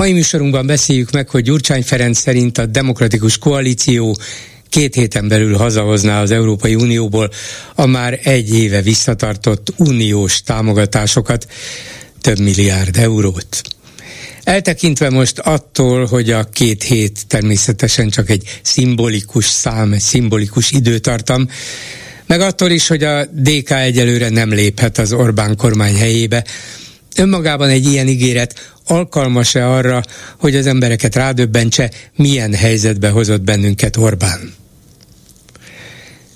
[0.00, 4.16] Mai műsorunkban beszéljük meg, hogy Gyurcsány Ferenc szerint a demokratikus koalíció
[4.68, 7.30] két héten belül hazahozná az Európai Unióból
[7.74, 11.46] a már egy éve visszatartott uniós támogatásokat,
[12.20, 13.62] több milliárd eurót.
[14.44, 21.48] Eltekintve most attól, hogy a két hét természetesen csak egy szimbolikus szám, egy szimbolikus időtartam,
[22.26, 26.44] meg attól is, hogy a DK egyelőre nem léphet az Orbán kormány helyébe,
[27.16, 30.02] önmagában egy ilyen ígéret alkalmas-e arra,
[30.38, 34.58] hogy az embereket rádöbbentse, milyen helyzetbe hozott bennünket Orbán?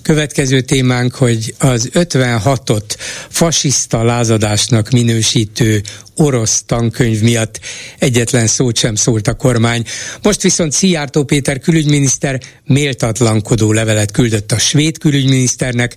[0.05, 2.95] Következő témánk, hogy az 56-ot
[3.29, 5.81] fasiszta lázadásnak minősítő
[6.15, 7.59] orosz tankönyv miatt
[7.99, 9.83] egyetlen szót sem szólt a kormány.
[10.21, 15.95] Most viszont Szijjártó Péter külügyminiszter méltatlankodó levelet küldött a svéd külügyminiszternek,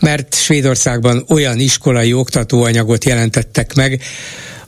[0.00, 4.02] mert Svédországban olyan iskolai oktatóanyagot jelentettek meg,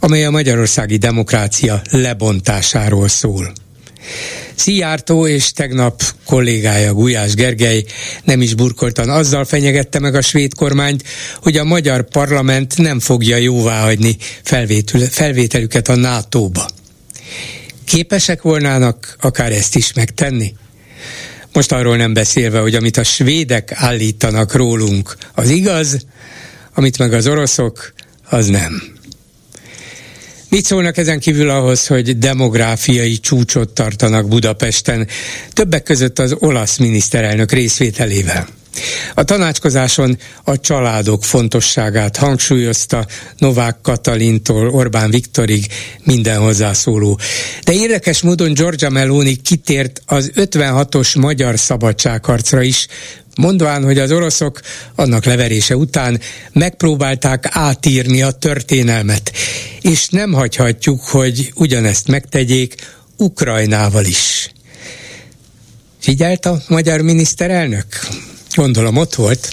[0.05, 3.53] amely a magyarországi demokrácia lebontásáról szól.
[4.55, 7.85] Szijjártó és tegnap kollégája Gulyás Gergely
[8.25, 11.05] nem is burkoltan azzal fenyegette meg a svéd kormányt,
[11.43, 14.17] hogy a magyar parlament nem fogja jóváhagyni
[15.11, 16.69] felvételüket a NATO-ba.
[17.85, 20.55] Képesek volnának akár ezt is megtenni?
[21.53, 26.07] Most arról nem beszélve, hogy amit a svédek állítanak rólunk, az igaz,
[26.75, 27.93] amit meg az oroszok,
[28.29, 28.94] az nem.
[30.55, 35.09] Mit szólnak ezen kívül ahhoz, hogy demográfiai csúcsot tartanak Budapesten,
[35.53, 38.49] többek között az olasz miniszterelnök részvételével?
[39.15, 43.07] A tanácskozáson a családok fontosságát hangsúlyozta
[43.39, 45.67] Novák Katalintól Orbán Viktorig
[46.05, 47.19] minden hozzászóló.
[47.65, 52.87] De érdekes módon Giorgia Meloni kitért az 56-os magyar szabadságharcra is,
[53.37, 54.61] mondván, hogy az oroszok
[54.95, 56.21] annak leverése után
[56.53, 59.33] megpróbálták átírni a történelmet,
[59.81, 62.75] és nem hagyhatjuk, hogy ugyanezt megtegyék
[63.17, 64.53] Ukrajnával is.
[66.01, 67.87] Figyelt a magyar miniszterelnök?
[68.55, 69.53] Gondolom ott volt.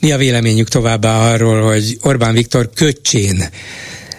[0.00, 3.48] Mi a véleményük továbbá arról, hogy Orbán Viktor köcsén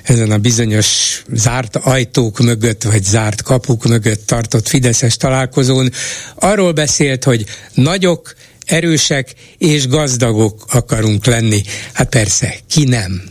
[0.04, 5.92] ezen a bizonyos zárt ajtók mögött, vagy zárt kapuk mögött tartott Fideszes találkozón
[6.36, 8.36] arról beszélt, hogy nagyok,
[8.66, 11.62] erősek és gazdagok akarunk lenni.
[11.94, 13.24] Hát persze, ki nem.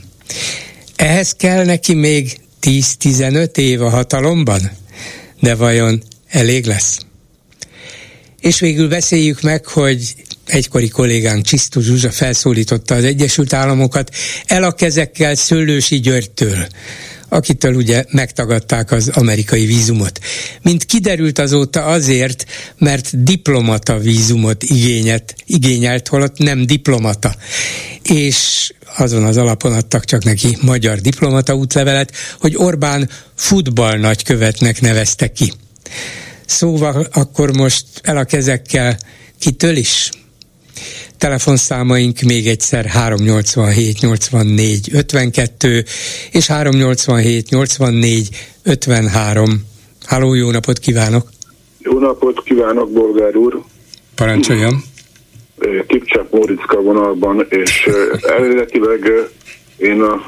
[0.96, 4.70] Ehhez kell neki még 10-15 év a hatalomban?
[5.40, 6.98] De vajon elég lesz?
[8.42, 10.14] És végül beszéljük meg, hogy
[10.46, 14.14] egykori kollégánk Csisztó Zsuzsa felszólította az Egyesült Államokat
[14.46, 16.66] el a kezekkel Szőlősi Györgytől
[17.28, 20.20] akitől ugye megtagadták az amerikai vízumot.
[20.62, 22.44] Mint kiderült azóta azért,
[22.78, 27.34] mert diplomata vízumot igényet, igényelt, holott nem diplomata.
[28.02, 35.32] És azon az alapon adtak csak neki magyar diplomata útlevelet, hogy Orbán futball nagykövetnek nevezte
[35.32, 35.52] ki.
[36.46, 38.96] Szóval akkor most el a kezekkel
[39.38, 40.10] kitől is?
[41.18, 45.84] Telefonszámaink még egyszer 387 84 52
[46.30, 48.28] és 387 84
[48.62, 49.64] 53.
[50.06, 51.28] Háló, jó napot kívánok!
[51.78, 53.62] Jó napot kívánok, Bolgár úr!
[54.14, 54.84] Parancsoljam!
[55.86, 57.88] Kipcsák Móriczka vonalban, és
[58.22, 59.12] eredetileg
[59.76, 60.22] én a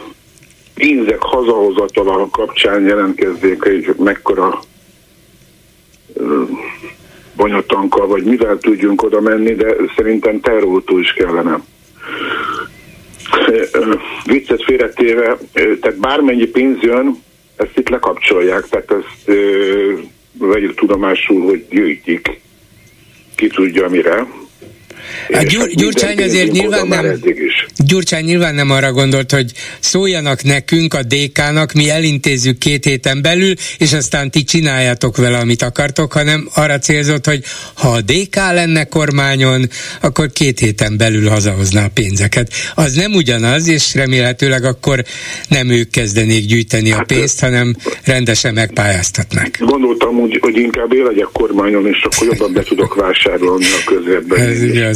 [0.74, 4.62] pénzek hazahozatala kapcsán jelentkezzék, hogy mekkora
[7.36, 11.60] banyatankkal, vagy mivel tudjunk oda menni, de szerintem terrortól is kellene.
[14.24, 17.22] Viccet félretéve, tehát bármennyi pénz jön,
[17.56, 19.38] ezt itt lekapcsolják, tehát ezt
[20.38, 22.40] vegyük tudomásul, hogy gyűjtik,
[23.34, 24.26] ki tudja mire
[25.32, 27.20] Hát Gyur, Gyurcsány azért nyilván nem,
[27.76, 33.54] Gyurcsány nyilván nem arra gondolt, hogy szóljanak nekünk, a DK-nak, mi elintézzük két héten belül,
[33.78, 38.84] és aztán ti csináljátok vele, amit akartok, hanem arra célzott, hogy ha a DK lenne
[38.84, 39.68] kormányon,
[40.00, 42.52] akkor két héten belül hazahozná a pénzeket.
[42.74, 45.04] Az nem ugyanaz, és remélhetőleg akkor
[45.48, 49.48] nem ők kezdenék gyűjteni a hát, pénzt, hanem rendesen megpályáztatnak.
[49.58, 54.34] Gondoltam, hogy, hogy inkább én legyek kormányon, és akkor jobban be tudok vásárolni a.
[54.34, 54.93] Ez igaz.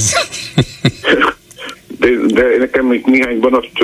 [1.99, 3.41] De, de nekem itt néhány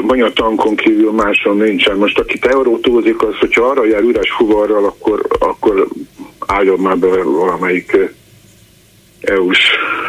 [0.07, 1.97] banyatankon kívül máson nincsen.
[1.97, 5.89] Most aki eurótózik, az, hogyha arra jár üres fuvarral, akkor, akkor
[6.47, 7.97] álljon már be valamelyik
[9.27, 9.59] EU-s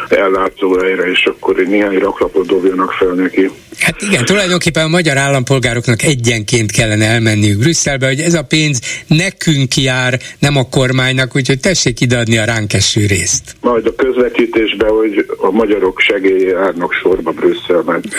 [0.08, 3.50] ellátóhelyre, és akkor egy néhány raklapot dobjanak fel neki.
[3.78, 9.76] Hát igen, tulajdonképpen a magyar állampolgároknak egyenként kellene elmenniük Brüsszelbe, hogy ez a pénz nekünk
[9.76, 13.56] jár, nem a kormánynak, úgyhogy tessék ideadni a ránk eső részt.
[13.60, 18.04] Majd a közvetítésben, hogy a magyarok segélye járnak sorba Brüsszelben.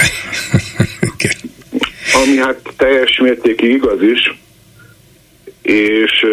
[2.24, 4.40] Ami hát teljes mértékig igaz is,
[5.62, 6.26] és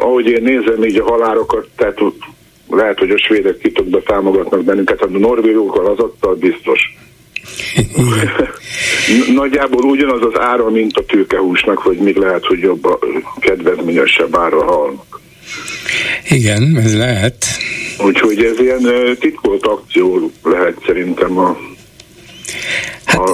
[0.00, 1.98] ahogy én nézem így a halárokat, tehát
[2.70, 6.80] lehet, hogy a svédek titokba támogatnak bennünket, a norvégokkal az adta biztos.
[9.34, 12.98] Nagyjából ugyanaz az ára, mint a tőkehúsnak, vagy még lehet, hogy jobb a
[13.40, 15.20] kedvezményesebb ára halnak.
[16.28, 17.46] Igen, ez lehet.
[18.04, 21.58] Úgyhogy ez ilyen titkolt akció lehet szerintem a
[23.04, 23.28] Hát,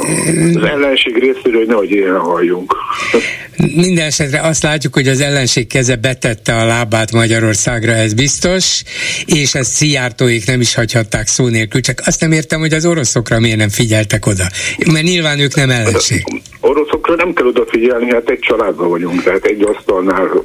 [0.57, 2.77] az ellenség részéről, hogy nehogy ilyen halljunk.
[3.75, 8.83] Minden esetre azt látjuk, hogy az ellenség keze betette a lábát Magyarországra, ez biztos,
[9.25, 13.41] és ezt Szijjártóik nem is hagyhatták szó nélkül, csak azt nem értem, hogy az oroszokra
[13.41, 14.45] miért nem figyeltek oda.
[14.93, 16.25] Mert nyilván ők nem ellenség.
[16.61, 20.45] Oroszokra nem kell odafigyelni, hát egy családban vagyunk, tehát egy asztalnál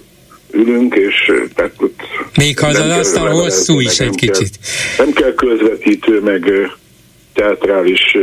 [0.52, 2.00] ülünk, és tehát ott
[2.38, 4.60] Még ha az az asztal hosszú is egy kicsit.
[4.96, 6.52] Kell, nem kell közvetítő, meg
[7.34, 8.18] teatrális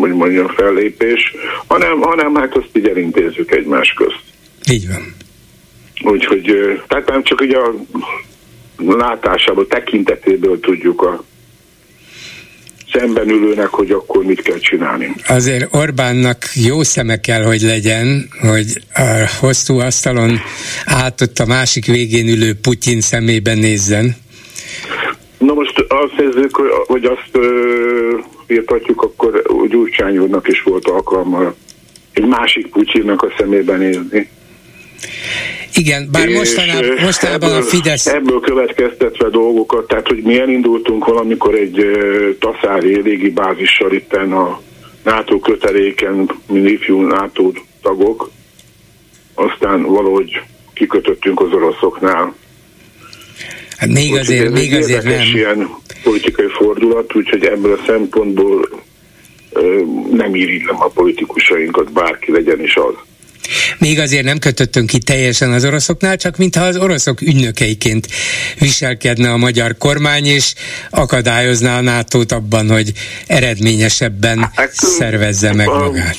[0.00, 1.34] hogy mondjam, fellépés,
[1.66, 4.22] hanem, hanem hát azt így elintézzük egymás közt.
[4.70, 5.14] Így van.
[6.12, 6.52] Úgyhogy,
[6.88, 7.74] tehát nem csak ugye a
[8.76, 11.24] látásából, tekintetéből tudjuk a
[12.92, 15.14] szemben ülőnek, hogy akkor mit kell csinálni.
[15.26, 20.38] Azért Orbánnak jó szeme kell, hogy legyen, hogy a hosszú asztalon
[20.84, 24.16] át ott a másik végén ülő Putyin szemében nézzen.
[26.38, 26.56] Nézzük,
[26.86, 27.46] hogy azt
[28.46, 31.54] írtatjuk, akkor Gyurcsány úrnak is volt alkalma
[32.12, 34.28] egy másik Putyinnak a szemében nézni.
[35.74, 38.06] Igen, bár mostanában, mostanában ebből, a Fidesz...
[38.06, 41.86] Ebből következtetve dolgokat, tehát hogy mi elindultunk valamikor egy
[42.38, 44.60] taszári légi bázissal itten a
[45.04, 47.52] NATO köteléken, mint ifjú NATO
[47.82, 48.30] tagok,
[49.34, 50.40] aztán valahogy
[50.74, 52.34] kikötöttünk az oroszoknál.
[53.78, 55.20] Hát még Úgy, azért, még azért nem.
[55.34, 55.68] ilyen
[56.02, 58.82] politikai fordulat, úgyhogy ebből a szempontból
[60.12, 62.94] nem irigylem a politikusainkat, bárki legyen is az.
[63.78, 68.08] Még azért nem kötöttünk ki teljesen az oroszoknál, csak mintha az oroszok ügynökeiként
[68.58, 70.54] viselkedne a magyar kormány, és
[70.90, 72.92] akadályozná a nato abban, hogy
[73.26, 76.16] eredményesebben hát, szervezze meg magát.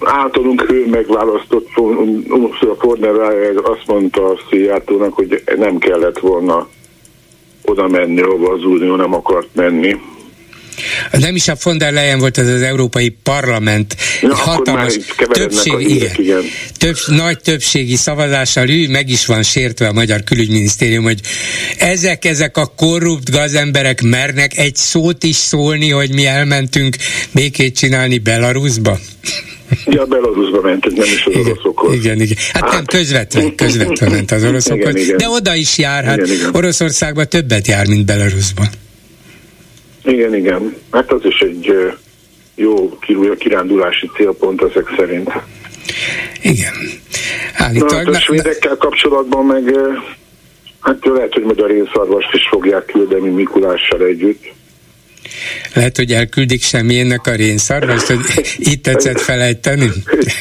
[0.00, 1.66] Általunk ő megválasztott
[2.60, 3.14] a Forner
[3.64, 6.68] azt mondta a Szijjártónak, hogy nem kellett volna
[7.64, 9.96] oda menni, ahova az Unió nem akart menni.
[11.10, 13.96] Nem is a von der Leyen volt, ez az Európai Parlament.
[14.20, 14.98] Ja, hatalmas
[15.32, 16.42] többség, igen, igen.
[16.78, 21.20] Több, nagy többségi szavazással ő meg is van sértve a Magyar Külügyminisztérium, hogy
[21.78, 26.96] ezek, ezek a korrupt gazemberek mernek egy szót is szólni, hogy mi elmentünk
[27.32, 28.98] békét csinálni Belarusba.
[29.86, 31.94] Ja, Belarusba ment, nem is az oroszokhoz.
[31.94, 32.36] Igen, igen.
[32.52, 34.94] Hát, hát nem, közvetlen, közvetlen ment az oroszokhoz.
[34.94, 35.16] Igen, igen.
[35.16, 36.54] De oda is jár, hát igen, igen.
[36.54, 38.68] Oroszországban többet jár, mint Belarusban.
[40.04, 40.76] Igen, igen.
[40.90, 41.94] Hát az is egy
[42.54, 42.98] jó
[43.38, 45.32] kirándulási célpont ezek szerint.
[46.42, 46.72] Igen.
[47.54, 48.04] Állítólag...
[48.04, 49.74] Na, hát a svédekkel kapcsolatban meg
[50.80, 54.52] hát lehet, hogy majd a rénszarvast is fogják küldeni Mikulással együtt.
[55.74, 58.20] Lehet, hogy elküldik semmilyennek a rénszarvast, hogy
[58.72, 59.90] itt tetszett felejteni?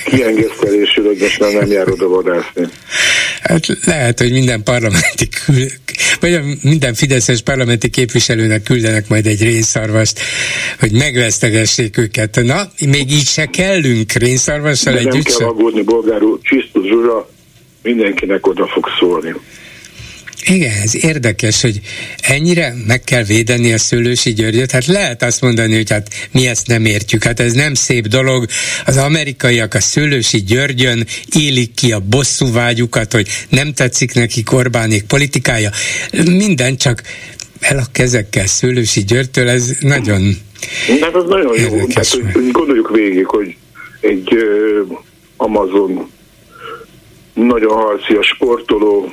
[0.05, 0.92] Kiengesztelésű,
[1.39, 2.67] már nem jár oda vadászni.
[3.41, 5.29] Hát lehet, hogy minden parlamenti
[6.19, 10.19] vagy minden fideszes parlamenti képviselőnek küldenek majd egy rénszarvast,
[10.79, 12.39] hogy megvesztegessék őket.
[12.43, 17.29] Na, még így se kellünk rénszarvassal együtt Nem kell aggódni, bolgár úr, Csisztus Zsura
[17.81, 19.33] mindenkinek oda fog szólni.
[20.45, 21.79] Igen, ez érdekes, hogy
[22.21, 24.71] ennyire meg kell védeni a Szőlősi Györgyöt.
[24.71, 27.23] Hát lehet azt mondani, hogy hát mi ezt nem értjük.
[27.23, 28.45] Hát ez nem szép dolog.
[28.85, 35.69] Az amerikaiak a Szőlősi Györgyön élik ki a bosszúvágyukat, hogy nem tetszik neki Orbánék politikája.
[36.25, 37.01] Minden csak
[37.59, 40.35] el a kezekkel Szőlősi Györgytől, ez nagyon
[41.01, 41.79] Hát az nagyon jó.
[41.95, 43.55] Hát, gondoljuk végig, hogy
[43.99, 44.97] egy uh,
[45.37, 46.09] Amazon
[47.33, 49.11] nagyon harcias sportoló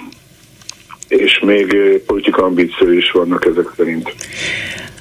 [1.11, 1.77] és még
[2.07, 4.15] politika ambíció is vannak ezek szerint.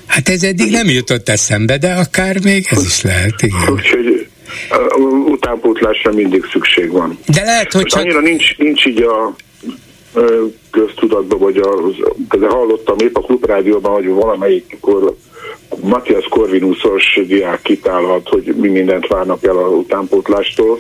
[0.06, 3.74] Hát ez eddig nem jutott eszembe, de akár még ez is lehet, igen.
[3.74, 4.28] Úgyhogy
[5.26, 7.20] utánpótlásra mindig szükség van.
[7.26, 8.02] De lehet, hogy csak...
[8.02, 9.36] Annyira nincs, nincs így a
[10.72, 11.96] köztudatban, vagy az,
[12.40, 15.16] de hallottam épp a klubrádióban, hogy valamelyik kor,
[15.82, 20.80] Matthias Corvinusos diák kitálhat, hogy mi mindent várnak el a utánpótlástól,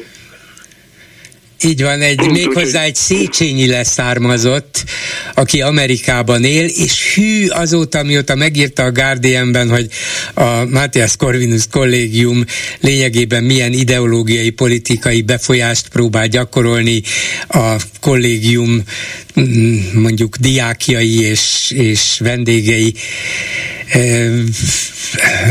[1.63, 4.83] Így van, egy, Úgy, méghozzá egy Széchenyi leszármazott,
[5.33, 9.87] aki Amerikában él, és hű azóta, mióta megírta a Guardianben, hogy
[10.33, 12.43] a Matthias Corvinus kollégium
[12.79, 17.01] lényegében milyen ideológiai, politikai befolyást próbál gyakorolni
[17.47, 18.83] a kollégium
[19.93, 22.93] mondjuk diákjai és, és vendégei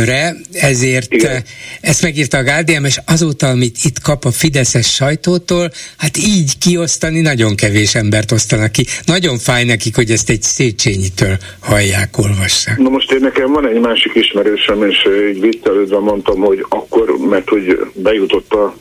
[0.05, 1.43] re, ezért Igen.
[1.81, 7.21] ezt megírta a Guardian, és azóta, amit itt kap a Fideszes sajtótól, hát így kiosztani
[7.21, 8.85] nagyon kevés embert osztanak ki.
[9.05, 12.79] Nagyon fáj nekik, hogy ezt egy Széchenyitől hallják, olvassák.
[12.79, 17.49] Na most én nekem van egy másik ismerősöm, és így viccelődve mondtam, hogy akkor, mert
[17.49, 18.77] hogy bejutott a,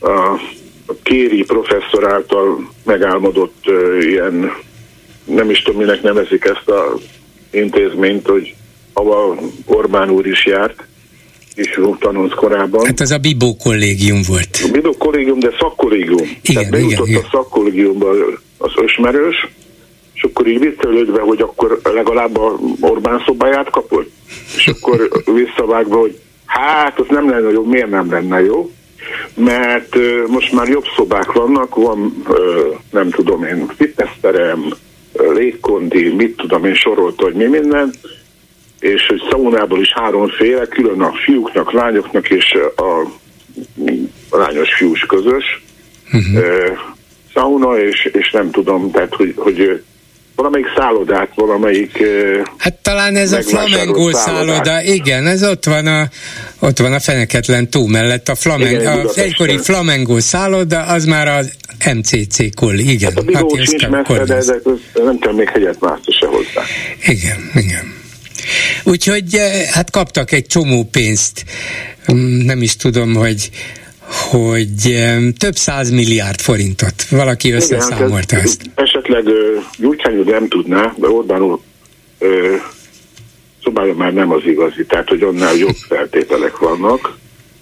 [0.00, 0.40] a,
[0.88, 3.64] a Kéri professzor által megálmodott
[4.00, 4.52] ilyen,
[5.24, 6.98] nem is tudom, minek nevezik ezt a
[7.50, 8.54] intézményt, hogy
[8.92, 10.86] ahol Orbán úr is járt,
[11.54, 12.86] és tanult korábban.
[12.86, 14.48] Hát ez a Bibó kollégium volt.
[14.68, 16.22] A Bibó kollégium, de szakkollégium.
[16.22, 18.10] Igen, Tehát bejutott igen, a szakkollégiumba
[18.58, 19.48] az ösmerős,
[20.14, 24.10] és akkor így viccelődve, hogy akkor legalább a Orbán szobáját kapott.
[24.56, 25.08] És akkor
[25.44, 28.70] visszavágva, hogy hát az nem lenne jó, miért nem lenne jó?
[29.34, 32.22] Mert most már jobb szobák vannak, van
[32.90, 34.72] nem tudom én, fitnessterem,
[35.12, 37.92] légkondi, mit tudom én sorolta, hogy mi minden,
[38.80, 43.00] és hogy szaunából is háromféle, külön a fiúknak, lányoknak és a,
[44.30, 45.62] a lányos fiús közös
[46.12, 46.78] uh-huh.
[47.34, 49.82] szauna, és, és nem tudom, tehát hogy, hogy
[50.38, 52.02] valamelyik szállodát, valamelyik...
[52.56, 56.08] Hát talán ez a flamengo szálloda, igen, ez ott van a,
[56.58, 61.28] ott van a feneketlen tó mellett, a, flamen, igen, a egykori flamengo szálloda, az már
[61.28, 61.52] az
[61.94, 63.10] MCC koll, igen.
[63.10, 66.62] Hát a Bigó hát sincs messze, de, de nem kell még hegyet mászni se hozzá.
[67.06, 67.94] Igen, igen.
[68.84, 69.40] Úgyhogy
[69.70, 71.44] hát kaptak egy csomó pénzt,
[72.12, 73.50] mm, nem is tudom, hogy
[74.08, 75.04] hogy
[75.38, 77.08] több száz milliárd forintot.
[77.10, 78.62] Valaki összeszámolta Igen, ezt.
[78.74, 79.24] Esetleg
[79.78, 81.58] Gyurcsány nem tudná, de Orbán úr
[83.62, 87.16] szobája már nem az igazi, tehát hogy annál jobb feltételek vannak,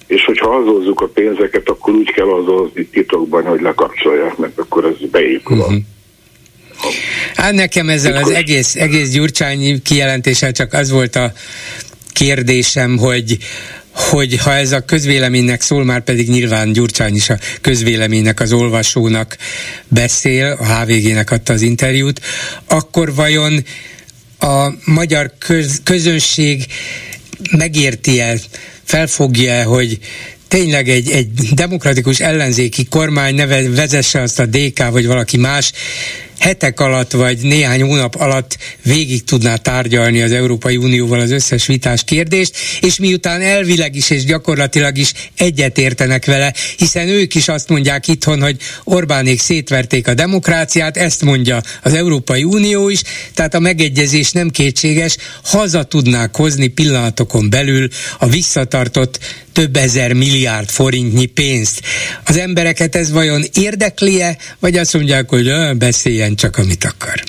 [0.07, 5.11] és hogyha azózzuk a pénzeket, akkor úgy kell azozni titokban, hogy lekapcsolják, mert akkor ez
[5.11, 5.77] beépül uh-huh.
[7.35, 11.33] Hát nekem ezzel az egész, egész Gyurcsány kijelentéssel csak az volt a
[12.13, 13.37] kérdésem, hogy
[13.97, 19.37] hogy ha ez a közvéleménynek szól, már pedig nyilván Gyurcsány is a közvéleménynek, az olvasónak
[19.89, 22.21] beszél, a HVG-nek adta az interjút,
[22.67, 23.65] akkor vajon
[24.39, 26.67] a magyar köz, közönség
[27.51, 28.39] megérti-e,
[28.85, 29.99] felfogja hogy
[30.49, 35.73] tényleg egy, egy demokratikus ellenzéki kormány neve, vezesse azt a DK, vagy valaki más,
[36.39, 42.05] hetek alatt vagy néhány hónap alatt végig tudná tárgyalni az Európai Unióval az összes vitás
[42.05, 48.09] kérdést, és miután elvileg is és gyakorlatilag is egyetértenek vele, hiszen ők is azt mondják
[48.09, 53.03] itthon, hogy Orbánék szétverték a demokráciát, ezt mondja az Európai Unió is,
[53.35, 57.89] tehát a megegyezés nem kétséges, haza tudnák hozni pillanatokon belül
[58.19, 59.19] a visszatartott
[59.57, 61.81] több ezer milliárd forintnyi pénzt.
[62.25, 65.49] Az embereket ez vajon érdekli-e, vagy azt mondják, hogy
[66.27, 67.23] beszéljen csak, amit akar?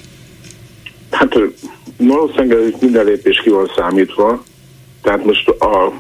[1.11, 1.33] Hát
[1.97, 4.43] valószínűleg minden lépés ki van számítva,
[5.01, 5.93] tehát most a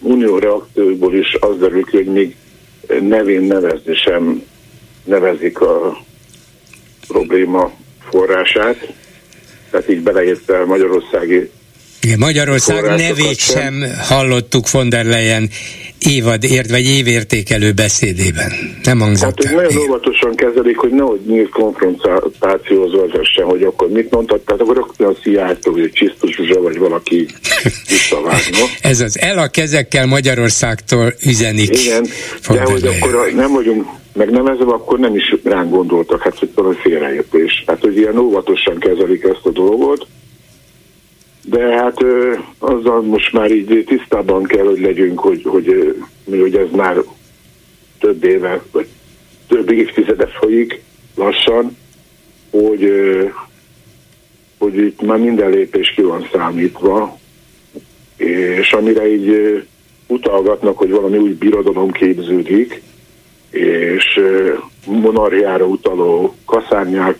[0.00, 2.36] unió reakcióiból is az derül ki, hogy még
[3.00, 4.42] nevén nevezni sem
[5.04, 5.96] nevezik a
[7.08, 7.72] probléma
[8.10, 8.92] forrását,
[9.70, 11.50] tehát így beleértve Magyarországi
[12.02, 15.50] igen, Magyarország nevét sem hallottuk von der Leyen
[16.06, 18.52] évadért vagy évértékelő beszédében.
[18.82, 24.44] Nem hangzott Hát nagyon óvatosan kezelik, hogy nehogy nyílt konfrontációhoz vezessen, hogy akkor mit mondtak,
[24.44, 27.26] tehát akkor rögtön a Szijjártó, vagy Csisztus Zsuzsa, vagy valaki
[27.88, 28.58] visszavágna.
[28.90, 31.80] Ez az el a kezekkel Magyarországtól üzenik.
[31.84, 32.06] Igen,
[32.48, 37.64] de hogy akkor nem vagyunk megnevezve, akkor nem is ránk gondoltak, hát hogy valami félreértés.
[37.66, 40.06] Hát, hogy ilyen óvatosan kezelik ezt a dolgot,
[41.44, 41.96] de hát
[42.58, 45.94] azzal most már így tisztában kell, hogy legyünk, hogy, hogy
[46.24, 46.96] hogy ez már
[47.98, 48.86] több éve, vagy
[49.48, 50.80] több évtizede folyik
[51.14, 51.76] lassan,
[52.50, 52.92] hogy,
[54.58, 57.18] hogy itt már minden lépés ki van számítva,
[58.16, 59.62] és amire így
[60.06, 62.82] utalgatnak, hogy valami új birodalom képződik,
[63.50, 64.20] és
[64.86, 67.18] monarchiára utaló kaszárnyák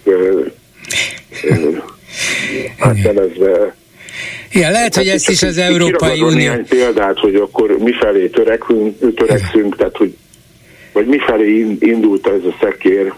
[2.78, 3.74] átnevezve
[4.52, 6.35] igen, lehet, hogy ezt is az Európai Unió...
[6.35, 10.16] Néhány példát, hogy akkor mifelé törekünk, törekszünk, tehát hogy
[10.92, 13.12] vagy mifelé indult ez a szekér,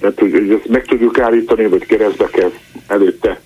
[0.00, 2.52] tehát hogy, hogy ezt meg tudjuk állítani, vagy keresztbe kell
[2.86, 3.40] előtte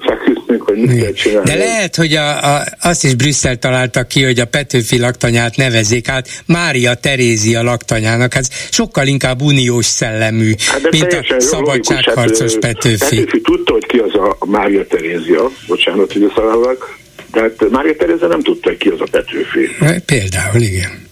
[0.00, 1.50] feküdnünk, hogy mit kell csinálni.
[1.50, 6.08] De lehet, hogy a, a, azt is Brüsszel találta ki, hogy a Petőfi laktanyát nevezzék
[6.08, 8.34] át Mária Terézia laktanyának.
[8.34, 13.16] Hát sokkal inkább uniós szellemű, hát mint a szabadságharcos hát, Petőfi.
[13.16, 16.98] Petőfi tudta, hogy ki az a Mária Terézia, bocsánat, hogy szavállak,
[17.30, 19.68] tehát Mária Terézia nem tudta, hogy ki az a Petőfi.
[20.06, 21.08] Például, igen.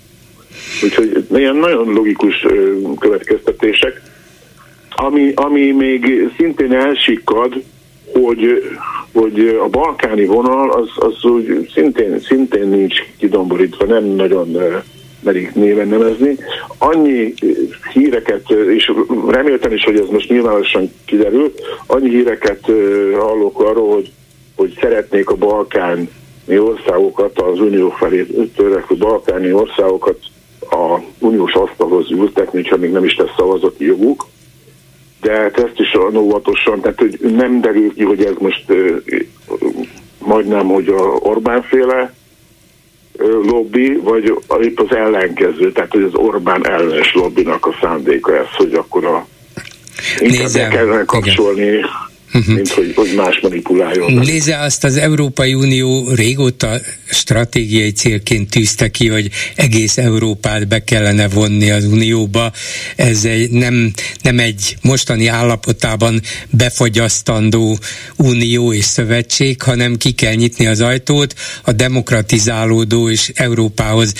[0.83, 2.47] Úgyhogy ilyen nagyon logikus
[2.99, 4.00] következtetések.
[4.90, 7.62] Ami, ami még szintén elsikkad,
[8.12, 8.62] hogy,
[9.12, 14.57] hogy a balkáni vonal az, az úgy szintén, szintén nincs kidomborítva, nem nagyon
[15.23, 16.37] merik néven nevezni.
[16.79, 17.35] Annyi
[17.93, 18.93] híreket, és
[19.29, 21.53] reméltem is, hogy ez most nyilvánosan kiderül,
[21.87, 22.71] annyi híreket
[23.19, 24.12] hallok arról, hogy,
[24.57, 26.09] hogy szeretnék a balkáni
[26.59, 30.19] országokat, az unió felé törekvő balkáni országokat
[30.61, 34.27] a uniós asztalhoz ültetni, ha még nem is lesz szavazati joguk
[35.21, 38.65] de hát ezt is olyan óvatosan, tehát hogy nem derül ki, hogy ez most
[40.19, 42.13] majdnem, hogy a Orbán féle
[43.43, 48.75] lobby, vagy épp az ellenkező, tehát hogy az Orbán ellenes lobbynak a szándéka ez, hogy
[48.75, 49.27] akkor a
[50.19, 52.54] inkább kellene kapcsolni igen uh-huh.
[52.54, 54.12] mint hogy, hogy más manipuláljon.
[54.12, 56.80] Nézze, azt az Európai Unió régóta
[57.11, 62.52] stratégiai célként tűzte ki, hogy egész Európát be kellene vonni az Unióba.
[62.97, 63.92] Ez egy, nem,
[64.23, 66.20] nem egy mostani állapotában
[66.50, 67.78] befagyasztandó
[68.16, 74.14] unió és szövetség, hanem ki kell nyitni az ajtót a demokratizálódó és Európához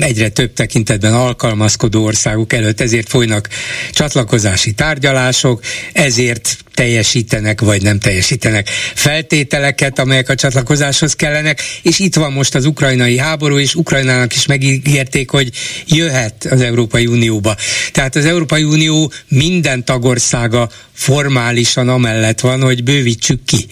[0.00, 3.48] egyre több tekintetben alkalmazkodó országok előtt, ezért folynak
[3.92, 5.60] csatlakozási tárgyalások,
[5.92, 12.64] ezért teljesítenek vagy nem teljesítenek feltételeket, amelyek a csatlakozáshoz kellenek, és itt van most az
[12.64, 15.50] ukrajnai háború, és Ukrajnának is megígérték, hogy
[15.86, 17.56] jöhet az Európai Unióba.
[17.92, 20.68] Tehát az Európai Unió minden tagországa
[21.00, 23.66] formálisan amellett van, hogy bővítsük ki.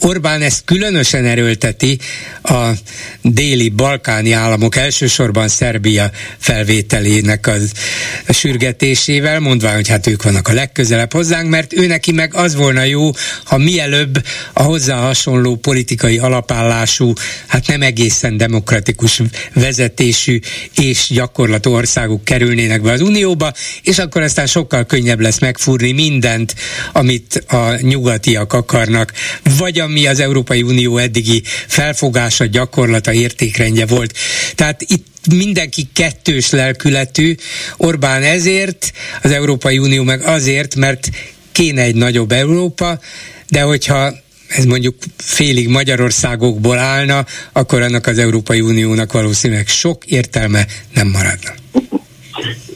[0.00, 1.98] Orbán ezt különösen erőlteti
[2.42, 2.70] a
[3.22, 7.72] déli balkáni államok, elsősorban Szerbia felvételének az
[8.26, 12.54] a sürgetésével, mondván, hogy hát ők vannak a legközelebb hozzánk, mert ő neki meg az
[12.54, 13.10] volna jó,
[13.44, 17.12] ha mielőbb a hozzá hasonló politikai alapállású,
[17.46, 19.22] hát nem egészen demokratikus
[19.54, 20.40] vezetésű
[20.76, 26.54] és gyakorlatú országok kerülnének be az Unióba, és akkor aztán sokkal könnyebb lesz megfúrni mindent,
[26.92, 29.12] amit a nyugatiak akarnak,
[29.58, 34.16] vagy ami az Európai Unió eddigi felfogása, gyakorlata, értékrendje volt.
[34.54, 37.34] Tehát itt mindenki kettős lelkületű,
[37.76, 41.10] Orbán ezért, az Európai Unió meg azért, mert
[41.52, 42.98] kéne egy nagyobb Európa,
[43.48, 44.12] de hogyha
[44.48, 51.50] ez mondjuk félig Magyarországokból állna, akkor annak az Európai Uniónak valószínűleg sok értelme nem maradna.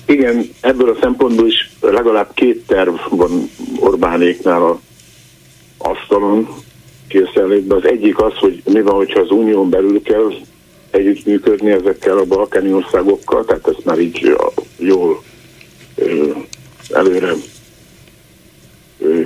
[0.07, 4.81] Igen, ebből a szempontból is legalább két terv van Orbánéknál a
[5.79, 6.49] asztalon
[7.09, 7.79] készenlétben.
[7.79, 10.33] Az egyik az, hogy mi van, hogyha az unión belül kell
[10.91, 14.37] együttműködni ezekkel a balkáni országokkal, tehát ezt már így
[14.77, 15.23] jól
[16.91, 17.33] előre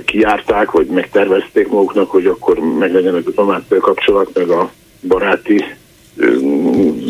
[0.05, 4.71] kiárták, vagy megtervezték maguknak, hogy akkor meglegyen a diplomáciai kapcsolat, meg a
[5.07, 5.63] baráti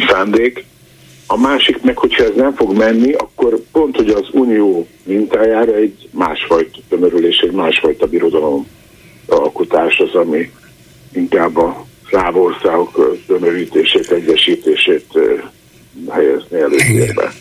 [0.07, 0.65] szándék.
[1.27, 6.09] A másik meg, hogyha ez nem fog menni, akkor pont, hogy az unió mintájára egy
[6.12, 8.67] másfajta tömörülés, egy másfajta birodalom
[9.27, 10.51] alkotás az, ami
[11.13, 15.19] inkább a szláv országok tömörítését, egyesítését
[16.09, 17.31] helyezni előtérbe.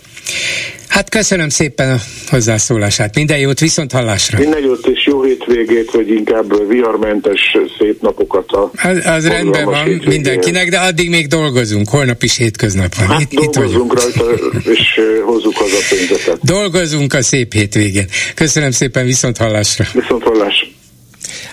[0.93, 3.15] Hát köszönöm szépen a hozzászólását.
[3.15, 4.39] Minden jót, viszont hallásra.
[4.39, 7.41] Minden jót és jó hétvégét, vagy inkább viharmentes
[7.79, 10.09] szép napokat a Az, az rendben van hétvégén.
[10.09, 11.89] mindenkinek, de addig még dolgozunk.
[11.89, 13.07] Holnap is hétköznap van.
[13.07, 16.39] Hát itt, dolgozunk itt rajta, és hozzuk haza a pénzeket.
[16.43, 18.07] Dolgozunk a szép hétvégén.
[18.35, 19.85] Köszönöm szépen, viszont hallásra.
[19.93, 20.71] Viszont hallás.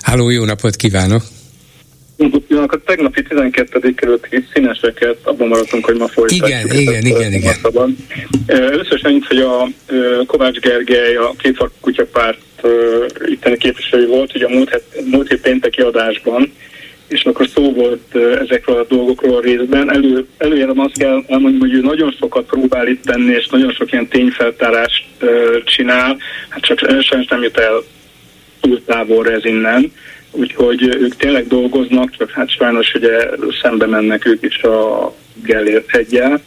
[0.02, 1.24] Háló, jó napot kívánok!
[2.68, 3.94] A tegnapi 12.
[3.94, 6.48] kerületi színeseket, abban maradtunk, hogy ma folytatjuk.
[6.48, 7.98] Igen, igen, igen, igen.
[8.46, 9.68] Először is annyit, hogy a
[10.26, 12.40] Kovács Gergely, a két kutyapárt
[13.26, 16.54] itteni képviselő volt, ugye a múlt, het, múlt hét pénteki adásban,
[17.08, 19.92] és akkor szó volt ezekről a dolgokról a részben.
[19.92, 23.92] Elő, előjelem azt kell elmondani, hogy ő nagyon sokat próbál itt tenni, és nagyon sok
[23.92, 25.06] ilyen tényfeltárást
[25.64, 26.18] csinál,
[26.50, 27.84] hát csak sajnos nem jut el
[28.62, 29.92] túl távolra ez innen
[30.32, 33.30] úgyhogy ők tényleg dolgoznak, csak hát sajnos ugye
[33.62, 35.14] szembe mennek ők is a
[35.44, 36.42] Gellért hegyel.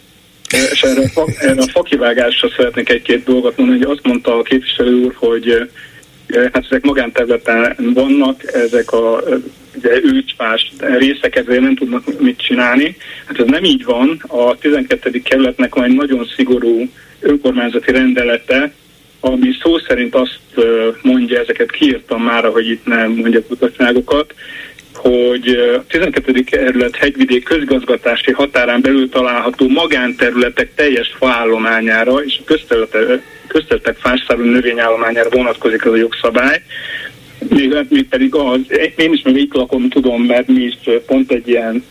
[0.71, 5.03] És erre a, erre a fakivágásra szeretnék egy-két dolgot mondani, hogy azt mondta a képviselő
[5.03, 5.69] úr, hogy
[6.35, 9.23] hát ezek magánterületen vannak, ezek a
[9.75, 12.95] ugye, őcsfás részek, ezért nem tudnak mit csinálni.
[13.25, 14.23] Hát ez nem így van.
[14.27, 15.21] A 12.
[15.21, 18.73] kerületnek van egy nagyon szigorú önkormányzati rendelete,
[19.25, 20.39] ami szó szerint azt
[21.01, 24.33] mondja, ezeket kiírtam már, hogy itt nem mondja utasságokat,
[24.93, 26.43] hogy a 12.
[26.43, 32.53] kerület hegyvidék közgazgatási határán belül található magánterületek teljes faállományára és a
[33.47, 36.61] közterületek fászárú növényállományára vonatkozik ez a jogszabály.
[37.49, 38.59] Még, még pedig az,
[38.95, 41.83] én is még itt lakom, tudom, mert mi is pont egy ilyen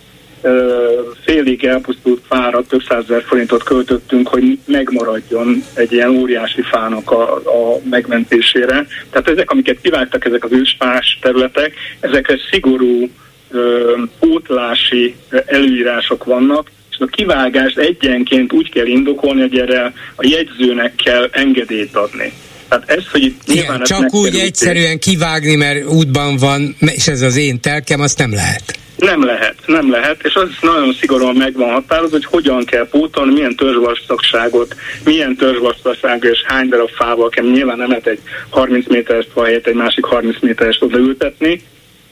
[1.24, 7.81] félig elpusztult fára több százezer forintot költöttünk, hogy megmaradjon egy ilyen óriási fának a, a
[7.90, 8.87] megmentésére.
[9.11, 13.09] Tehát ezek, amiket kivágtak, ezek az ősfás területek, ezekre szigorú
[13.50, 15.14] ö, útlási
[15.46, 21.96] előírások vannak, és a kivágást egyenként úgy kell indokolni, hogy erre a jegyzőnek kell engedélyt
[21.96, 22.33] adni.
[22.68, 27.37] Tehát ez, hogy itt Igen, csak úgy egyszerűen kivágni, mert útban van, és ez az
[27.37, 28.81] én telkem, azt nem lehet.
[29.02, 33.56] Nem lehet, nem lehet, és az nagyon szigorúan meg van hogy hogyan kell pótolni, milyen
[33.56, 37.44] törzsvastagságot, milyen törzsvastagság és hány darab fával kell.
[37.44, 38.18] Nyilván nem lehet egy
[38.50, 41.62] 30 méteres fa helyett egy másik 30 méteres odaültetni,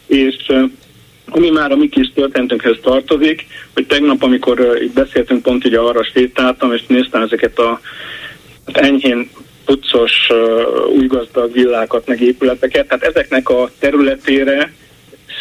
[0.07, 0.37] és
[1.29, 6.05] ami már a mi kis történetünkhez tartozik, hogy tegnap, amikor itt beszéltünk, pont ugye arra
[6.05, 7.81] sétáltam, és néztem ezeket a
[8.67, 9.31] hát enyhén
[9.65, 14.73] puccos, uh, új gazdag villákat, meg épületeket, tehát ezeknek a területére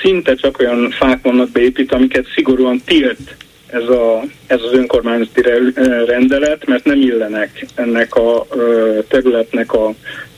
[0.02, 3.36] szinte csak olyan fák vannak beépítve, amiket szigorúan tilt
[3.68, 5.42] ez, a, ez az önkormányzati
[6.06, 8.48] rendelet, mert nem illenek ennek a
[9.08, 9.88] területnek a,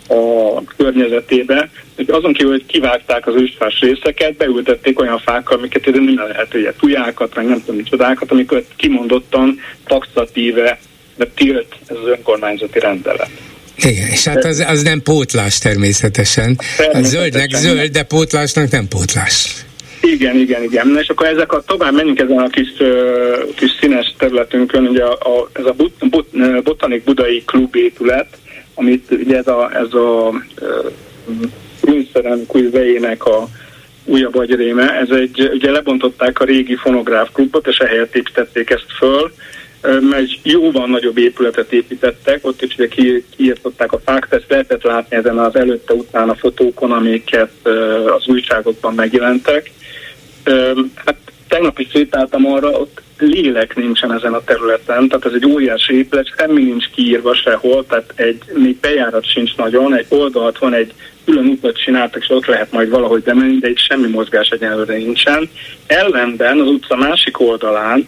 [0.07, 1.69] a környezetébe.
[2.07, 7.35] Azon kívül, hogy kivágták az ősfás részeket, beültették olyan fákkal, amiket nem lehet, ugye tujákat,
[7.35, 10.79] meg nem tudom micsodákat, amiket kimondottan taxatíve
[11.15, 13.29] de tilt ez az önkormányzati rendelet.
[13.75, 16.55] Igen, és hát az, az nem pótlás természetesen.
[16.55, 17.01] természetesen.
[17.01, 19.65] A zöldnek zöld, de pótlásnak nem pótlás.
[20.01, 20.97] Igen, igen, igen.
[21.01, 22.69] És akkor ezek a tovább menjünk ezen a kis,
[23.55, 28.27] kis színes területünkön, ugye a, a, ez a but, but, Botanik Budai Klub épület,
[28.73, 30.33] amit ugye ez a, ez a
[31.81, 33.47] Műszeren uh, a
[34.05, 39.33] újabb agyréme, ez egy, ugye lebontották a régi fonográf klubot, és ehelyett építették ezt föl,
[40.11, 42.87] egy jóval nagyobb épületet építettek, ott is ugye
[43.35, 47.67] kiírtották a fákat, ezt lehetett látni ezen az előtte-utána fotókon, amiket
[48.17, 49.71] az újságokban megjelentek.
[50.95, 51.17] Hát
[51.47, 56.31] tegnap is sétáltam arra, ott lélek nincsen ezen a területen, tehát ez egy óriási épület,
[56.37, 60.93] semmi nincs kiírva sehol, tehát egy, még bejárat sincs nagyon, egy oldalt van, egy
[61.25, 65.49] külön utat csináltak, és ott lehet majd valahogy bemenni, de itt semmi mozgás egyenlőre nincsen.
[65.87, 68.07] Ellenben az utca másik oldalán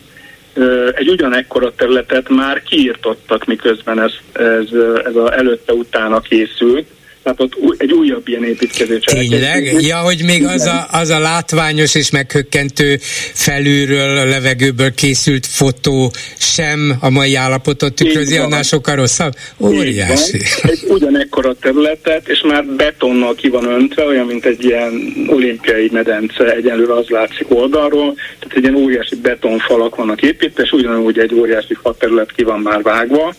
[0.95, 4.67] egy ugyanekkora területet már kiirtottak, miközben ez, ez,
[5.05, 6.87] ez a előtte-utána készült,
[7.23, 9.75] tehát ott egy újabb ilyen építkező Tényleg?
[9.81, 12.97] Ja, hogy még az a, az a látványos és meghökkentő
[13.33, 19.33] felülről, a levegőből készült fotó sem a mai állapotot tükrözi, annál sokkal rosszabb?
[19.57, 20.41] Óriási.
[20.61, 26.53] Egy ugyanekkora területet, és már betonnal ki van öntve, olyan, mint egy ilyen olimpiai medence,
[26.55, 31.77] egyenlőre az látszik oldalról, tehát egy ilyen óriási betonfalak vannak építve, és ugyanúgy egy óriási
[31.81, 33.33] fa terület ki van már vágva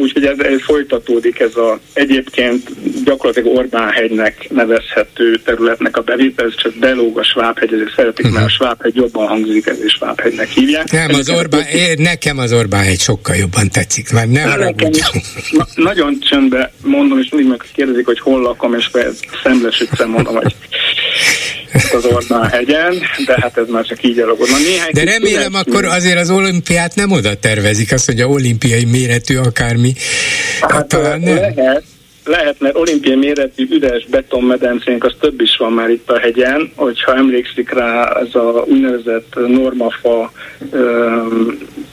[0.00, 2.68] Úgyhogy ez, ez folytatódik ez a egyébként
[3.04, 8.40] gyakorlatilag Orbán hegynek nevezhető területnek a bevétel, ez csak belóg a Svábhegy, ezért szeretik, uh-huh.
[8.40, 10.90] mert a Svábhegy jobban hangzik, ezért Svábhegynek hívják.
[10.90, 15.24] Nem, az Orbán, én, nekem az Orbán hegy sokkal jobban tetszik, mert nem haragudjunk.
[15.50, 18.90] Na, nagyon csöndbe mondom, és mindig meg kérdezik, hogy hol lakom, és
[19.42, 20.54] szemlesítsen mondom, hogy
[21.72, 22.94] az Orbán hegyen,
[23.26, 24.46] de hát ez már csak így alakul.
[24.46, 29.36] néhány de remélem akkor azért az olimpiát nem oda tervezik, azt, hogy a olimpiai méretű
[29.36, 29.92] akármi.
[30.60, 31.34] Hát, talán nem.
[31.34, 31.84] Lehet,
[32.24, 37.16] lehet, mert olimpiai méretű üres betonmedencénk, az több is van már itt a hegyen, hogyha
[37.16, 40.32] emlékszik rá, ez a úgynevezett normafa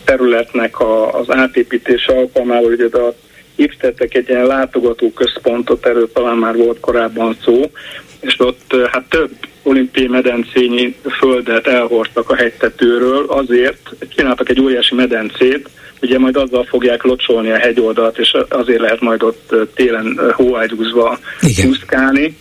[0.05, 3.15] területnek a, az átépítése alkalmával, hogy oda
[3.57, 7.71] építettek egy ilyen látogató központot, erről talán már volt korábban szó,
[8.19, 9.31] és ott hát több
[9.63, 15.69] olimpiai medencényi földet elhordtak a hegytetőről azért, csináltak egy óriási medencét,
[16.01, 21.19] ugye majd azzal fogják locsolni a hegyoldalt, és azért lehet majd ott télen hóágyúzva
[21.67, 22.37] úszkálni.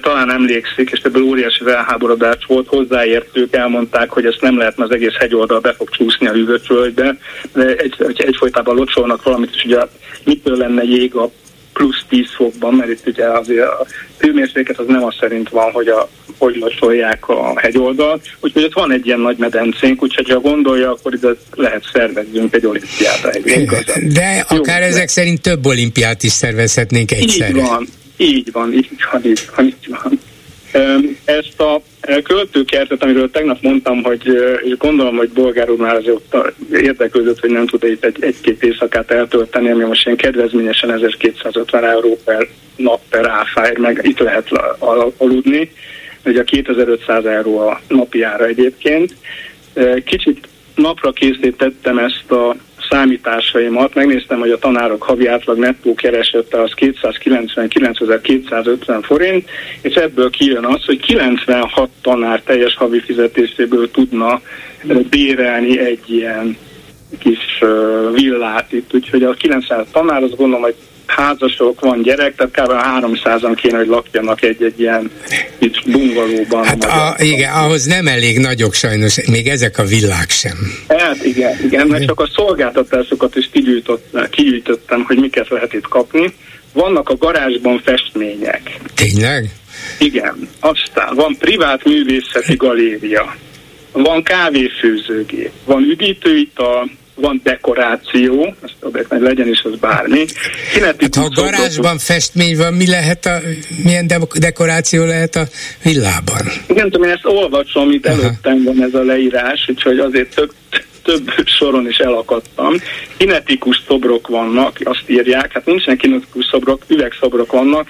[0.00, 5.14] Talán emlékszik, és ebből óriási felháborodás volt, hozzáértők elmondták, hogy ezt nem lehetne az egész
[5.18, 7.18] hegyoldal be fog csúszni a hűvösvölgybe,
[7.52, 9.78] de egy, egy, egyfolytában locsolnak valamit, és ugye
[10.24, 11.30] mitől lenne jég a
[11.72, 13.86] plusz 10 fokban, mert itt ugye azért a
[14.18, 18.92] hőmérséklet az nem az szerint van, hogy a hogy locsolják a hegyoldalt, úgyhogy ott van
[18.92, 23.70] egy ilyen nagy medencénk, úgyhogy ha gondolja, akkor ide lehet szervezzünk egy olimpiát hegyén.
[24.14, 27.48] De Jó, akár ezek szerint több olimpiát is szervezhetnénk egyszerre.
[27.48, 27.88] Így van,
[28.18, 30.20] így van, így van, így van, így van.
[31.24, 31.82] Ezt a
[32.22, 34.26] költőkertet, amiről tegnap mondtam, hogy
[34.62, 36.36] és gondolom, hogy Bolgár úr már azért
[36.72, 42.18] érdeklődött, hogy nem tud itt egy, egy-két éjszakát eltölteni, ami most ilyen kedvezményesen 1250 euró
[42.24, 44.48] per nap per áfáért, meg itt lehet
[45.16, 45.70] aludni.
[46.24, 49.14] ugye a 2500 euró a napi ára egyébként.
[50.04, 52.56] Kicsit napra készítettem ezt a
[52.90, 59.48] számításaimat, megnéztem, hogy a tanárok havi átlag nettó keresette az 299.250 forint,
[59.80, 64.40] és ebből kijön az, hogy 96 tanár teljes havi fizetéséből tudna
[65.10, 66.56] bérelni egy ilyen
[67.18, 67.62] kis
[68.12, 70.74] villát itt, úgyhogy a 90 tanár azt gondolom, hogy
[71.10, 72.72] házasok, van gyerek, tehát kb.
[73.06, 75.10] 300-an kéne, hogy lakjanak egy-egy ilyen
[75.58, 76.64] kis bungalóban.
[76.64, 80.56] Hát a, igen, ahhoz nem elég nagyok sajnos, még ezek a villák sem.
[80.88, 83.50] Hát igen, igen, mert csak a szolgáltatásokat is
[84.30, 86.34] kigyűjtöttem, hogy miket lehet itt kapni.
[86.72, 88.76] Vannak a garázsban festmények.
[88.94, 89.50] Tényleg?
[89.98, 90.48] Igen.
[90.60, 93.36] Aztán van privát művészeti galéria,
[93.92, 100.24] van kávéfőzőgép, van üdítőital, van dekoráció, azt tudják, hogy legyen is az bármi.
[100.80, 103.38] hát, ha a garázsban festmény van, mi lehet a,
[103.84, 105.46] milyen de- dekoráció lehet a
[105.82, 106.42] villában?
[106.66, 108.20] Nem tudom, én ezt olvasom, itt Aha.
[108.20, 110.52] előttem van ez a leírás, úgyhogy azért több,
[111.02, 112.74] több soron is elakadtam.
[113.16, 117.88] Kinetikus szobrok vannak, azt írják, hát nincsenek kinetikus szobrok, üvegszobrok vannak,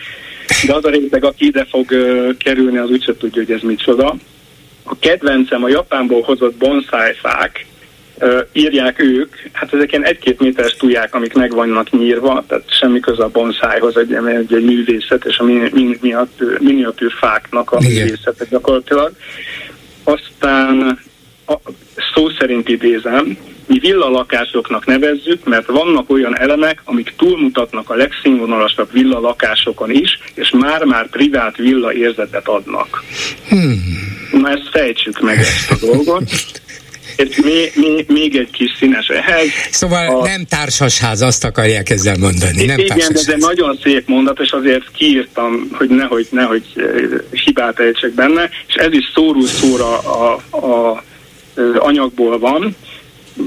[0.67, 4.17] de az a réteg, aki ide fog uh, kerülni, az úgyse tudja, hogy ez micsoda.
[4.83, 7.67] A kedvencem a Japánból hozott bonsai fák,
[8.53, 13.23] írják ők, hát ezek ilyen egy-két méteres tuják, amik meg vannak nyírva, tehát semmi köze
[13.23, 19.13] a bonszájhoz, egy, egy, egy művészet, és a miniatűr, miniatűr fáknak a művészete gyakorlatilag.
[20.05, 20.99] Aztán
[21.47, 21.55] a,
[22.15, 29.91] szó szerint idézem, mi villalakásoknak nevezzük, mert vannak olyan elemek, amik túlmutatnak a legszínvonalasabb villalakásokon
[29.91, 33.05] is, és már-már privát villa érzetet adnak.
[33.49, 33.83] Hmm.
[34.33, 36.31] Na ezt fejtsük meg ezt a dolgot.
[37.19, 39.47] És még, még, még egy kis színes ehhez.
[39.71, 40.25] Szóval a...
[40.25, 42.65] nem társasház, azt akarják ezzel mondani.
[42.65, 46.63] Nem igen, de, de nagyon szép mondat, és azért kiírtam, hogy nehogy, nehogy
[47.31, 51.05] hibát ejtsek benne, és ez is szórul szóra a, a, a
[51.79, 52.77] anyagból van,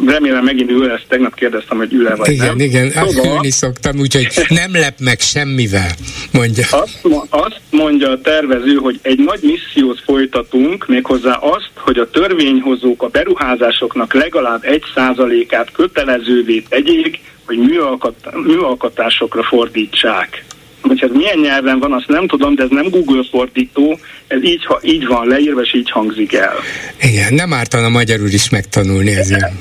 [0.06, 2.60] remélem megint ül lesz, tegnap kérdeztem, hogy ül-e vagy igen, nem.
[2.60, 5.91] Igen, igen, szóval, ülni szoktam, úgyhogy nem lep meg semmivel,
[6.32, 6.65] mondja.
[6.69, 6.99] Azt,
[7.30, 13.08] azt mondja a tervező, hogy egy nagy missziót folytatunk, méghozzá azt, hogy a törvényhozók a
[13.08, 20.43] beruházásoknak legalább egy százalékát kötelezővé tegyék, hogy műalkat, műalkotásokra fordítsák.
[20.82, 24.65] Hogy ez milyen nyelven van, azt nem tudom, de ez nem Google fordító, ez így,
[24.65, 26.54] ha, így van leírva, és így hangzik el.
[27.02, 29.52] Igen, nem ártana magyarul is megtanulni ezért.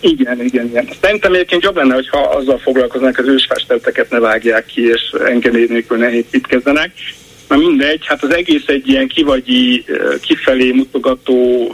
[0.00, 0.88] Igen, igen, igen.
[1.00, 5.98] Szerintem egyébként jobb lenne, hogyha azzal foglalkoznak, az ősfesteteket ne vágják ki, és engedély nélkül
[5.98, 6.92] ne építkezzenek.
[7.48, 9.84] Na mindegy, hát az egész egy ilyen kivagyi,
[10.20, 11.68] kifelé mutogató,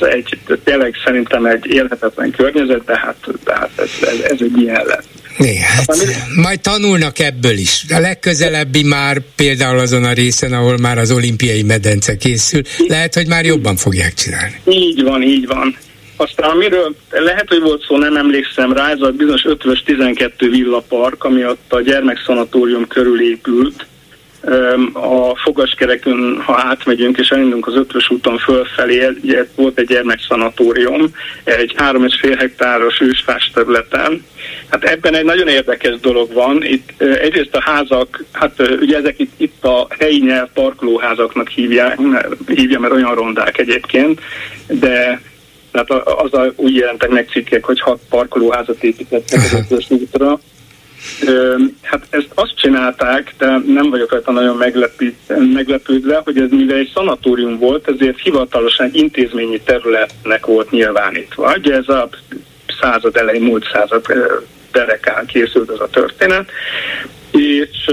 [0.00, 4.84] egy, tényleg szerintem egy élhetetlen környezet, de hát, de hát ez, ez, ez egy ilyen
[4.86, 5.06] lett.
[5.38, 5.96] É, hát,
[6.36, 7.84] majd tanulnak ebből is.
[7.88, 13.26] A legközelebbi már például azon a részen, ahol már az olimpiai medence készül, lehet, hogy
[13.26, 14.54] már jobban fogják csinálni.
[14.64, 15.76] Így van, így van.
[16.16, 21.24] Aztán amiről lehet, hogy volt szó, nem emlékszem rá, ez a bizonyos 5 12 villapark,
[21.24, 23.86] ami ott a gyermekszanatórium körül épült,
[24.92, 29.08] a fogaskerekön, ha átmegyünk és elindulunk az ötös úton fölfelé,
[29.54, 34.24] volt egy gyermekszanatórium, egy három és fél hektáros ősfás területen.
[34.68, 36.64] Hát ebben egy nagyon érdekes dolog van.
[36.64, 41.98] Itt egyrészt a házak, hát ugye ezek itt, itt a helyi nyelv parkolóházaknak hívják,
[42.46, 44.20] hívja, mert olyan rondák egyébként,
[44.66, 45.20] de
[45.72, 50.40] tehát az a, úgy jelentek meg cikkek, hogy hat parkolóházat építettek az ötös útra,
[51.82, 54.56] Hát ezt azt csinálták, de nem vagyok rajta nagyon
[55.36, 61.54] meglepődve, hogy ez mivel egy szanatórium volt, ezért hivatalosan egy intézményi területnek volt nyilvánítva.
[61.56, 62.08] Ugye ez a
[62.80, 64.06] század elején, múlt század
[64.72, 66.50] derekán készült ez a történet,
[67.30, 67.90] és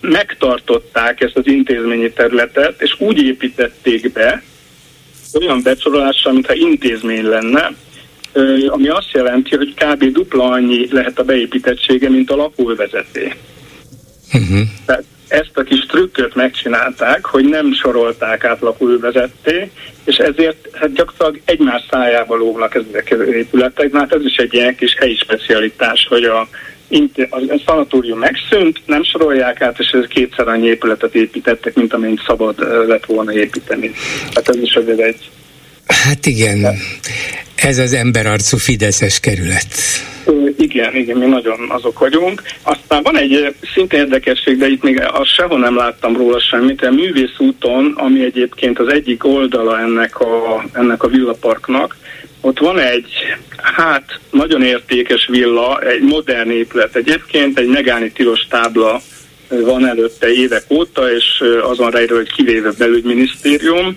[0.00, 4.42] megtartották ezt az intézményi területet, és úgy építették be,
[5.40, 7.74] olyan becsorolással, mintha intézmény lenne,
[8.66, 10.04] ami azt jelenti, hogy kb.
[10.04, 13.32] dupla annyi lehet a beépítettsége, mint a lakóvezeté.
[14.32, 14.60] Uh-huh.
[14.86, 19.70] Tehát ezt a kis trükköt megcsinálták, hogy nem sorolták át lakóvezetté,
[20.04, 24.54] és ezért hát gyakorlatilag egymás szájába lógnak ezek az épületek, mert hát ez is egy
[24.54, 26.48] ilyen kis helyi specialitás, hogy a,
[27.30, 32.86] a szanatórium megszűnt, nem sorolják át, és ez kétszer annyi épületet építettek, mint amennyit szabad
[32.88, 33.92] lett volna építeni.
[34.34, 35.30] Hát ez is azért egy
[35.86, 36.78] Hát igen,
[37.54, 39.66] ez az emberarcú Fideszes kerület.
[40.58, 42.42] Igen, igen, mi nagyon azok vagyunk.
[42.62, 46.82] Aztán van egy szinte érdekesség, de itt még azt sehol nem láttam róla semmit.
[46.82, 51.96] A művész úton, ami egyébként az egyik oldala ennek a, ennek a villaparknak,
[52.40, 53.12] ott van egy,
[53.56, 59.00] hát nagyon értékes villa, egy modern épület egyébként, egy megállni tilos tábla
[59.48, 63.96] van előtte évek óta, és azon rejről, hogy kivéve belügyminisztérium,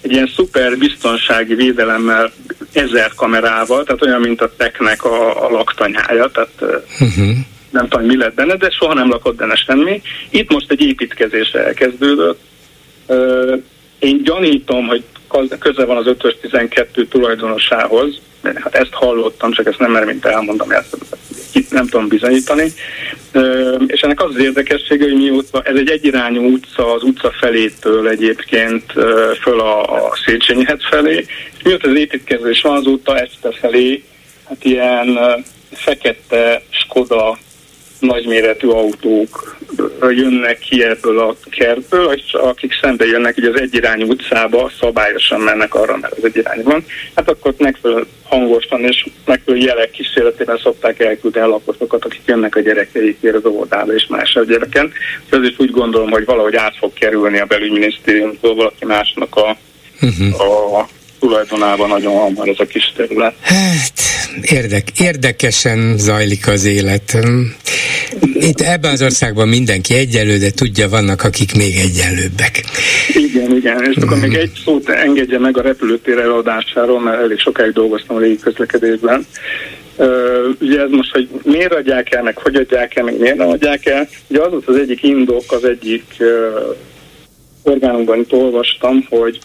[0.00, 2.32] egy ilyen szuper biztonsági védelemmel
[2.72, 7.36] ezer kamerával, tehát olyan, mint a teknek a, a laktanyája, tehát uh-huh.
[7.70, 10.02] nem tudom, mi lett benne, de soha nem lakott benne semmi.
[10.30, 12.40] Itt most egy építkezés elkezdődött.
[13.98, 15.04] Én gyanítom, hogy
[15.58, 20.70] köze van az 5 12 tulajdonosához, hát ezt hallottam, csak ezt nem merem mint elmondom,
[20.70, 20.96] ezt
[21.70, 22.72] nem tudom bizonyítani.
[23.86, 28.92] És ennek az az érdekessége, hogy mióta ez egy egyirányú utca, az utca felétől egyébként
[29.40, 34.02] föl a, a Széchenyi felé, és mióta az építkezés van, azóta este felé,
[34.48, 35.18] hát ilyen
[35.72, 37.38] fekete Skoda
[37.98, 39.56] nagyméretű autók
[40.00, 45.74] jönnek ki ebből a kertből, és akik szembe jönnek ugye az egyirányú utcába, szabályosan mennek
[45.74, 51.46] arra, mert az egyirányú van, hát akkor megfelelő hangosan és megfelelő jelek kísérletében szokták elküldeni
[51.46, 54.92] a lakosokat, akik jönnek a gyerekeikért az óvodába és más gyereken.
[55.26, 59.56] És az is úgy gondolom, hogy valahogy át fog kerülni a belügyminisztériumtól valaki másnak a,
[60.02, 60.78] uh-huh.
[60.78, 63.34] a tulajdonában nagyon hamar ez a kis terület.
[63.42, 63.92] Hát,
[64.40, 67.18] érdek, érdekesen zajlik az élet.
[68.34, 72.64] Itt ebben az országban mindenki egyenlő, de tudja, vannak akik még egyenlőbbek.
[73.14, 77.72] Igen, igen, és akkor még egy szót engedje meg a repülőtér eladásáról, mert elég sokáig
[77.72, 79.26] dolgoztam a légi közlekedésben.
[79.98, 80.06] Uh,
[80.60, 83.86] ugye ez most, hogy miért adják el, meg hogy adják el, meg miért nem adják
[83.86, 84.08] el.
[84.26, 86.76] Ugye az volt az egyik indok, az egyik uh,
[87.62, 89.38] orgánunkban itt olvastam, hogy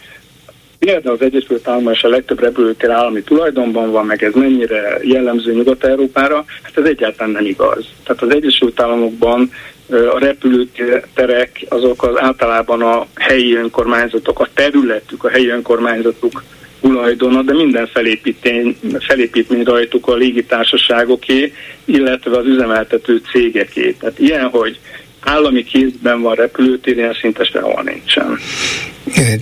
[0.84, 5.52] például az Egyesült Államok és a legtöbb repülőtér állami tulajdonban van, meg ez mennyire jellemző
[5.52, 7.84] Nyugat-Európára, hát ez egyáltalán nem igaz.
[8.04, 9.50] Tehát az Egyesült Államokban
[9.88, 16.42] a repülőterek azok az általában a helyi önkormányzatok, a területük, a helyi önkormányzatuk
[16.80, 21.52] tulajdona, de minden felépítmény, felépítmény rajtuk a légitársaságoké,
[21.84, 23.92] illetve az üzemeltető cégeké.
[23.92, 24.78] Tehát ilyen, hogy
[25.24, 28.38] állami kézben van repülőtér, ilyen szinte sehol nincsen.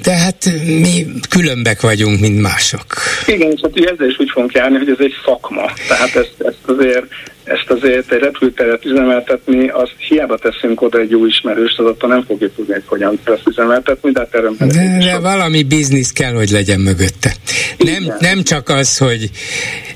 [0.02, 2.84] De hát mi különbek vagyunk, mint mások.
[3.26, 5.72] Igen, és hát ezzel is úgy fogunk járni, hogy ez egy szakma.
[5.88, 7.06] Tehát ezt, ezt azért
[7.44, 12.24] ezt azért egy repülőteret üzemeltetni, azt hiába teszünk oda egy jó ismerős, az attól nem
[12.26, 16.80] fogja tudni, hogy hogyan ezt üzemeltetni, de hát de, de valami biznisz kell, hogy legyen
[16.80, 17.32] mögötte.
[17.78, 19.30] Nem, nem csak az, hogy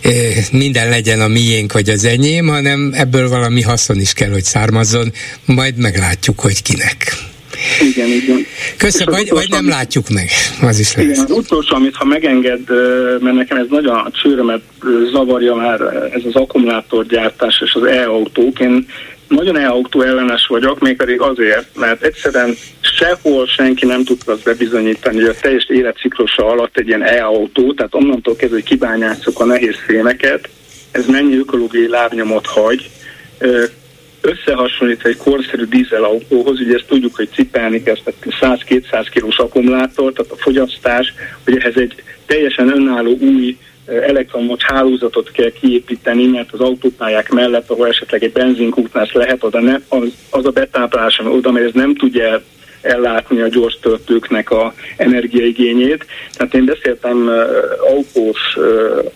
[0.02, 0.11] e,
[0.52, 5.12] minden legyen a miénk vagy az enyém, hanem ebből valami haszon is kell, hogy származzon,
[5.44, 7.23] majd meglátjuk, hogy kinek.
[7.80, 8.46] Igen, igen.
[8.76, 10.28] Köszönöm, vagy, vagy nem látjuk meg,
[10.62, 11.04] az is lesz.
[11.04, 12.60] Igen, az utolsó, amit ha megenged,
[13.20, 14.62] mert nekem ez nagyon a csőrömet
[15.12, 15.80] zavarja már,
[16.14, 18.60] ez az akkumulátorgyártás és az e-autók.
[18.60, 18.87] Én
[19.28, 25.28] nagyon e-autó ellenes vagyok, mégpedig azért, mert egyszerűen sehol senki nem tudta azt bebizonyítani, hogy
[25.28, 30.48] a teljes életciklusa alatt egy ilyen e-autó, tehát onnantól kezdve, hogy kibányászok a nehéz fémeket,
[30.90, 32.90] ez mennyi ökológiai lábnyomot hagy,
[34.24, 37.96] összehasonlítva egy korszerű dízelautóhoz, ugye ezt tudjuk, hogy cipelni kell
[38.40, 41.94] 100-200 kilós akkumulátor, tehát a fogyasztás, hogy ehhez egy
[42.26, 48.32] teljesen önálló új eh, elektromos hálózatot kell kiépíteni, mert az autópályák mellett, ahol esetleg egy
[48.32, 52.42] benzinkútnál lehet, oda ne, az, az a betáplálás, ami oda, mert ez nem tudja
[52.85, 56.07] ellátni a gyors töltőknek a energiaigényét.
[56.33, 57.31] Tehát én beszéltem
[57.81, 58.59] autós,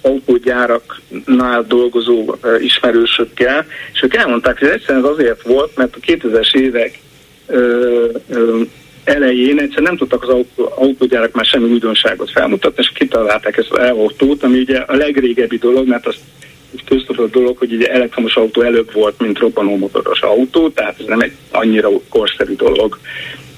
[0.00, 6.98] autógyáraknál dolgozó ismerősökkel, és ők elmondták, hogy egyszerűen ez azért volt, mert a 2000-es évek
[9.04, 13.88] elején egyszer nem tudtak az autó, autógyárak már semmi újdonságot felmutatni, és kitalálták ezt az
[13.88, 16.16] autót, ami ugye a legrégebbi dolog, mert az
[16.72, 21.20] egy köztudott dolog, hogy ugye elektromos autó előbb volt, mint robbanómotoros autó, tehát ez nem
[21.20, 22.98] egy annyira korszerű dolog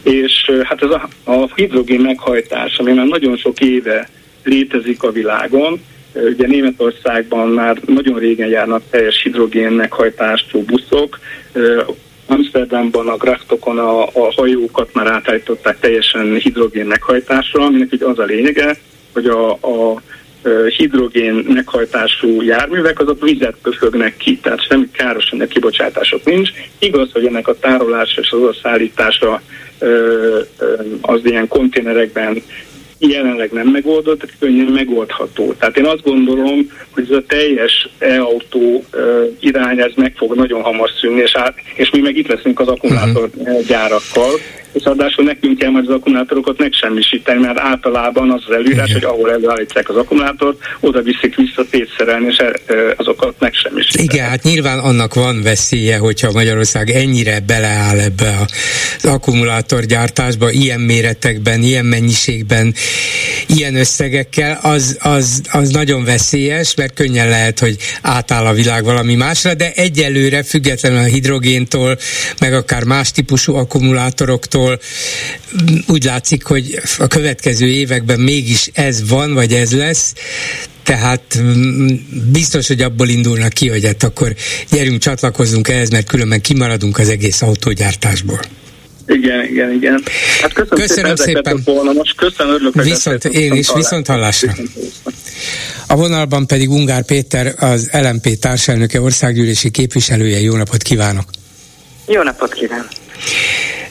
[0.03, 4.09] és hát ez a, a hidrogén meghajtás, ami már nagyon sok éve
[4.45, 5.81] létezik a világon,
[6.15, 11.19] ugye Németországban már nagyon régen járnak teljes hidrogén meghajtású buszok,
[12.27, 18.25] Amsterdamban a graftokon a, a hajókat már átállították teljesen hidrogén meghajtásra, aminek ugye az a
[18.25, 18.77] lényege,
[19.13, 20.03] hogy a, a
[20.77, 26.51] hidrogén meghajtású járművek, azok vizet pöfögnek ki, tehát semmi káros kibocsátások nincs.
[26.79, 29.43] Igaz, hogy ennek a tárolása és az a szállítása
[31.01, 32.43] az ilyen konténerekben
[32.99, 35.55] jelenleg nem megoldott, de könnyen megoldható.
[35.59, 38.85] Tehát én azt gondolom, hogy ez a teljes e-autó
[39.41, 42.69] irány, ez meg fog nagyon hamar szűnni, és, át, és mi meg itt leszünk az
[42.69, 44.31] akkumulátorgyárakkal,
[44.73, 49.01] és adásul nekünk kell majd az akkumulátorokat megsemmisíteni, mert általában az az előírás, Igen.
[49.01, 52.43] hogy ahol előállítják az akkumulátort, oda viszik vissza tétszerelni, és
[52.97, 54.09] azokat megsemmisíteni.
[54.13, 58.39] Igen, hát nyilván annak van veszélye, hogyha Magyarország ennyire beleáll ebbe
[58.97, 62.75] az akkumulátorgyártásba, ilyen méretekben, ilyen mennyiségben,
[63.47, 69.15] ilyen összegekkel, az, az, az nagyon veszélyes, mert könnyen lehet, hogy átáll a világ valami
[69.15, 71.99] másra, de egyelőre függetlenül a hidrogéntól,
[72.41, 74.60] meg akár más típusú akkumulátoroktól
[75.87, 80.15] úgy látszik, hogy a következő években mégis ez van, vagy ez lesz,
[80.83, 81.87] tehát mm,
[82.33, 84.35] biztos, hogy abból indulnak ki, hogy hát akkor
[84.71, 88.41] gyerünk, csatlakozzunk ehhez, mert különben kimaradunk az egész autógyártásból.
[89.07, 90.03] Igen, igen, igen.
[90.41, 91.43] Hát köszönöm, köszönöm szépen.
[91.45, 91.75] szépen.
[91.75, 91.93] Volna.
[91.93, 94.55] Most köszönöm, örülök, Viszont én is, viszont hallásra.
[95.87, 100.41] A vonalban pedig Ungár Péter, az LMP társelnöke, országgyűlési képviselője.
[100.41, 101.25] Jó napot kívánok!
[102.07, 102.89] Jó napot kívánok!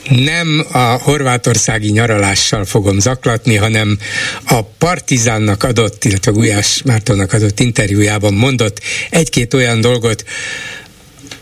[0.08, 3.98] Nem a horvátországi nyaralással fogom zaklatni, hanem
[4.46, 8.80] a Partizánnak adott, illetve Gulyás Mártonnak adott interjújában mondott
[9.10, 10.24] egy-két olyan dolgot,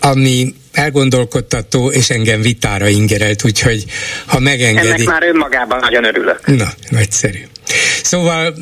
[0.01, 3.85] ami elgondolkodtató, és engem vitára ingerelt, úgyhogy
[4.27, 4.89] ha megengedi...
[4.89, 6.47] Ennek már önmagában nagyon örülök.
[6.47, 7.41] Na, nagyszerű.
[8.03, 8.55] Szóval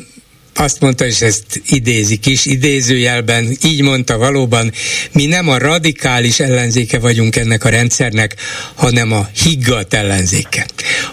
[0.59, 4.71] azt mondta, és ezt idézik is, idézőjelben, így mondta valóban,
[5.11, 8.35] mi nem a radikális ellenzéke vagyunk ennek a rendszernek,
[8.75, 10.65] hanem a higgadt ellenzéke.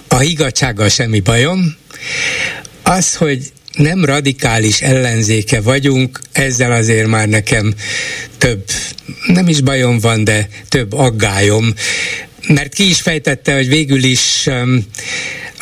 [0.09, 1.77] A higgadsággal semmi bajom,
[2.83, 7.75] az, hogy nem radikális ellenzéke vagyunk, ezzel azért már nekem
[8.39, 8.65] több,
[9.27, 11.75] nem is bajom van, de több aggályom,
[12.49, 14.87] mert ki is fejtette, hogy végül is um,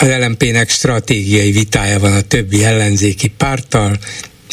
[0.02, 3.92] az LMP-nek stratégiai vitája van a többi ellenzéki párttal,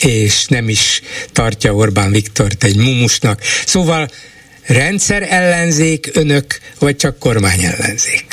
[0.01, 1.01] és nem is
[1.33, 3.39] tartja Orbán Viktort egy mumusnak.
[3.65, 4.07] Szóval
[4.67, 6.45] rendszer ellenzék önök,
[6.79, 8.25] vagy csak kormány ellenzék?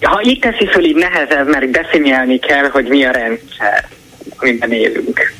[0.00, 3.88] Ha így teszi föl, így nehezebb, mert definiálni kell, hogy mi a rendszer,
[4.36, 5.32] amiben élünk.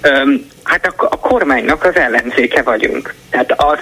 [0.00, 3.14] Öm, hát a, a kormánynak az ellenzéke vagyunk.
[3.30, 3.78] Tehát az,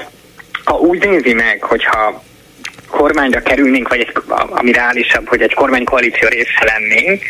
[0.64, 2.22] ha úgy nézi meg, hogyha
[2.88, 4.12] kormányra kerülnénk, vagy egy,
[4.50, 7.22] ami reálisabb, hogy egy kormánykoalíció része lennénk,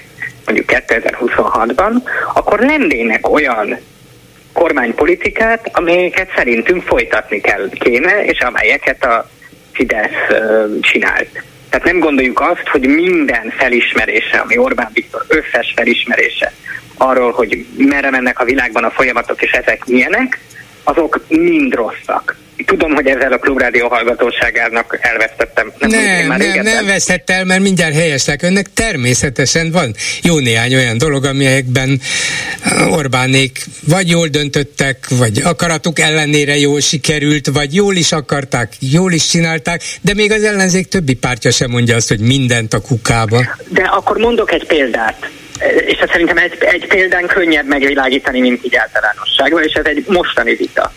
[0.46, 1.92] mondjuk 2026-ban,
[2.34, 3.78] akkor lennének olyan
[4.52, 9.28] kormánypolitikát, amelyeket szerintünk folytatni kell kéne, és amelyeket a
[9.72, 10.38] Fidesz
[10.80, 11.42] csinált.
[11.68, 16.52] Tehát nem gondoljuk azt, hogy minden felismerése, ami Orbán Viktor összes felismerése
[16.96, 20.40] arról, hogy merre mennek a világban a folyamatok, és ezek milyenek,
[20.84, 22.36] azok mind rosszak.
[22.66, 25.72] Tudom, hogy ezzel a klubrádió hallgatóságának elvesztettem.
[25.78, 28.42] Nem, nem, már nem, nem vesztett el, mert mindjárt helyeslek.
[28.42, 32.00] Önnek természetesen van jó néhány olyan dolog, amelyekben
[32.90, 39.26] Orbánék vagy jól döntöttek, vagy akaratuk ellenére jól sikerült, vagy jól is akarták, jól is
[39.28, 43.56] csinálták, de még az ellenzék többi pártja sem mondja azt, hogy mindent a kukába.
[43.68, 45.28] De akkor mondok egy példát
[45.86, 50.54] és ez szerintem egy, egy példán könnyebb megvilágítani, mint így általánosságban, és ez egy mostani
[50.54, 50.92] vita.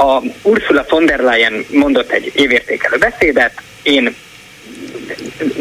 [0.00, 4.14] A Ursula von der Leyen mondott egy évértékelő beszédet, én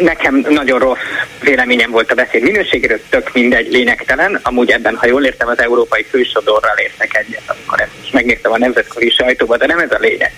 [0.01, 0.99] nekem nagyon rossz
[1.41, 4.39] véleményem volt a beszéd minőségéről, tök mindegy, lényegtelen.
[4.43, 8.57] Amúgy ebben, ha jól értem, az európai fősodorral értek egyet, amikor ezt is megnéztem a
[8.57, 10.31] nemzetközi sajtóban, de nem ez a lényeg.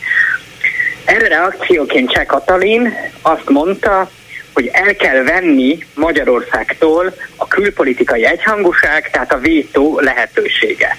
[1.05, 4.11] Erre reakcióként Cseh Katalin azt mondta,
[4.53, 10.97] hogy el kell venni Magyarországtól a külpolitikai egyhangúság, tehát a vétó lehetőséget.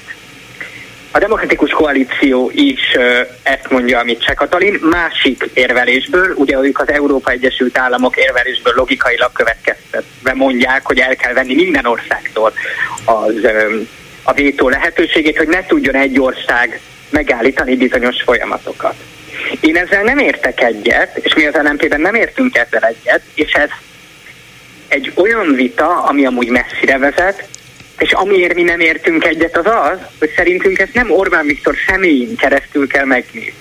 [1.12, 2.96] A demokratikus koalíció is
[3.42, 9.32] ezt mondja, amit Cseh Katalin, másik érvelésből, ugye ők az Európa Egyesült Államok érvelésből logikailag
[9.32, 12.52] következtetve mondják, hogy el kell venni minden országtól
[13.04, 13.34] az,
[14.22, 16.80] a vétó lehetőségét, hogy ne tudjon egy ország
[17.10, 18.94] megállítani bizonyos folyamatokat.
[19.60, 23.68] Én ezzel nem értek egyet, és mi az LMP-ben nem értünk ezzel egyet, és ez
[24.88, 27.48] egy olyan vita, ami amúgy messzire vezet,
[28.00, 32.36] és amiért mi nem értünk egyet az az, hogy szerintünk ezt nem Orbán Viktor személyén
[32.36, 33.54] keresztül kell megnézni.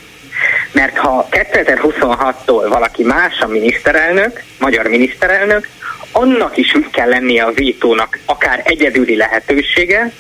[0.72, 5.68] Mert ha 2026-tól valaki más a miniszterelnök, magyar miniszterelnök,
[6.12, 10.12] annak is meg kell lennie a vétónak akár egyedüli lehetősége,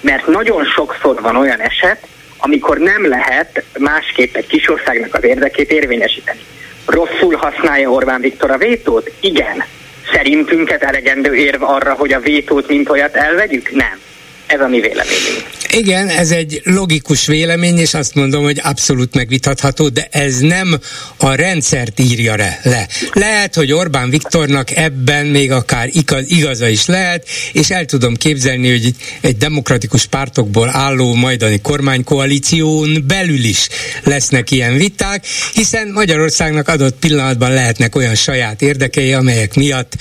[0.00, 2.06] mert nagyon sokszor van olyan eset,
[2.36, 6.40] amikor nem lehet másképp egy kisországnak az érdekét érvényesíteni.
[6.86, 9.10] Rosszul használja Orbán Viktor a vétót?
[9.20, 9.64] Igen.
[10.12, 13.70] Szerintünk ez elegendő érv arra, hogy a vétót mint olyat elvegyük?
[13.70, 14.00] Nem.
[14.46, 15.65] Ez a mi véleményünk.
[15.72, 20.80] Igen, ez egy logikus vélemény, és azt mondom, hogy abszolút megvitatható, de ez nem
[21.16, 22.88] a rendszert írja le.
[23.12, 25.90] Lehet, hogy Orbán Viktornak ebben még akár
[26.26, 33.44] igaza is lehet, és el tudom képzelni, hogy egy demokratikus pártokból álló majdani kormánykoalíción belül
[33.44, 33.68] is
[34.02, 39.92] lesznek ilyen viták, hiszen Magyarországnak adott pillanatban lehetnek olyan saját érdekei, amelyek miatt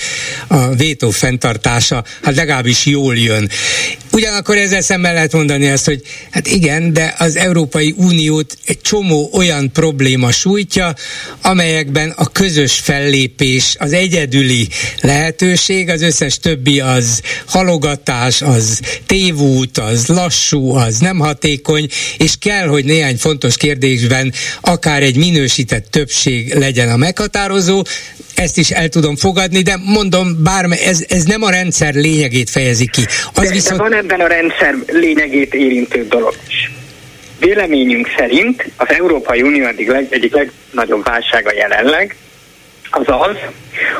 [0.47, 3.49] a vétó fenntartása hát legalábbis jól jön.
[4.11, 6.01] Ugyanakkor ezzel szemben lehet mondani azt, hogy
[6.31, 10.93] hát igen, de az Európai Uniót egy csomó olyan probléma sújtja,
[11.41, 14.67] amelyekben a közös fellépés az egyedüli
[15.01, 21.87] lehetőség, az összes többi az halogatás, az tévút, az lassú, az nem hatékony,
[22.17, 27.83] és kell, hogy néhány fontos kérdésben akár egy minősített többség legyen a meghatározó,
[28.35, 32.87] ezt is el tudom fogadni, de mondom, bármely, ez, ez nem a rendszer lényegét fejezi
[32.87, 33.01] ki.
[33.33, 33.77] Az de, viszont...
[33.77, 34.75] de van ebben a rendszer
[35.45, 36.33] lényegét érintő dolog.
[37.39, 42.15] Véleményünk szerint az Európai Unió egyik, leg, egyik legnagyobb válsága jelenleg
[42.89, 43.37] az az,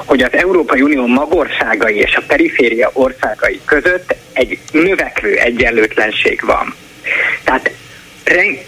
[0.06, 6.76] hogy az Európai Unió magországai és a periféria országai között egy növekvő egyenlőtlenség van.
[7.44, 7.72] Tehát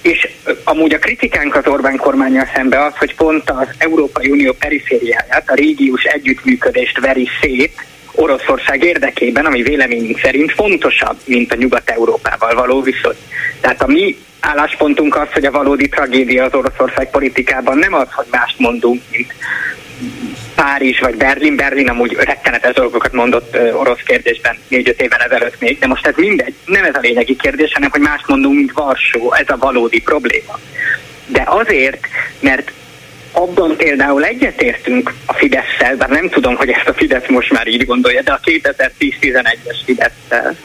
[0.01, 0.27] és
[0.63, 5.53] amúgy a kritikánk az Orbán kormánya szembe az, hogy pont az Európai Unió perifériáját, a
[5.53, 7.85] régiós együttműködést veri szét
[8.19, 13.15] Oroszország érdekében, ami véleményünk szerint fontosabb, mint a Nyugat-Európával való viszony.
[13.61, 18.25] Tehát a mi álláspontunk az, hogy a valódi tragédia az Oroszország politikában nem az, hogy
[18.31, 19.33] mást mondunk, mint
[20.55, 21.55] Párizs vagy Berlin.
[21.55, 26.53] Berlin amúgy rettenetes dolgokat mondott orosz kérdésben négy-öt éven ezelőtt még, de most ez mindegy.
[26.65, 29.33] Nem ez a lényegi kérdés, hanem hogy más mondunk, mint Varsó.
[29.33, 30.59] Ez a valódi probléma.
[31.25, 32.07] De azért,
[32.39, 32.71] mert
[33.37, 37.85] abban például egyetértünk a Fidesz-szel, bár nem tudom, hogy ezt a Fidesz most már így
[37.85, 40.55] gondolja, de a 2010-11-es Fidesz-szel,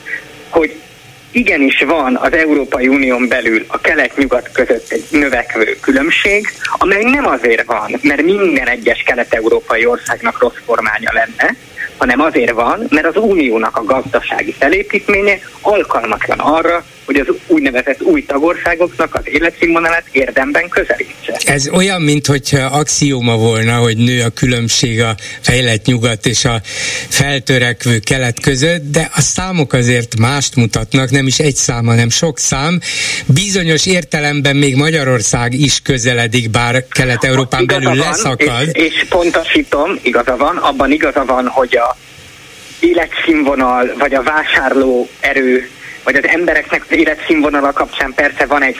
[0.48, 0.74] hogy
[1.30, 7.64] igenis van az Európai Unión belül a kelet-nyugat között egy növekvő különbség, amely nem azért
[7.64, 11.56] van, mert minden egyes kelet-európai országnak rossz formája lenne,
[12.02, 18.24] hanem azért van, mert az uniónak a gazdasági felépítménye alkalmatlan arra, hogy az úgynevezett új
[18.24, 21.40] tagországoknak az életszínvonalát érdemben közelítse.
[21.44, 26.60] Ez olyan, mintha axióma volna, hogy nő a különbség a fejlett nyugat és a
[27.08, 32.38] feltörekvő kelet között, de a számok azért mást mutatnak, nem is egy szám, hanem sok
[32.38, 32.80] szám.
[33.26, 38.68] Bizonyos értelemben még Magyarország is közeledik, bár Kelet-Európán belül leszakad.
[38.72, 41.91] És, és pontosítom, igaza van, abban igaza van, hogy a
[42.80, 45.70] életszínvonal vagy a vásárló erő
[46.04, 48.76] vagy az embereknek az életszínvonala kapcsán persze van egy,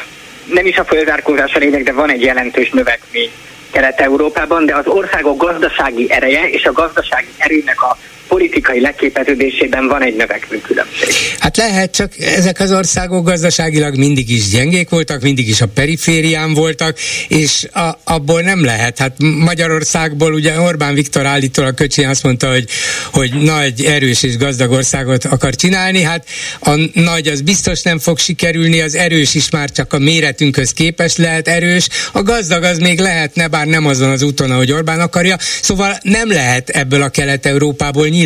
[0.53, 3.31] nem is a fölzárkózás a lényeg, de van egy jelentős növekmény
[3.71, 7.97] Kelet-Európában, de az országok gazdasági ereje és a gazdasági erőnek a
[8.33, 11.09] politikai leképeződésében van egy növekvő különbség.
[11.39, 16.55] Hát lehet, csak ezek az országok gazdaságilag mindig is gyengék voltak, mindig is a periférián
[16.55, 18.99] voltak, és a, abból nem lehet.
[18.99, 22.65] Hát Magyarországból ugye Orbán Viktor állítólag köcsén azt mondta, hogy,
[23.13, 26.27] hogy nagy, erős és gazdag országot akar csinálni, hát
[26.61, 31.17] a nagy az biztos nem fog sikerülni, az erős is már csak a méretünkhöz képes
[31.17, 35.37] lehet erős, a gazdag az még lehetne, bár nem azon az úton, ahogy Orbán akarja,
[35.63, 38.21] szóval nem lehet ebből a Kelet-Európából nyilván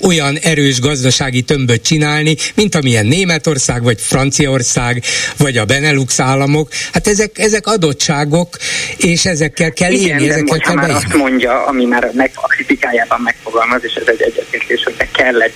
[0.00, 5.02] olyan erős gazdasági tömböt csinálni, mint amilyen Németország, vagy Franciaország,
[5.36, 6.68] vagy a Benelux államok.
[6.92, 8.56] Hát ezek, ezek adottságok,
[8.96, 13.20] és ezekkel kell Igen, élni, ezekkel kell már azt mondja, ami már meg, a kritikájában
[13.20, 15.52] megfogalmaz, és ez egy egyetértés, hogy kell egy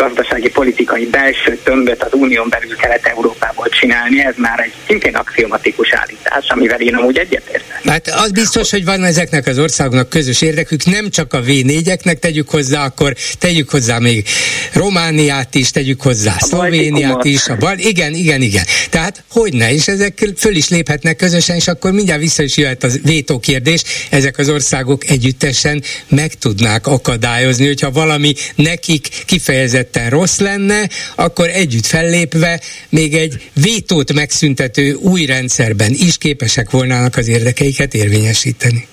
[0.00, 6.48] gazdasági politikai belső tömböt az unión belül Kelet-Európából csinálni, ez már egy szintén axiomatikus állítás,
[6.48, 7.80] amivel én amúgy egyetértek.
[7.84, 12.50] Hát az biztos, hogy van ezeknek az országoknak közös érdekük, nem csak a V4-eknek tegyük
[12.50, 14.26] hozzá, akkor tegyük hozzá még
[14.72, 18.64] Romániát is, tegyük hozzá a Szlovéniát is, a bal, igen, igen, igen.
[18.90, 22.84] Tehát hogy ne, és ezek föl is léphetnek közösen, és akkor mindjárt vissza is jöhet
[22.84, 30.10] az vétó kérdés, ezek az országok együttesen meg tudnák akadályozni, hogyha valami nekik kifejezett kifejezetten
[30.10, 37.28] rossz lenne, akkor együtt fellépve még egy vétót megszüntető új rendszerben is képesek volnának az
[37.28, 38.88] érdekeiket érvényesíteni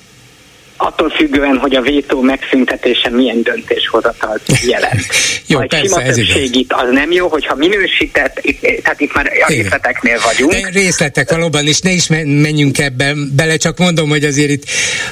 [0.77, 5.05] attól függően, hogy a vétó megszüntetése milyen döntéshozatalt jelent.
[5.47, 9.13] jó, ha egy persze, sima többség itt az nem jó, hogyha minősített, itt, tehát itt
[9.13, 10.51] már a részleteknél vagyunk.
[10.51, 14.63] De részletek valóban, és ne is menjünk ebben bele, csak mondom, hogy azért itt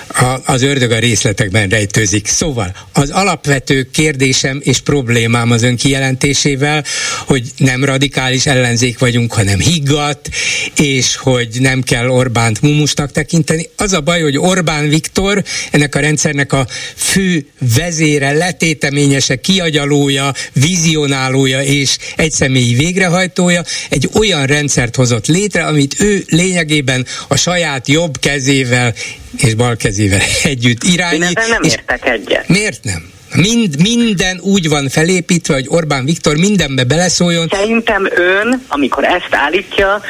[0.07, 2.27] a, az ördög a részletekben rejtőzik.
[2.27, 6.83] Szóval az alapvető kérdésem és problémám az ön kijelentésével,
[7.25, 10.29] hogy nem radikális ellenzék vagyunk, hanem higgadt,
[10.77, 13.69] és hogy nem kell Orbánt mumusnak tekinteni.
[13.75, 17.45] Az a baj, hogy Orbán Viktor ennek a rendszernek a fő
[17.75, 27.05] vezére, letéteményese, kiagyalója, vizionálója és egyszemélyi végrehajtója egy olyan rendszert hozott létre, amit ő lényegében
[27.27, 28.93] a saját jobb kezével
[29.37, 31.39] és bal kezével együtt irányít.
[31.39, 32.47] Én nem értek egyet.
[32.47, 33.13] Miért nem?
[33.35, 37.47] Mind, minden úgy van felépítve, hogy Orbán Viktor mindenbe beleszóljon.
[37.51, 40.01] Szerintem ön, amikor ezt állítja,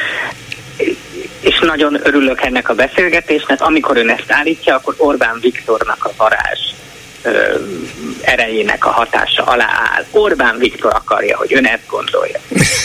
[1.46, 6.60] és nagyon örülök ennek a beszélgetésnek, amikor ön ezt állítja, akkor Orbán Viktornak a varázs
[8.22, 10.06] erejének a hatása alá áll.
[10.12, 12.40] Orbán Viktor akarja, hogy ön ezt gondolja.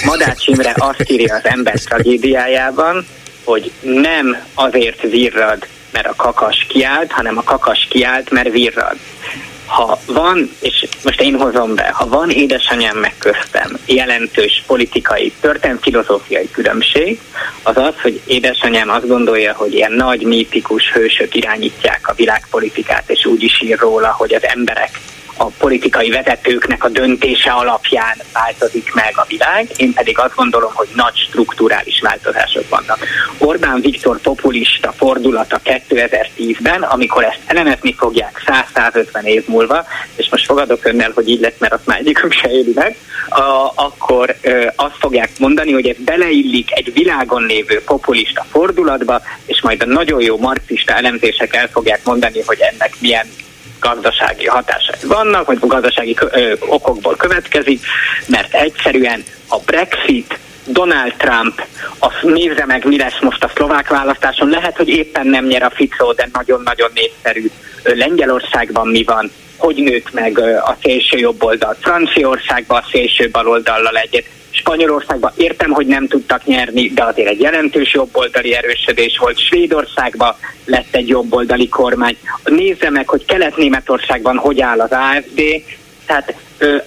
[0.05, 3.07] Madács Imre azt írja az ember tragédiájában,
[3.45, 8.97] hogy nem azért virrad, mert a kakas kiállt, hanem a kakas kiállt, mert virrad
[9.71, 15.81] ha van, és most én hozom be, ha van édesanyám meg köztem jelentős politikai, történelmi
[15.83, 17.21] filozófiai különbség,
[17.63, 23.27] az az, hogy édesanyám azt gondolja, hogy ilyen nagy mítikus hősök irányítják a világpolitikát, és
[23.27, 25.01] úgy is ír róla, hogy az emberek
[25.43, 30.89] a politikai vezetőknek a döntése alapján változik meg a világ, én pedig azt gondolom, hogy
[30.95, 32.99] nagy strukturális változások vannak.
[33.39, 38.43] Orbán Viktor populista fordulata 2010-ben, amikor ezt elemezni fogják
[38.75, 39.85] 100-150 év múlva,
[40.17, 42.97] és most fogadok önnel, hogy így lesz, mert azt már egyikünk se éli meg,
[43.29, 49.63] a, akkor ö, azt fogják mondani, hogy ez beleillik egy világon lévő populista fordulatba, és
[49.63, 53.27] majd a nagyon jó marxista elemzések el fogják mondani, hogy ennek milyen
[53.81, 57.85] gazdasági hatásai vannak, vagy gazdasági ö, okokból következik,
[58.27, 61.67] mert egyszerűen a Brexit Donald Trump,
[61.99, 64.49] azt nézze meg, mi lesz most a szlovák választáson.
[64.49, 67.51] Lehet, hogy éppen nem nyer a Fico, de nagyon-nagyon népszerű.
[67.83, 71.77] Lengyelországban mi van, hogy nőtt meg a szélső jobb oldal.
[71.81, 74.25] Franciaországban a szélső baloldallal egyet.
[74.51, 79.39] Spanyolországban értem, hogy nem tudtak nyerni, de azért egy jelentős jobboldali erősödés volt.
[79.39, 80.35] Svédországban
[80.65, 82.17] lett egy jobboldali kormány.
[82.45, 85.41] Nézze meg, hogy Kelet-Németországban hogy áll az AFD,
[86.07, 86.35] tehát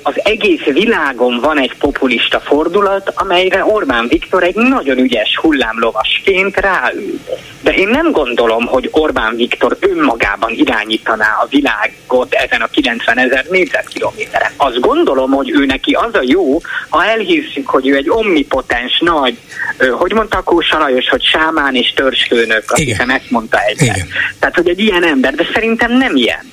[0.01, 7.19] az egész világon van egy populista fordulat, amelyre Orbán Viktor egy nagyon ügyes hullámlovasként ráül.
[7.61, 13.45] De én nem gondolom, hogy Orbán Viktor önmagában irányítaná a világot ezen a 90 ezer
[13.49, 14.51] négyzetkilométeren.
[14.57, 19.37] Azt gondolom, hogy ő neki az a jó, ha elhisszük, hogy ő egy omnipotens nagy,
[19.91, 23.95] hogy mondta Kósa Lajos, hogy sámán és törzsfőnök, azt hiszem ezt mondta egyszer.
[24.39, 26.51] Tehát, hogy egy ilyen ember, de szerintem nem ilyen.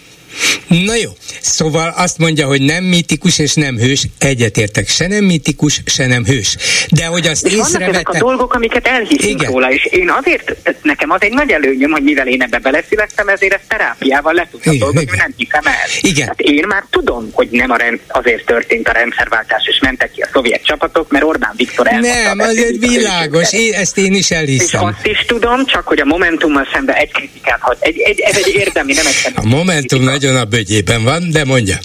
[0.66, 1.10] Na jó,
[1.40, 6.24] szóval azt mondja, hogy nem mítikus és nem hős, egyetértek, se nem mítikus, se nem
[6.24, 6.56] hős.
[6.90, 7.78] De hogy azt és észrevette...
[7.78, 9.50] vannak ezek a dolgok, amiket elhiszünk Igen.
[9.50, 13.52] róla, és én azért, nekem az egy nagy előnyöm, hogy mivel én ebbe beleszülettem, ezért
[13.52, 15.16] ezt terápiával le tudtam dolgozni, Igen.
[15.16, 15.88] nem hiszem el.
[16.00, 16.26] Igen.
[16.26, 20.20] Hát én már tudom, hogy nem a rend, azért történt a rendszerváltás, és mentek ki
[20.20, 24.80] a szovjet csapatok, mert Orbán Viktor Nem, az egy világos, én, ezt én is elhiszem.
[24.80, 27.76] És azt is tudom, csak hogy a Momentummal szemben egy kritikát hagy.
[27.80, 31.78] Egy, egy, ez egy érdemi, nem egy A Momentum nagyon a bögyében van, de mondja.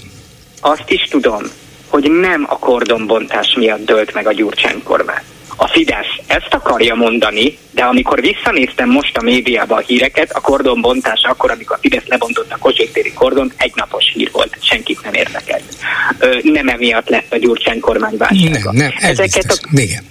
[0.60, 1.42] Azt is tudom,
[1.88, 5.22] hogy nem a kordonbontás miatt dölt meg a Gyurcsány kormány.
[5.56, 11.22] A Fidesz ezt akarja mondani, de amikor visszanéztem most a médiában a híreket, a kordonbontás
[11.22, 15.62] akkor, amikor a Fidesz lebontotta a Kossuth kordon, egy napos hír volt, senkit nem érdekelt.
[16.18, 18.72] Ö, nem emiatt lett a Gyurcsány kormány válsága.
[18.72, 19.70] Nem, nem, ez Ezeket biztos.
[19.72, 19.80] A...
[19.80, 20.04] Igen.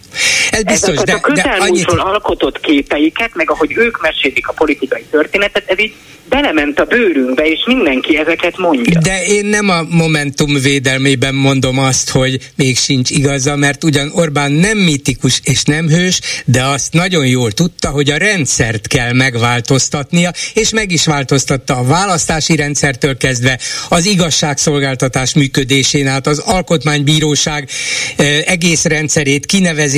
[0.51, 2.13] Ez biztos, Ezeket de, a közelmúltról annyit...
[2.13, 5.93] alkotott képeiket, meg ahogy ők mesélik a politikai történetet, ez így
[6.29, 8.99] belement a bőrünkbe, és mindenki ezeket mondja.
[8.99, 14.51] De én nem a Momentum védelmében mondom azt, hogy még sincs igaza, mert ugyan Orbán
[14.51, 20.31] nem mitikus és nem hős, de azt nagyon jól tudta, hogy a rendszert kell megváltoztatnia,
[20.53, 23.59] és meg is változtatta a választási rendszertől kezdve
[23.89, 27.69] az igazságszolgáltatás működésén át, az alkotmánybíróság
[28.15, 29.45] eh, egész rendszerét,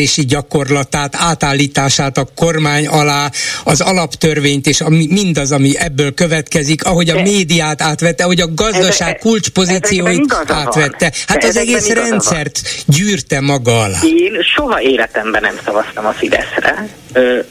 [0.08, 3.30] kinevezési gyakorlatát, átállítását a kormány alá,
[3.64, 8.48] az alaptörvényt és ami, mindaz, ami ebből következik, ahogy a De médiát átvette, ahogy a
[8.56, 11.12] gazdaság ezek, kulcspozícióit átvette.
[11.28, 12.96] Hát De az egész rendszert van.
[12.96, 14.00] gyűrte maga alá.
[14.04, 16.88] Én soha életemben nem szavaztam a Fideszre,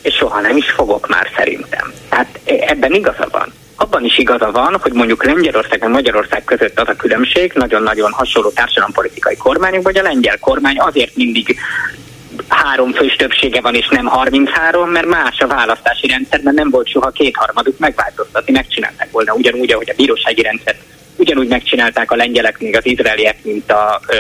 [0.02, 1.92] és soha nem is fogok már szerintem.
[2.09, 6.88] Tehát ebben igaza van abban is igaza van, hogy mondjuk Lengyelország és Magyarország között az
[6.88, 11.57] a különbség, nagyon-nagyon hasonló társadalompolitikai kormányok, hogy a lengyel kormány azért mindig
[12.49, 17.11] három fős többsége van, és nem 33, mert más a választási rendszerben nem volt soha
[17.11, 20.76] kétharmaduk megváltoztatni, megcsinálták volna ugyanúgy, ahogy a bírósági rendszer
[21.16, 24.16] ugyanúgy megcsinálták a lengyelek, még az izraeliek, mint a ö,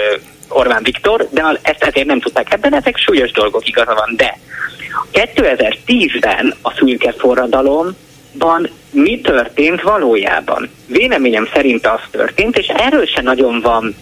[0.48, 2.52] Orbán Viktor, de ezt ezért nem tudták.
[2.52, 4.38] Ebben ezek súlyos dolgok igaza van, de
[5.12, 10.70] 2010-ben a szülke forradalomban mi történt valójában?
[10.86, 13.96] Véleményem szerint az történt, és erről se nagyon van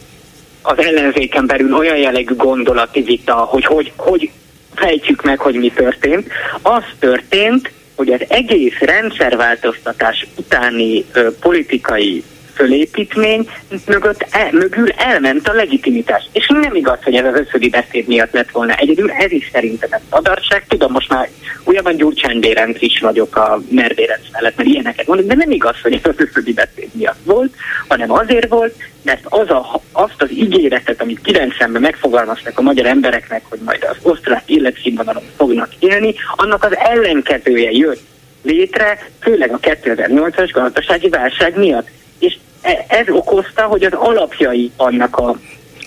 [0.66, 4.30] az ellenzéken belül olyan jellegű gondolati vita, hogy hogy, hogy
[4.74, 6.28] fejtjük meg, hogy mi történt.
[6.62, 13.48] Az történt, hogy az egész rendszerváltoztatás utáni ö, politikai fölépítmény
[13.86, 16.28] mögött el, mögül elment a legitimitás.
[16.32, 19.92] És nem igaz, hogy ez az összödi beszéd miatt lett volna egyedül, ez is szerintem
[19.92, 20.66] ez adarság.
[20.68, 21.28] Tudom, most már
[21.64, 25.80] újabban Gyurcsány Bérenc is vagyok a Mer Bérenc mellett, mert ilyeneket mondok, de nem igaz,
[25.82, 27.54] hogy ez az összödi beszéd miatt volt,
[27.88, 28.74] hanem azért volt,
[29.04, 33.96] mert az a, azt az ígéretet, amit 90-ben megfogalmaztak a magyar embereknek, hogy majd az
[34.02, 38.02] osztrák életszínvonalon fognak élni, annak az ellenkezője jött
[38.42, 41.88] létre, főleg a 2008-as gazdasági válság miatt.
[42.18, 45.36] És e, ez okozta, hogy az alapjai annak a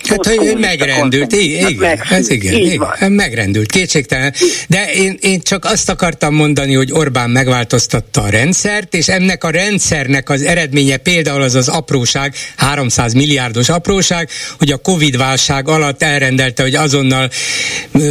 [0.09, 4.33] Hát, hogy megrendült, igen, ez igen, igen megrendült, kétségtelen.
[4.67, 9.49] De én, én csak azt akartam mondani, hogy Orbán megváltoztatta a rendszert, és ennek a
[9.49, 16.63] rendszernek az eredménye például az az apróság, 300 milliárdos apróság, hogy a Covid-válság alatt elrendelte,
[16.63, 17.29] hogy azonnal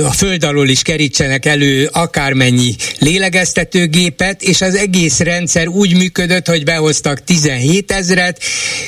[0.04, 6.64] a föld alól is kerítsenek elő akármennyi lélegeztetőgépet, és az egész rendszer úgy működött, hogy
[6.64, 8.42] behoztak 17 ezret,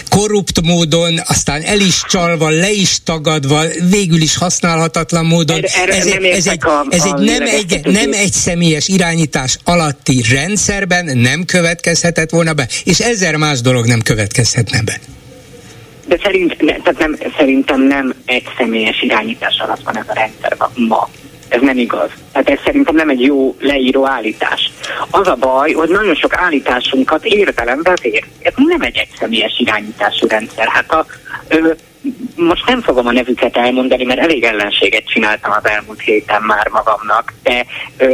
[0.08, 5.60] korrupt módon, aztán el is csalva, le is tagadva, végül is használhatatlan módon.
[5.62, 10.22] Erre, ez, egy, ez, egy, a, ez egy, nem, egy, nem egy személyes irányítás alatti
[10.30, 15.00] rendszerben nem következhetett volna be, és ezer más dolog nem következhetne be.
[16.06, 20.56] De szerint, ne, tehát nem, szerintem nem egy személyes irányítás alatt van ez a rendszer
[20.74, 21.08] ma.
[21.48, 22.10] Ez nem igaz.
[22.32, 24.70] Tehát ez szerintem nem egy jó leíró állítás.
[25.10, 28.24] Az a baj, hogy nagyon sok állításunkat értelembe vér.
[28.42, 30.68] Ez nem egy egyszemélyes irányítású rendszer.
[30.68, 31.06] Hát a,
[31.48, 31.70] ö,
[32.36, 37.34] most nem fogom a nevüket elmondani, mert elég ellenséget csináltam az elmúlt héten már magamnak,
[37.42, 37.66] de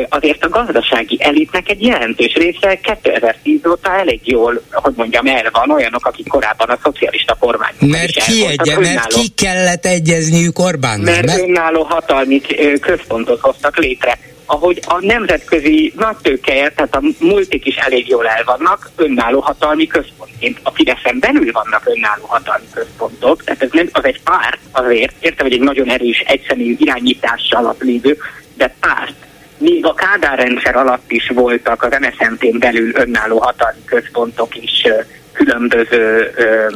[0.09, 5.70] azért a gazdasági elitnek egy jelentős része 2010 óta elég jól, hogy mondjam, el van
[5.70, 7.72] olyanok, akik korábban a szocialista kormány.
[7.78, 11.05] Mert ki, egy, mert ki kellett egyezniük Orbánnal?
[11.05, 12.41] Mert, mert önálló hatalmi
[12.80, 18.45] központot hoztak létre ahogy a nemzetközi nagy tőkeje, tehát a multik is elég jól el
[18.45, 20.59] vannak önálló hatalmi központként.
[20.63, 25.47] A Fideszen belül vannak önálló hatalmi központok, tehát ez nem, az egy párt azért, értem,
[25.47, 28.19] hogy egy nagyon erős, egyszerű irányítás alatt lévő,
[28.57, 29.15] de párt.
[29.59, 34.87] Még a Kádár rendszer alatt is voltak az MSZNT-n belül önálló hatalmi központok is
[35.33, 36.67] különböző ö,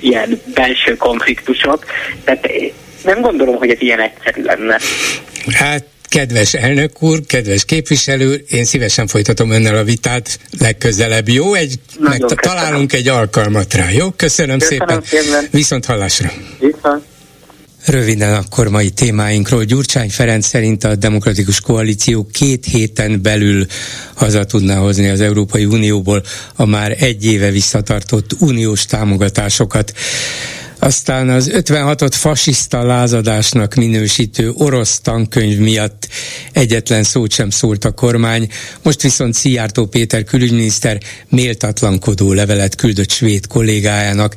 [0.00, 1.84] ilyen belső konfliktusok,
[2.24, 2.48] tehát
[3.04, 4.78] nem gondolom, hogy ez ilyen egyszerű lenne.
[5.52, 11.28] Hát Kedves elnök úr, kedves képviselő, én szívesen folytatom önnel a vitát legközelebb.
[11.28, 13.90] Jó, egy, meg találunk egy alkalmat rá.
[13.90, 15.02] Jó, köszönöm, köszönöm szépen.
[15.04, 15.48] szépen.
[15.50, 16.32] Viszont hallásra.
[16.58, 17.02] Viszont.
[17.86, 19.64] Röviden akkor mai témáinkról.
[19.64, 23.66] Gyurcsány Ferenc szerint a Demokratikus Koalíció két héten belül
[24.14, 26.22] haza tudná hozni az Európai Unióból
[26.54, 29.92] a már egy éve visszatartott uniós támogatásokat.
[30.84, 36.08] Aztán az 56-ot fasiszta lázadásnak minősítő orosz tankönyv miatt
[36.52, 38.48] egyetlen szót sem szólt a kormány,
[38.82, 44.34] most viszont Szijjártó Péter külügyminiszter méltatlankodó levelet küldött svéd kollégájának,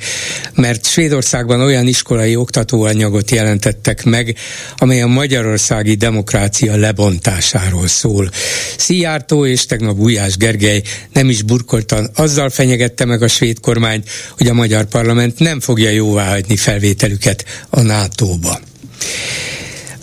[0.55, 4.35] mert Svédországban olyan iskolai oktatóanyagot jelentettek meg,
[4.77, 8.29] amely a magyarországi demokrácia lebontásáról szól.
[8.77, 10.81] Szijjártó és tegnap Ujás Gergely
[11.13, 15.89] nem is burkoltan azzal fenyegette meg a svéd kormányt, hogy a magyar parlament nem fogja
[15.89, 18.59] jóvá hagyni felvételüket a NATO-ba.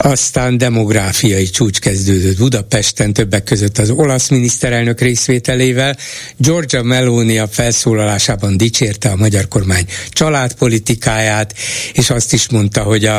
[0.04, 5.96] Aztán demográfiai csúcs kezdődött Budapesten, többek között az olasz miniszterelnök részvételével.
[6.36, 11.54] Giorgia Meloni a felszólalásában dicsérte a magyar kormány családpolitikáját,
[11.92, 13.18] és azt is mondta, hogy a,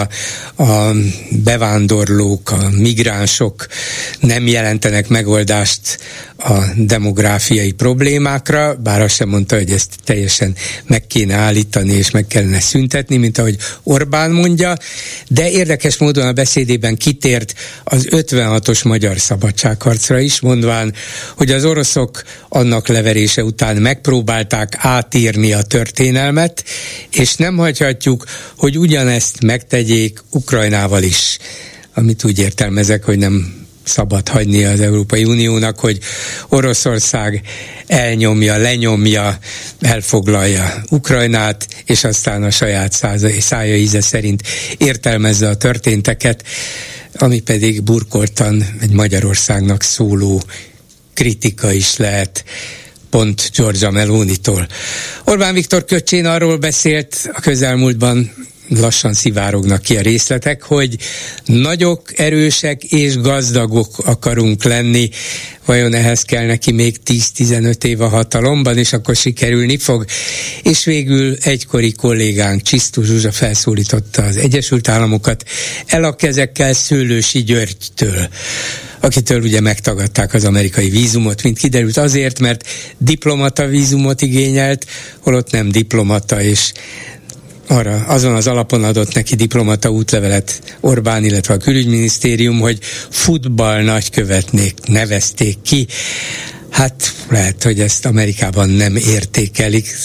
[0.56, 0.92] a
[1.30, 3.68] bevándorlók, a migránsok
[4.20, 6.00] nem jelentenek megoldást
[6.38, 10.56] a demográfiai problémákra, bár azt sem mondta, hogy ezt teljesen
[10.88, 14.78] meg kéne állítani és meg kellene szüntetni, mint ahogy Orbán mondja,
[15.28, 16.32] de érdekes módon a
[16.78, 17.54] beszédében kitért
[17.84, 20.94] az 56-os magyar szabadságharcra is, mondván,
[21.38, 26.64] hogy az oroszok annak leverése után megpróbálták átírni a történelmet,
[27.12, 28.26] és nem hagyhatjuk,
[28.58, 31.38] hogy ugyanezt megtegyék Ukrajnával is
[31.96, 36.00] amit úgy értelmezek, hogy nem szabad hagyni az Európai Uniónak, hogy
[36.50, 37.42] Oroszország
[37.88, 39.38] elnyomja, lenyomja,
[39.80, 42.94] elfoglalja Ukrajnát, és aztán a saját
[43.40, 44.44] szája íze szerint
[44.78, 46.44] értelmezze a történteket,
[47.18, 50.44] ami pedig burkoltan egy Magyarországnak szóló
[51.14, 52.44] kritika is lehet
[53.10, 54.68] pont Giorgia Meloni-tól.
[55.24, 58.32] Orbán Viktor Köcsén arról beszélt a közelmúltban,
[58.70, 60.98] lassan szivárognak ki a részletek, hogy
[61.46, 65.10] nagyok, erősek és gazdagok akarunk lenni.
[65.66, 70.06] Vajon ehhez kell neki még 10-15 év a hatalomban, és akkor sikerülni fog?
[70.64, 75.44] És végül egykori kollégánk Csisztú Zsuzsa felszólította az Egyesült Államokat
[75.86, 78.28] el a kezekkel Szőlősi Györgytől
[79.00, 84.86] akitől ugye megtagadták az amerikai vízumot, mint kiderült azért, mert diplomata vízumot igényelt,
[85.20, 86.72] holott nem diplomata, és
[87.68, 94.78] arra azon az alapon adott neki diplomata útlevelet Orbán, illetve a külügyminisztérium, hogy futball nagykövetnék
[94.86, 95.88] nevezték ki.
[96.70, 99.96] Hát lehet, hogy ezt Amerikában nem értékelik,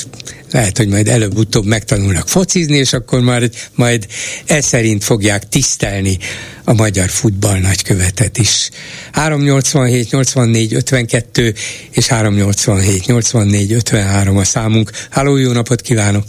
[0.50, 4.06] lehet, hogy majd előbb-utóbb megtanulnak focizni, és akkor majd, majd
[4.46, 6.18] e szerint fogják tisztelni
[6.64, 8.70] a magyar futball nagykövetet is.
[9.12, 11.54] 387 84 52
[11.90, 14.90] és 387 84 53 a számunk.
[15.10, 16.24] Háló, jó napot kívánok!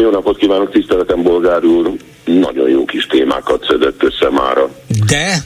[0.00, 1.92] Jó napot kívánok, tiszteletem bolgár úr!
[2.24, 4.68] Nagyon jó kis témákat szedett össze mára.
[5.06, 5.36] De?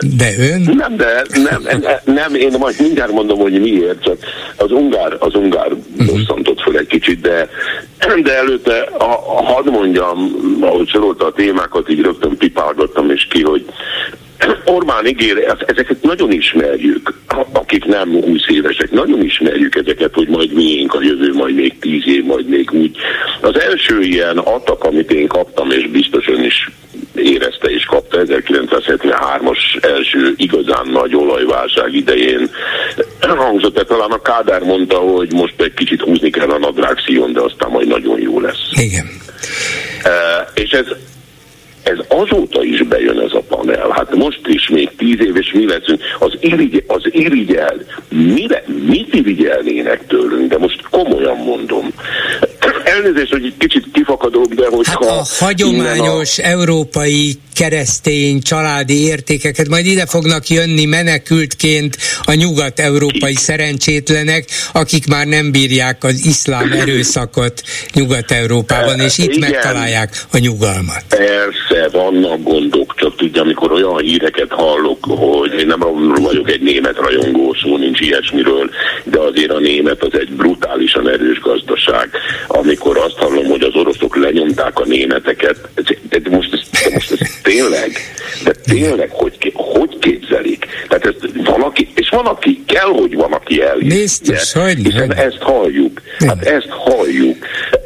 [0.00, 0.60] De ön?
[0.76, 4.16] Nem, de nem, nem, én majd mindjárt mondom, hogy miért, csak
[4.56, 6.62] az ungár, az ungár uh-huh.
[6.62, 7.48] föl egy kicsit, de,
[8.22, 13.42] de előtte, a, a, hadd mondjam, ahogy sorolta a témákat, így rögtön pipálgattam is ki,
[13.42, 13.64] hogy
[14.64, 17.14] Orbán ígér, ezeket nagyon ismerjük,
[17.52, 22.02] akik nem 20 évesek, nagyon ismerjük ezeket, hogy majd miénk a jövő, majd még 10
[22.06, 22.96] év, majd még úgy.
[23.40, 26.70] Az első ilyen atak, amit én kaptam, és biztos ön is
[27.14, 32.50] érezte és kapta 1973-as első igazán nagy olajválság idején.
[33.20, 37.32] Hangzott, de talán a Kádár mondta, hogy most egy kicsit húzni kell a nadrág szíjon,
[37.32, 38.70] de aztán majd nagyon jó lesz.
[38.72, 39.06] Igen.
[40.02, 40.10] E,
[40.54, 40.86] és ez
[41.84, 43.90] ez azóta is bejön ez a panel.
[43.90, 46.02] Hát most is még tíz év, és mi leszünk.
[46.18, 47.76] Az, irigy, az irigyel,
[48.08, 51.88] mire, mit irigyelnének tőlünk, de most komolyan mondom.
[52.84, 55.06] Elnézést, hogy egy kicsit kifakadok, de hogyha...
[55.06, 56.42] Hát a hagyományos a...
[56.42, 65.50] európai keresztény családi értékeket, majd ide fognak jönni menekültként a nyugat-európai szerencsétlenek, akik már nem
[65.50, 67.62] bírják az iszlám erőszakot
[67.92, 69.50] Nyugat-Európában, és itt Igen.
[69.50, 71.04] megtalálják a nyugalmat.
[71.08, 75.78] Persze, vannak gondok, csak tudja, amikor olyan híreket hallok, hogy én nem
[76.22, 78.70] vagyok egy német rajongó, szó nincs ilyesmiről,
[79.04, 82.10] de azért a német az egy brutálisan erős gazdaság.
[82.46, 85.56] Amikor azt hallom, hogy az oroszok lenyomták a németeket,
[86.10, 87.90] de most ez, most ez tényleg,
[88.44, 90.66] de tényleg hogy, hogy képzelik?
[90.88, 93.88] Tehát ez van, aki, és van, aki kell, hogy van, aki eljön.
[93.88, 96.00] Biztos, hogy Hiszen ezt halljuk.
[96.18, 97.36] Hát ezt halljuk.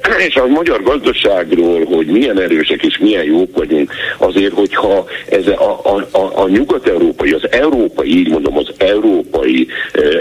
[0.29, 5.81] És a magyar gazdaságról, hogy milyen erősek és milyen jók vagyunk, azért, hogyha ez a,
[5.83, 9.69] a, a, a nyugat-európai, az európai, így mondom, az európai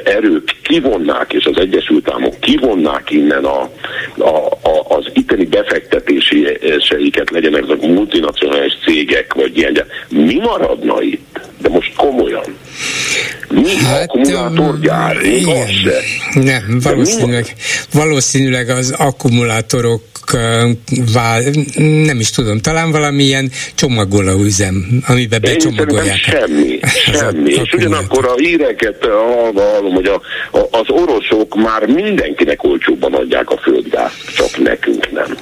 [0.03, 3.69] erők kivonnák, és az Egyesült Államok kivonnák innen a,
[4.17, 11.39] a, a, az itteni befektetéseiket, legyenek azok multinacionális cégek, vagy ilyen, de mi maradna itt?
[11.61, 12.55] De most komolyan.
[13.49, 15.21] Mi hát, akkumulátorgyár?
[15.21, 15.67] Igen.
[16.33, 17.53] Nem, valószínűleg,
[17.93, 20.01] valószínűleg az akkumulátorok
[22.05, 26.15] nem is tudom, talán valamilyen csomagoló üzem, amiben becsomagolják.
[26.15, 26.79] Semmi,
[27.13, 27.51] semmi.
[27.51, 29.05] És ugyanakkor a híreket
[29.53, 30.21] hallom, hogy a,
[30.57, 35.37] a, az oroszok már mindenkinek olcsóbban adják a földgázt, csak nekünk nem.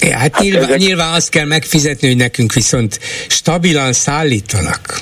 [0.00, 0.78] Ja, hát, hát nyilván, ezek...
[0.78, 2.98] nyilván azt kell megfizetni, hogy nekünk viszont
[3.28, 5.00] stabilan szállítanak.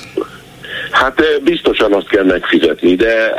[0.91, 3.33] Hát biztosan azt kell megfizetni, de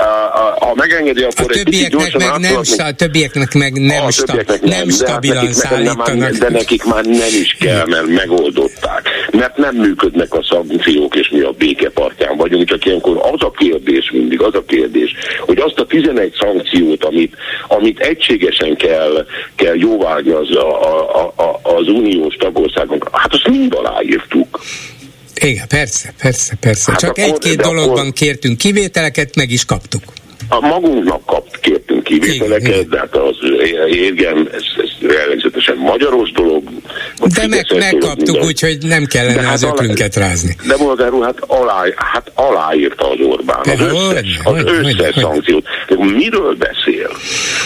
[0.59, 4.61] ha megengedi, akkor a egy kicsit gyorsan meg nem, a többieknek meg nem, a többieknek
[4.61, 6.19] nem, nem stabilan hát szállítanak.
[6.19, 9.09] Már, de nekik már nem is kell, mert megoldották.
[9.33, 14.11] Mert nem működnek a szankciók, és mi a békepartján vagyunk, csak ilyenkor az a kérdés
[14.11, 17.37] mindig, az a kérdés, hogy azt a 11 szankciót, amit,
[17.69, 20.83] amit egységesen kell, kell jóvágni az, a,
[21.15, 24.61] a, a, az uniós tagországok, hát azt mind aláírtuk.
[25.41, 26.91] Igen, persze, persze, persze.
[26.91, 28.13] Hát Csak egy-két dologban akkor...
[28.13, 30.03] kértünk kivételeket, meg is kaptuk.
[30.49, 33.37] A magunknak kapt, kértünk kivételeket, de hát az
[34.53, 36.63] ez, ez jellegzetesen magyaros dolog.
[37.35, 40.57] De meg, megkaptuk, úgyhogy nem kellene hát az öklünket rázni.
[40.67, 45.65] De bolgár hát, alá, hát aláírta az Orbán az összes, az hogy, összes hogy, szankciót.
[45.89, 47.11] De akkor miről beszél?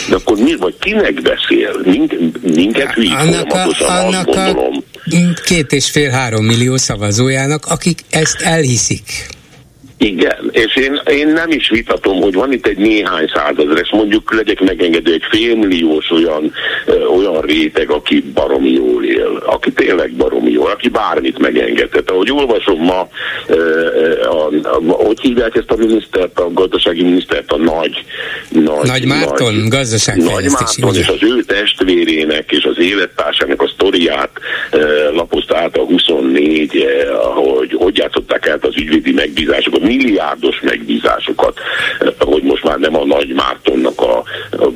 [0.09, 1.81] De akkor mi, vagy kinek beszél?
[1.85, 4.85] Minket, minket hűít folyamatosan, a, azt gondolom.
[5.45, 9.33] Két és fél-három millió szavazójának, akik ezt elhiszik.
[9.99, 14.35] Igen, és én, én nem is vitatom, hogy van itt egy néhány százezer, és mondjuk
[14.35, 16.53] legyek megengedő egy félmilliós olyan,
[16.87, 22.11] ö, olyan réteg, aki baromi jól él, aki tényleg baromi jól, aki bármit megengedhet.
[22.11, 23.09] Ahogy olvasom ma
[23.47, 24.51] ö, a,
[24.93, 28.05] hogy hívják ezt a minisztert, a gazdasági minisztert, a nagy...
[28.49, 30.81] Nagy, nagy Márton, nagy, gazdaságfejlesztési.
[30.81, 34.31] Nagy Márton és az ő testvérének és az élettársának a sztoriát
[34.71, 34.79] e,
[35.11, 41.59] lapozta át a 24, e, hogy hogy játszották át az ügyvédi megbízásokat, milliárdos megbízásokat,
[42.01, 44.23] e, hogy most már nem a Nagy Mártonnak a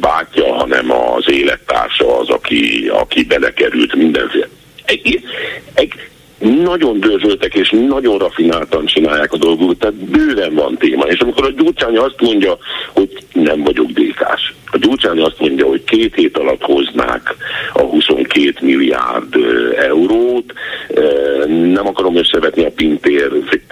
[0.01, 4.49] bátyja, hanem az élettársa az, aki, aki belekerült mindenféle.
[4.85, 5.21] Egy,
[5.75, 5.93] egy,
[6.39, 11.05] nagyon dörzsöltek és nagyon rafináltan csinálják a dolgokat, tehát bőven van téma.
[11.05, 12.59] És amikor a Gyurcsány azt mondja,
[12.93, 17.35] hogy nem vagyok dékás, a Gyurcsány azt mondja, hogy két hét alatt hoznák
[17.73, 19.35] a 22 milliárd
[19.89, 20.53] eurót,
[21.47, 23.29] nem akarom összevetni a pintér,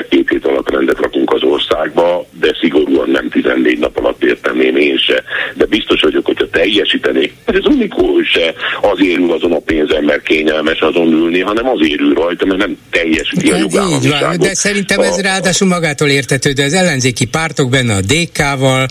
[0.08, 4.96] két hét alatt rendet rakunk az országba, de szigorúan nem 14 nap alatt érteném én
[4.96, 5.22] se.
[5.54, 10.80] De biztos vagyok, hogyha teljesítenék, ez Unikó se azért ül azon a pénzen, mert kényelmes
[10.80, 14.38] azon ülni, hanem azért ül rajta, mert nem teljesíti a jogállamiságot.
[14.38, 16.64] De szerintem ez ráadásul magától értetődő.
[16.64, 18.86] Az ellenzéki pártok benne a DK-val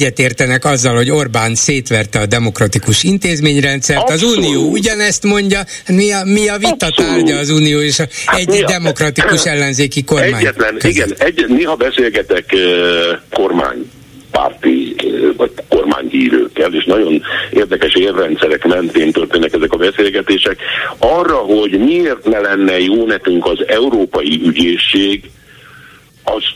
[0.00, 4.10] egyetértenek azzal, hogy Orbán szétverte a demokratikus intézményrendszert.
[4.10, 4.36] Abszolút.
[4.36, 6.96] Az Unió ugyanezt mondja, mi a, mi a vita Abszolút.
[6.96, 10.34] tárgya az Unió és hát egy demokratikus ellenzéki kormány.
[10.34, 10.90] Egyetlen, között.
[10.90, 12.54] igen, egy, néha beszélgetek
[13.30, 13.90] kormány
[14.30, 14.94] párti
[15.36, 20.58] vagy kormányhírőkkel, és nagyon érdekes érrendszerek mentén történnek ezek a beszélgetések.
[20.98, 25.30] Arra, hogy miért ne lenne jó nekünk az európai ügyészség,
[26.22, 26.54] azt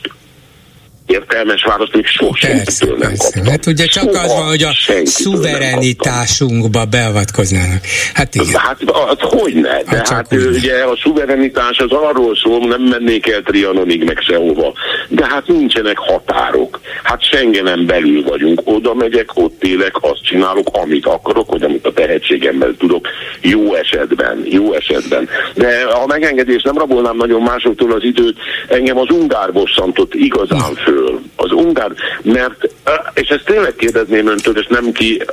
[1.05, 3.15] értelmes választ még soha persze, persze.
[3.17, 3.45] kaptam.
[3.45, 4.71] Hát ugye csak soha az van, hogy a
[5.03, 7.83] szuverenitásunkba beavatkoznának.
[8.13, 8.59] Hát igen.
[8.59, 8.77] Hát,
[9.07, 9.83] hát hogy ne?
[9.83, 14.73] De hát, hát ugye a szuverenitás az arról szól, nem mennék el Trianonig meg sehova.
[15.09, 16.79] De hát nincsenek határok.
[17.03, 18.61] Hát Schengenen belül vagyunk.
[18.63, 23.07] Oda megyek, ott élek, azt csinálok, amit akarok, hogy amit a tehetségemmel tudok.
[23.41, 25.29] Jó esetben, jó esetben.
[25.53, 28.37] De ha megengedés, nem rabolnám nagyon másoktól az időt,
[28.67, 31.91] engem az ungár bosszantott igazán föl föl az ungár,
[32.21, 32.69] mert,
[33.13, 35.23] és ezt tényleg kérdezném öntől, és nem ki,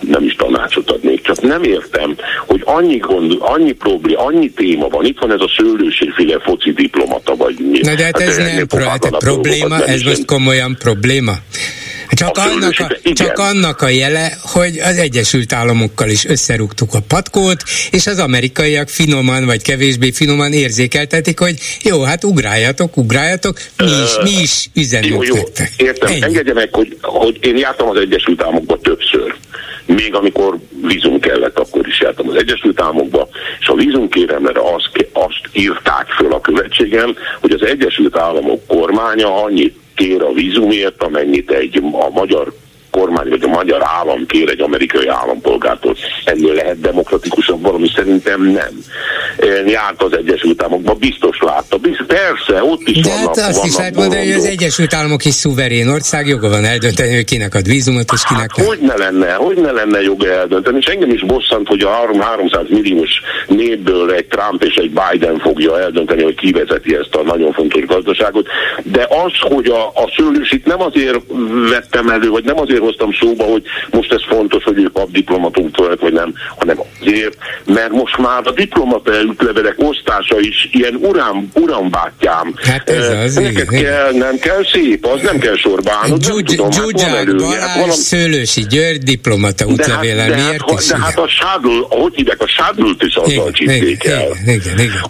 [0.00, 5.04] nem is tanácsot adnék, csak nem értem, hogy annyi gond, annyi probléma, annyi téma van,
[5.04, 7.78] itt van ez a szőlőségféle foci diplomata, vagy mi.
[7.78, 11.32] Na de hát, hát ez nem pro, hát probléma, ez most komolyan probléma.
[12.10, 17.62] Csak annak, a, csak annak a jele, hogy az Egyesült Államokkal is összerúgtuk a patkót,
[17.90, 24.18] és az amerikaiak finoman vagy kevésbé finoman érzékeltetik, hogy jó, hát ugráljatok, ugráljatok, mi is,
[24.22, 25.42] mi is üzenünk jó, jó,
[25.76, 26.22] Értem, Ennyi.
[26.22, 29.34] engedje meg, hogy, hogy én jártam az Egyesült Államokba többször.
[29.86, 33.28] Még amikor vízum kellett, akkor is jártam az Egyesült Államokba,
[33.60, 39.76] és a vízumkéremre azt, azt írták föl a követségem, hogy az Egyesült Államok kormánya annyit
[39.96, 42.52] kér a vízumért, amennyit egy a magyar
[42.98, 45.96] kormány vagy a magyar állam kér egy amerikai állampolgártól.
[46.24, 47.88] Ennél lehet demokratikusabb valami?
[47.94, 48.72] Szerintem nem.
[49.66, 51.76] Járt az Egyesült Államokba, biztos látta.
[51.76, 54.94] Biztos, persze, ott is De vannak, hát azt vannak is lehet mondani, hogy az Egyesült
[54.94, 58.66] Államok is szuverén ország, joga van eldönteni, hogy kinek ad vízumot és kinek hát, nem.
[58.66, 61.90] Hogy ne lenne, hogy ne lenne joga eldönteni, és engem is bosszant, hogy a
[62.20, 63.10] 300 milliós
[63.46, 68.46] népből egy Trump és egy Biden fogja eldönteni, hogy kivezeti ezt a nagyon fontos gazdaságot,
[68.82, 71.20] de az, hogy a, a szőlősit nem azért
[71.70, 75.76] vettem elő, vagy nem azért hoztam szóba, hogy most ez fontos, hogy ők kap diplomatunk
[76.00, 82.54] vagy nem, hanem azért, mert most már a diplomata levelek osztása is ilyen uram, urambátyám.
[82.62, 86.70] Hát ez az, Neked igen, kell, nem kell szép, az nem kell sorbánod, nem tudom,
[86.70, 90.86] hát Balázs, hát Szőlősi György diplomata útlevéle, de hát, miért de hát, is?
[90.86, 94.26] De hát a sádul, hogy hívják, a sádult is azzal csípték el.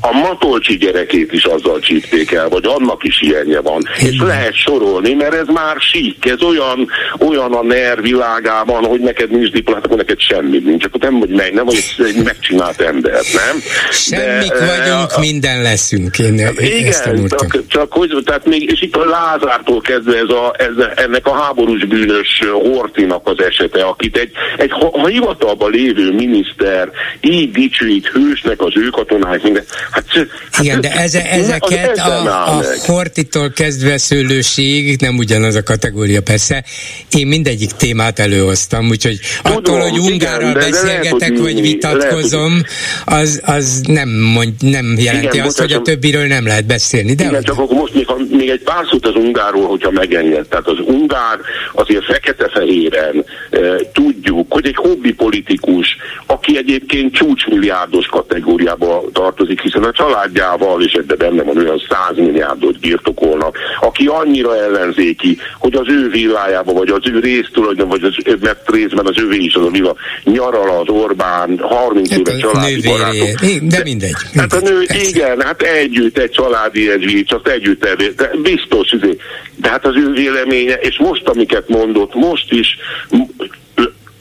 [0.00, 3.82] A matolcsi gyerekét is azzal csípték el, vagy annak is ilyenje van.
[3.98, 9.30] És lehet sorolni, mert ez már sík, ez olyan, olyan a NER világában, hogy neked
[9.30, 10.84] nincs diplomát, akkor neked semmi nincs.
[10.84, 13.62] Akkor nem vagy meg, nem vagy egy megcsinált ember, nem?
[13.90, 16.18] Semmik De, vagyunk, a, minden leszünk.
[16.18, 20.86] Én igen, csak, csak hogy, tehát még, és itt a Lázártól kezdve ez a, ez,
[20.94, 26.90] ennek a háborús bűnös Hortinak az esete, akit egy, egy ha hivatalban lévő miniszter
[27.20, 29.64] így dicsőít hősnek az ő katonák, minden.
[29.90, 30.04] Hát,
[30.50, 36.64] hát igen, de eze, ezeket a, a Hortitól kezdve szőlőség, nem ugyanaz a kategória persze,
[37.10, 43.22] én mindegyik témát előhoztam, úgyhogy Tudom, attól, hogy ungárral igen, beszélgetek, lehet, vagy vitatkozom, lehet,
[43.22, 47.14] az, az nem, mond, nem jelenti igen, azt, hogy a többiről nem lehet beszélni.
[47.14, 50.46] De igen, csak akkor most még, még egy pár szót az ungárról, hogyha megenged.
[50.46, 51.38] Tehát az ungár
[51.72, 53.58] azért fekete-fehéren e,
[53.92, 61.16] tudjuk, hogy egy hobbi politikus, aki egyébként csúcsmilliárdos kategóriába tartozik, hiszen a családjával, és ebben
[61.18, 66.88] benne van olyan 100 milliárd milliárdot birtokolnak, aki annyira ellenzéki, hogy az ő villájába, vagy
[66.88, 70.88] az ő résztulajdon, vagy az, mert részben az övé is az a villa, nyaral az
[70.88, 73.40] Orbán, 30 hát éve családi barátok.
[73.62, 74.14] De mindegy.
[74.34, 79.16] Hát a nő, igen, hát együtt egy családi egy csak együtt elvé, de biztos, izé.
[79.56, 82.76] de hát az ő véleménye, és most amiket mondott, most is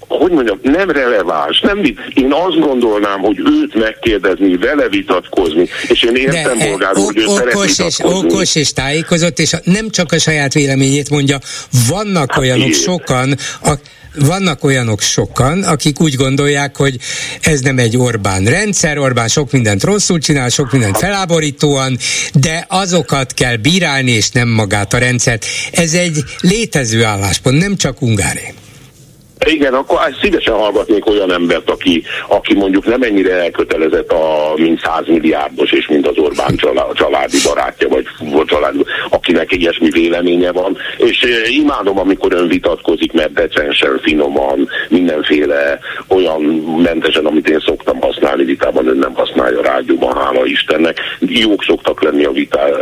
[0.07, 1.59] hogy mondjam, nem releváns.
[1.59, 1.83] Nem,
[2.13, 7.25] én azt gondolnám, hogy őt megkérdezni, vele vitatkozni, és én értem De, bolgárul, hogy ő
[7.25, 11.37] okos és, okos és tájékozott, és nem csak a saját véleményét mondja,
[11.89, 12.73] vannak hát olyanok én.
[12.73, 13.73] sokan, a,
[14.19, 16.95] vannak olyanok sokan, akik úgy gondolják, hogy
[17.41, 21.97] ez nem egy Orbán rendszer, Orbán sok mindent rosszul csinál, sok mindent feláborítóan,
[22.33, 25.45] de azokat kell bírálni, és nem magát a rendszert.
[25.71, 28.53] Ez egy létező álláspont, nem csak Ungáré.
[29.45, 35.07] Igen, akkor szívesen hallgatnék olyan embert, aki, aki mondjuk nem ennyire elkötelezett, a, mint 100
[35.07, 36.55] milliárdos, és mint az Orbán
[36.93, 38.05] családi barátja, vagy
[38.45, 40.77] családi, akinek ilyesmi véleménye van.
[40.97, 46.41] És eh, imádom, amikor ön vitatkozik, mert decensen, finoman, mindenféle olyan
[46.83, 50.97] mentesen, amit én szoktam használni vitában, ön nem használja rádióban, hála Istennek.
[51.19, 52.73] Jók szoktak lenni a vitá, eh,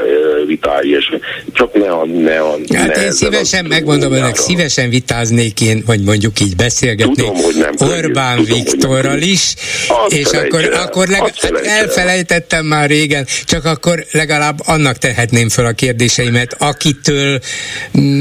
[0.46, 1.16] vitái, és
[1.54, 2.06] csak ne a...
[2.06, 7.14] Ne a hát ne én szívesen, megmondom önnek, szívesen vitáznék én, vagy mondjuk így beszélgetni
[7.14, 9.54] Tudom, hogy nem Orbán Tudom, Viktorral is,
[9.88, 15.66] Azt és akkor, akkor leg, hát elfelejtettem már régen, csak akkor legalább annak tehetném fel
[15.66, 17.40] a kérdéseimet, akitől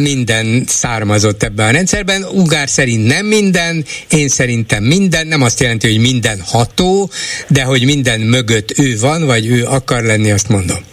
[0.03, 2.24] minden származott ebben a rendszerben.
[2.24, 7.11] Ugár szerint nem minden, én szerintem minden, nem azt jelenti, hogy minden ható,
[7.49, 10.91] de hogy minden mögött ő van, vagy ő akar lenni, azt mondom.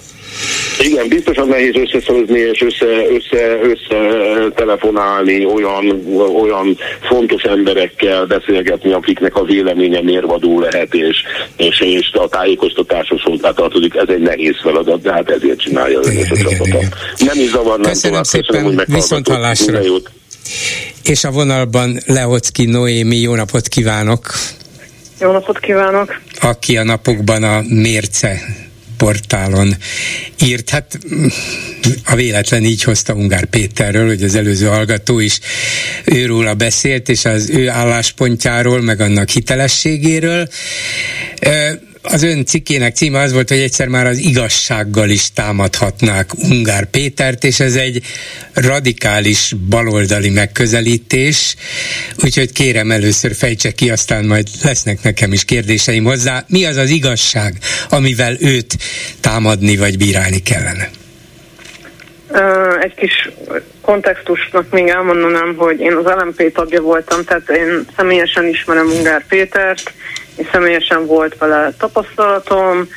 [0.79, 3.97] Igen, biztosan nehéz összeszozni és össze, össze, össze
[4.55, 6.03] telefonálni olyan,
[6.41, 11.17] olyan fontos emberekkel beszélgetni, akiknek a véleménye mérvadó lehet, és,
[11.57, 13.95] és, és a tájékoztatáshoz hozzátartozik.
[13.95, 16.79] Ez egy nehéz feladat, de hát ezért csinálja ön a csapata.
[17.17, 19.79] Nem is zavarnám Köszönöm tovább, szépen, köszönöm, hogy viszont hallásra.
[21.03, 24.27] És a vonalban Leocki Noémi, jó napot kívánok!
[25.21, 26.21] Jó napot kívánok!
[26.41, 28.39] Aki a napokban a mérce
[28.99, 29.75] portálon
[30.43, 30.69] írt.
[30.69, 30.99] Hát
[32.05, 35.39] a véletlen így hozta Ungár Péterről, hogy az előző hallgató is
[36.05, 40.49] őróla beszélt, és az ő álláspontjáról, meg annak hitelességéről
[42.11, 47.43] az ön cikkének címe az volt, hogy egyszer már az igazsággal is támadhatnák Ungár Pétert,
[47.43, 48.01] és ez egy
[48.53, 51.55] radikális baloldali megközelítés,
[52.23, 56.43] úgyhogy kérem először fejtse ki, aztán majd lesznek nekem is kérdéseim hozzá.
[56.47, 57.53] Mi az az igazság,
[57.89, 58.77] amivel őt
[59.19, 60.89] támadni vagy bírálni kellene?
[62.79, 63.29] Egy kis
[63.81, 69.93] kontextusnak még elmondanám, hogy én az LMP tagja voltam, tehát én személyesen ismerem Ungár Pétert,
[70.39, 72.87] és személyesen volt vele tapasztalatom,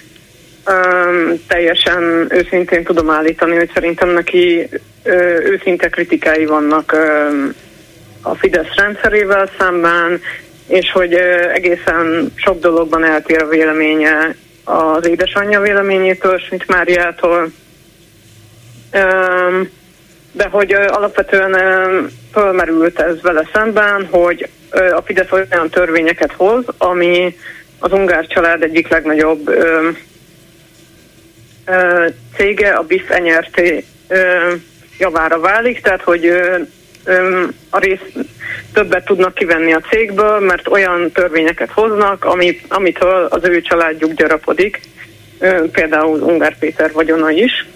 [0.67, 4.69] Um, teljesen őszintén tudom állítani, hogy szerintem neki
[5.03, 5.15] ö,
[5.45, 7.29] őszinte kritikái vannak ö,
[8.23, 10.21] a Fidesz rendszerével szemben,
[10.67, 17.53] és hogy ö, egészen sok dologban eltér a véleménye az édesanyja véleményétől, mint Máriától.
[18.95, 19.71] Um,
[20.33, 21.55] de hogy alapvetően
[22.33, 27.37] fölmerült ez vele szemben, hogy a Fidesz olyan törvényeket hoz, ami
[27.79, 29.89] az ungár család egyik legnagyobb ö,
[31.67, 32.07] ö,
[32.37, 34.53] cége, a BIF NRT ö,
[34.99, 36.59] javára válik, tehát hogy ö,
[37.05, 38.01] ö, a rész
[38.73, 44.81] többet tudnak kivenni a cégből, mert olyan törvényeket hoznak, amit, amitől az ő családjuk gyarapodik,
[45.39, 47.67] ö, például Ungár Péter vagyona is.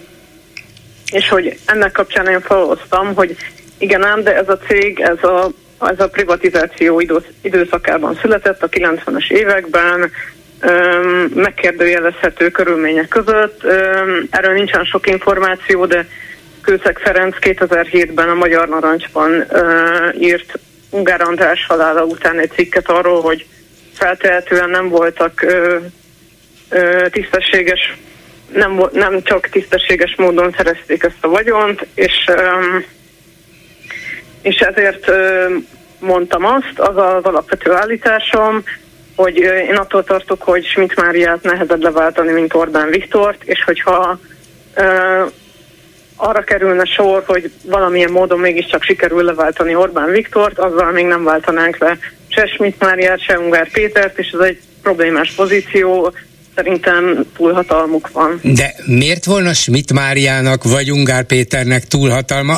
[1.11, 3.35] És hogy ennek kapcsán én felhoztam, hogy
[3.77, 7.01] igen ám, de ez a cég, ez a ez a privatizáció
[7.41, 10.11] időszakában született a 90-es években,
[11.33, 13.63] megkérdőjelezhető körülmények között.
[14.29, 16.07] Erről nincsen sok információ, de
[16.61, 19.45] Kőszeg Ferenc 2007-ben a Magyar Narancsban
[20.19, 23.45] írt Ungár András halála után egy cikket arról, hogy
[23.93, 25.45] feltehetően nem voltak
[27.09, 27.97] tisztességes,
[28.53, 32.25] nem, nem csak tisztességes módon szerezték ezt a vagyont, és
[34.41, 35.11] és ezért
[35.99, 38.63] mondtam azt, az az alapvető állításom,
[39.15, 44.19] hogy én attól tartok, hogy Schmidt Máriát nehezebb leváltani, mint Orbán Viktort, és hogyha
[46.15, 51.77] arra kerülne sor, hogy valamilyen módon mégiscsak sikerül leváltani Orbán Viktort, azzal még nem váltanánk
[51.77, 51.97] le
[52.37, 56.13] se Schmidt Máriát, se Ungár Pétert, és ez egy problémás pozíció,
[56.57, 58.39] szerintem túlhatalmuk van.
[58.43, 62.57] De miért volna Schmidt Máriának vagy Ungár Péternek túlhatalma?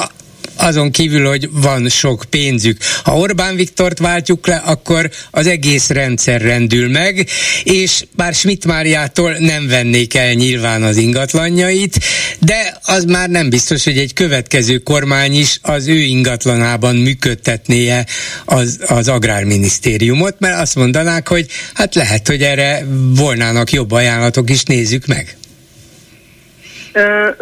[0.60, 2.78] Azon kívül, hogy van sok pénzük.
[3.04, 7.28] Ha Orbán Viktort váltjuk le, akkor az egész rendszer rendül meg,
[7.64, 12.00] és bár Schmidt Máriától nem vennék el nyilván az ingatlanjait,
[12.40, 18.06] de az már nem biztos, hogy egy következő kormány is az ő ingatlanában működtetnie
[18.46, 22.86] az, az agrárminisztériumot, mert azt mondanák, hogy hát lehet, hogy erre
[23.16, 25.38] volnának jobb ajánlatok is, nézzük meg.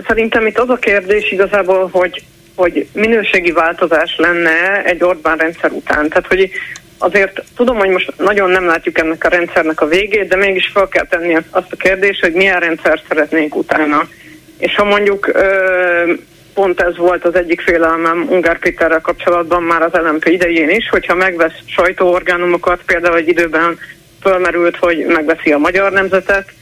[0.07, 2.23] Szerintem itt az a kérdés igazából, hogy,
[2.57, 6.09] hogy minőségi változás lenne egy Orbán rendszer után.
[6.09, 6.49] Tehát, hogy
[6.97, 10.87] azért tudom, hogy most nagyon nem látjuk ennek a rendszernek a végét, de mégis fel
[10.87, 14.07] kell tenni azt a kérdést, hogy milyen rendszer szeretnénk utána.
[14.57, 15.31] És ha mondjuk
[16.53, 21.15] pont ez volt az egyik félelmem Ungár Péterrel kapcsolatban már az LMP idején is, hogyha
[21.15, 23.79] megvesz sajtóorgánumokat, például egy időben
[24.21, 26.53] fölmerült, hogy megveszi a magyar nemzetet,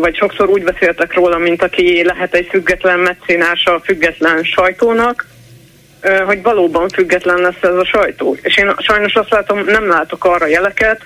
[0.00, 5.26] vagy sokszor úgy beszéltek róla, mint aki lehet egy független mecénása a független sajtónak,
[6.26, 8.36] hogy valóban független lesz ez a sajtó.
[8.42, 11.00] És én sajnos azt látom, nem látok arra jeleket,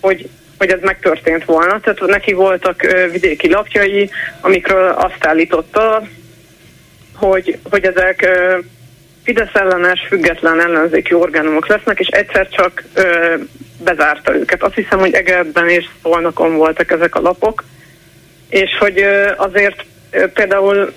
[0.00, 0.28] hogy,
[0.58, 1.80] hogy ez megtörtént volna.
[1.80, 4.10] Tehát neki voltak vidéki lapjai,
[4.40, 6.02] amikről azt állította,
[7.14, 8.28] hogy, hogy ezek
[9.24, 12.84] Fidesz ellenes, független ellenzéki orgánumok lesznek, és egyszer csak
[13.78, 14.62] bezárta őket.
[14.62, 17.64] Azt hiszem, hogy Egerben és Szolnokon voltak ezek a lapok,
[18.48, 19.04] és hogy
[19.36, 19.84] azért
[20.34, 20.92] például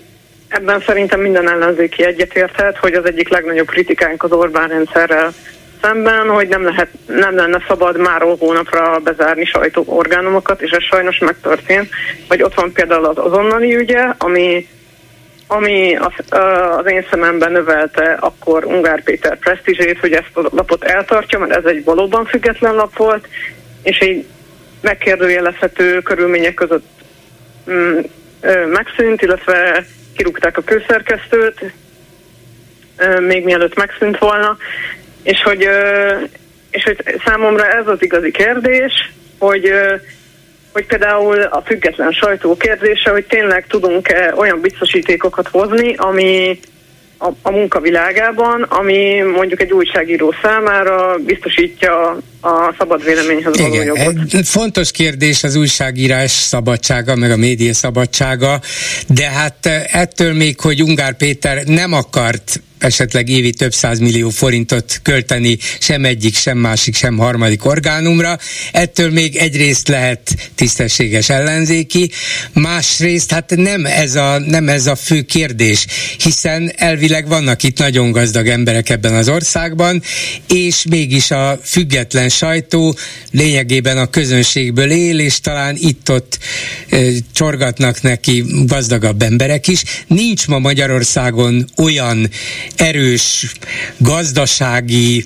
[0.48, 5.34] ebben szerintem minden ellenzéki egyetérthet, hogy az egyik legnagyobb kritikánk az Orbán rendszerrel
[5.82, 11.90] szemben, hogy nem, lehet, nem lenne szabad már hónapra bezárni sajtóorgánumokat, és ez sajnos megtörtént.
[12.28, 14.68] Vagy ott van például az azonnali ügye, ami
[15.52, 21.40] ami az, az én szememben növelte akkor Ungár Péter presztízsét, hogy ezt a lapot eltartja,
[21.40, 23.28] mert ez egy valóban független lap volt,
[23.84, 24.26] és egy
[24.82, 26.88] megkérdőjelezhető körülmények között
[27.72, 28.00] mm,
[28.72, 31.74] megszűnt, illetve kirúgták a főszerkesztőt,
[33.20, 34.58] még mielőtt megszűnt volna,
[35.24, 35.68] és hogy,
[36.70, 39.74] és hogy számomra ez az igazi kérdés, hogy
[40.72, 46.60] hogy például a független sajtó kérdése, hogy tényleg tudunk-e olyan biztosítékokat hozni, ami
[47.22, 52.10] a, a munkavilágában, ami mondjuk egy újságíró számára biztosítja
[52.42, 54.48] a szabad véleményhez való Igen, jogot.
[54.48, 58.60] Fontos kérdés az újságírás szabadsága, meg a média szabadsága,
[59.08, 65.58] de hát ettől még, hogy Ungár Péter nem akart esetleg évi több millió forintot költeni
[65.80, 68.38] sem egyik, sem másik, sem harmadik orgánumra.
[68.72, 72.12] Ettől még egyrészt lehet tisztességes ellenzéki,
[72.54, 75.86] másrészt hát nem ez a, nem ez a fő kérdés,
[76.18, 80.02] hiszen elvileg vannak itt nagyon gazdag emberek ebben az országban,
[80.48, 82.96] és mégis a független sajtó
[83.32, 86.38] lényegében a közönségből él, és talán itt-ott
[86.90, 86.98] e,
[87.34, 89.84] csorgatnak neki gazdagabb emberek is.
[90.08, 92.30] Nincs ma Magyarországon olyan
[92.76, 93.52] erős
[93.98, 95.24] gazdasági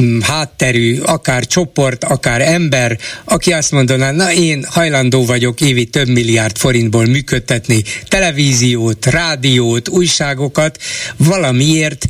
[0.00, 6.08] mm, hátterű, akár csoport, akár ember, aki azt mondaná, na én hajlandó vagyok évi több
[6.08, 10.78] milliárd forintból működtetni televíziót, rádiót, újságokat,
[11.16, 12.06] valamiért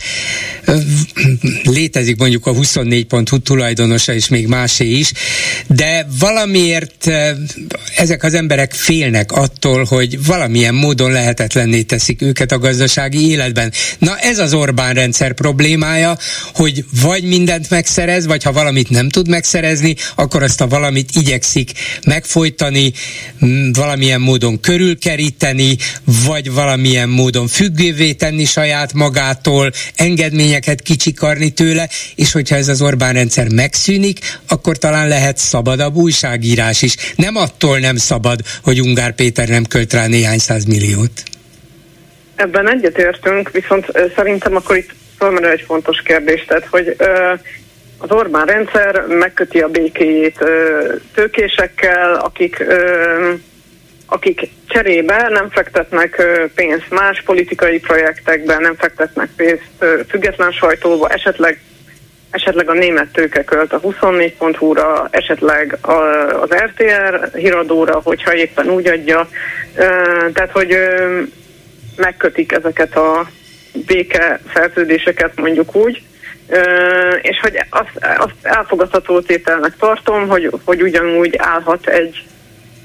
[1.62, 5.12] létezik mondjuk a 24.hu tulajdonosa és még másé is,
[5.66, 7.10] de valamiért
[7.97, 13.72] ezek az emberek félnek attól, hogy valamilyen módon lehetetlenné teszik őket a gazdasági életben.
[13.98, 16.18] Na ez az Orbán rendszer problémája,
[16.55, 21.70] hogy vagy mindent megszerez, vagy ha valamit nem tud megszerezni, akkor azt a valamit igyekszik
[22.05, 22.93] megfojtani,
[23.72, 29.72] valamilyen módon körülkeríteni, vagy valamilyen módon függővé tenni saját magától,
[30.57, 34.19] engedményeket kicsikarni tőle, és hogyha ez az Orbán rendszer megszűnik,
[34.49, 36.97] akkor talán lehet szabadabb újságírás is.
[37.16, 41.23] Nem attól nem szabad, hogy Ungár Péter nem költ rá néhány milliót.
[42.37, 46.97] Ebben egyetértünk, viszont szerintem akkor itt felmerül egy fontos kérdés, tehát hogy
[47.99, 50.39] az Orbán rendszer megköti a békéjét
[51.15, 52.65] tőkésekkel, akik
[54.07, 56.23] akik cserébe nem fektetnek
[56.55, 61.61] pénzt más politikai projektekbe, nem fektetnek pénzt független sajtóba, esetleg
[62.31, 69.28] esetleg a német tőke költ a 24.hu-ra, esetleg az RTR híradóra, hogyha éppen úgy adja.
[70.33, 70.77] Tehát, hogy
[71.97, 73.28] megkötik ezeket a
[73.87, 76.03] béke szerződéseket mondjuk úgy,
[77.20, 82.24] és hogy azt, azt elfogadható tételnek tartom, hogy, hogy ugyanúgy állhat egy,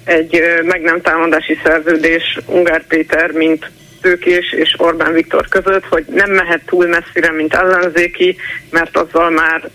[0.04, 3.72] egy meg nem támadási szerződés Ungár Péter, mint
[4.02, 8.36] Tőkés és Orbán Viktor között, hogy nem mehet túl messzire, mint ellenzéki,
[8.70, 9.70] mert azzal már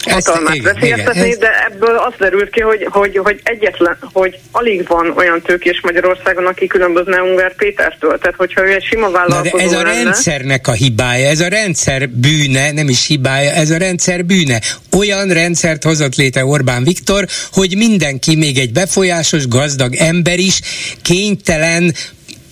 [0.00, 5.42] hatalmát veszélyeztetni, de ebből az derült ki, hogy, hogy, hogy egyetlen, hogy alig van olyan
[5.42, 8.18] tőkés Magyarországon, aki különbözne Ungár Pétertől.
[8.18, 11.48] Tehát, hogyha ő egy sima vállalkozó de ez a lenne, rendszernek a hibája, ez a
[11.48, 14.60] rendszer bűne, nem is hibája, ez a rendszer bűne.
[14.96, 20.60] Olyan rendszert hozott létre Orbán Viktor, hogy mindenki, még egy befolyásos, gazdag ember is
[21.02, 21.94] kénytelen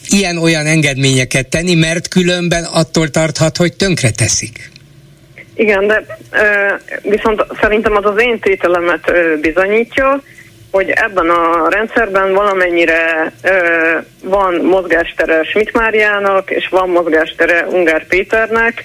[0.09, 4.70] ilyen-olyan engedményeket tenni, mert különben attól tarthat, hogy tönkre teszik.
[5.59, 6.05] Igen, de
[7.02, 10.22] viszont szerintem az az én tételemet bizonyítja,
[10.70, 13.32] hogy ebben a rendszerben valamennyire
[14.22, 18.85] van mozgástere Schmidt Máriának, és van mozgástere Ungár Péternek,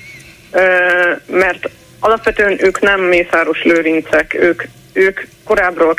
[1.26, 1.70] mert
[2.00, 4.64] alapvetően ők nem Mészáros Lőrincek, ők,
[4.94, 5.94] ők korábbról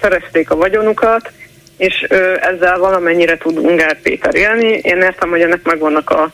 [0.00, 1.30] szerezték a vagyonukat,
[1.76, 2.06] és
[2.40, 4.80] ezzel valamennyire tud Ungár Péter élni.
[4.82, 6.32] Én értem, hogy ennek megvannak a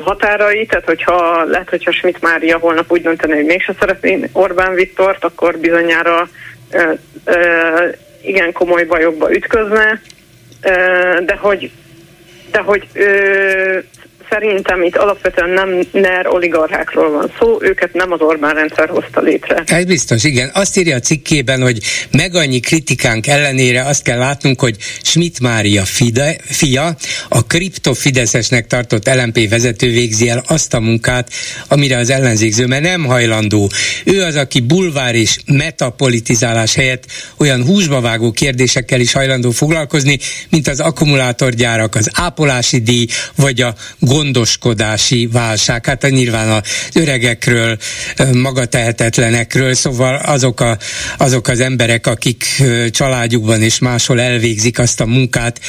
[0.00, 5.24] határai, tehát hogyha lehet, hogyha Schmidt Mária holnap úgy dönteni, hogy mégse szeretné Orbán Viktort,
[5.24, 6.28] akkor bizonyára
[6.70, 6.92] ö,
[7.24, 7.88] ö,
[8.22, 10.00] igen komoly bajokba ütközne,
[10.62, 10.70] ö,
[11.24, 11.70] de hogy
[12.50, 13.78] de hogy ö,
[14.30, 19.62] szerintem itt alapvetően nem NER oligarchákról van szó, őket nem az Orbán rendszer hozta létre.
[19.66, 20.50] Ez biztos, igen.
[20.54, 21.78] Azt írja a cikkében, hogy
[22.10, 26.96] meg annyi kritikánk ellenére azt kell látnunk, hogy Schmidt Mária fide, fia,
[27.28, 31.28] a kriptofideszesnek tartott LMP vezető végzi el azt a munkát,
[31.68, 33.70] amire az ellenzék zöme nem hajlandó.
[34.04, 37.04] Ő az, aki bulvár és metapolitizálás helyett
[37.36, 40.18] olyan húsba vágó kérdésekkel is hajlandó foglalkozni,
[40.50, 43.06] mint az akkumulátorgyárak, az ápolási díj,
[43.36, 43.74] vagy a
[44.18, 45.86] gondoskodási válság.
[45.86, 46.62] Hát nyilván az
[46.92, 47.78] öregekről,
[48.32, 50.78] magatehetetlenekről, szóval azok, a,
[51.18, 55.60] azok az emberek, akik családjukban és máshol elvégzik azt a munkát,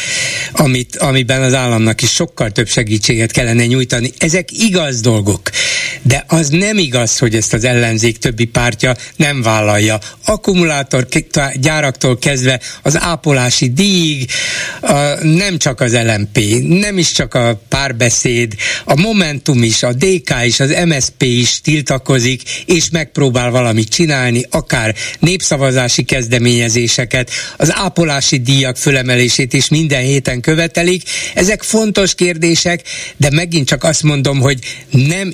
[0.52, 4.12] amit, amiben az államnak is sokkal több segítséget kellene nyújtani.
[4.18, 5.50] Ezek igaz dolgok,
[6.02, 10.00] de az nem igaz, hogy ezt az ellenzék többi pártja nem vállalja.
[10.26, 11.08] Akkumulátor
[11.54, 14.30] gyáraktól kezdve az ápolási díjig,
[15.22, 18.56] nem csak az LMP, nem is csak a párbeszéd, beszéd,
[18.86, 24.96] a Momentum is, a DK is, az MSP is tiltakozik, és megpróbál valamit csinálni, akár
[25.20, 31.04] népszavazási kezdeményezéseket, az ápolási díjak fölemelését is minden héten követelik.
[31.34, 32.84] Ezek fontos kérdések,
[33.18, 34.60] de megint csak azt mondom, hogy
[34.90, 35.34] nem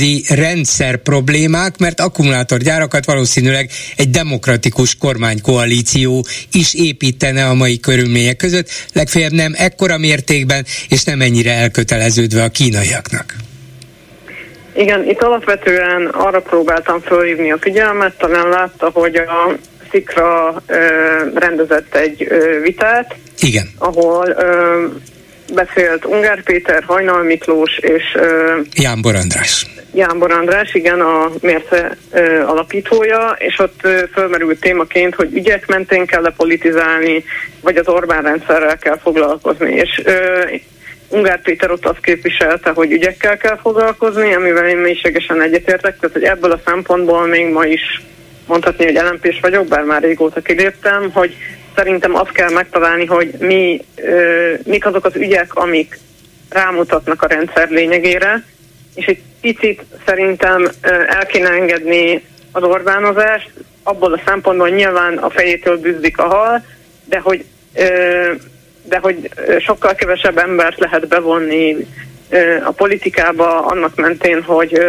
[0.00, 8.68] igazi rendszer problémák, mert akkumulátorgyárakat valószínűleg egy demokratikus kormánykoalíció is építene a mai körülmények között,
[8.92, 13.34] legfeljebb nem ekkora mértékben, és nem ennyire elköteleződve a kínaiaknak?
[14.74, 19.56] Igen, itt alapvetően arra próbáltam fölhívni a figyelmet, talán látta, hogy a
[19.90, 20.76] Szikra ö,
[21.34, 23.70] rendezett egy ö, vitát, Igen.
[23.78, 24.86] ahol ö,
[25.54, 29.66] beszélt Ungár Péter, Hajnal Miklós és ö, Jánbor András.
[29.94, 36.06] Jánbor András, igen, a Mérce ö, alapítója, és ott ö, fölmerült témaként, hogy ügyek mentén
[36.06, 37.24] kell politizálni,
[37.60, 39.72] vagy az Orbán rendszerrel kell foglalkozni.
[39.72, 40.44] És ö,
[41.08, 46.24] Ungár Péter ott azt képviselte, hogy ügyekkel kell foglalkozni, amivel én mélységesen egyetértek, tehát hogy
[46.24, 48.02] ebből a szempontból még ma is
[48.46, 51.36] mondhatni, hogy lmp vagyok, bár már régóta kiléptem, hogy
[51.78, 55.98] szerintem azt kell megtalálni, hogy mi, ö, mik azok az ügyek, amik
[56.48, 58.44] rámutatnak a rendszer lényegére,
[58.94, 63.50] és egy picit szerintem ö, el kéne engedni az Orbánozást,
[63.82, 66.64] abból a szempontból nyilván a fejétől bűzdik a hal,
[67.04, 67.44] de hogy
[67.74, 68.32] ö,
[68.82, 71.76] de hogy sokkal kevesebb embert lehet bevonni
[72.64, 74.80] a politikába annak mentén, hogy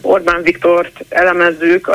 [0.00, 1.90] Orbán Viktort elemezzük,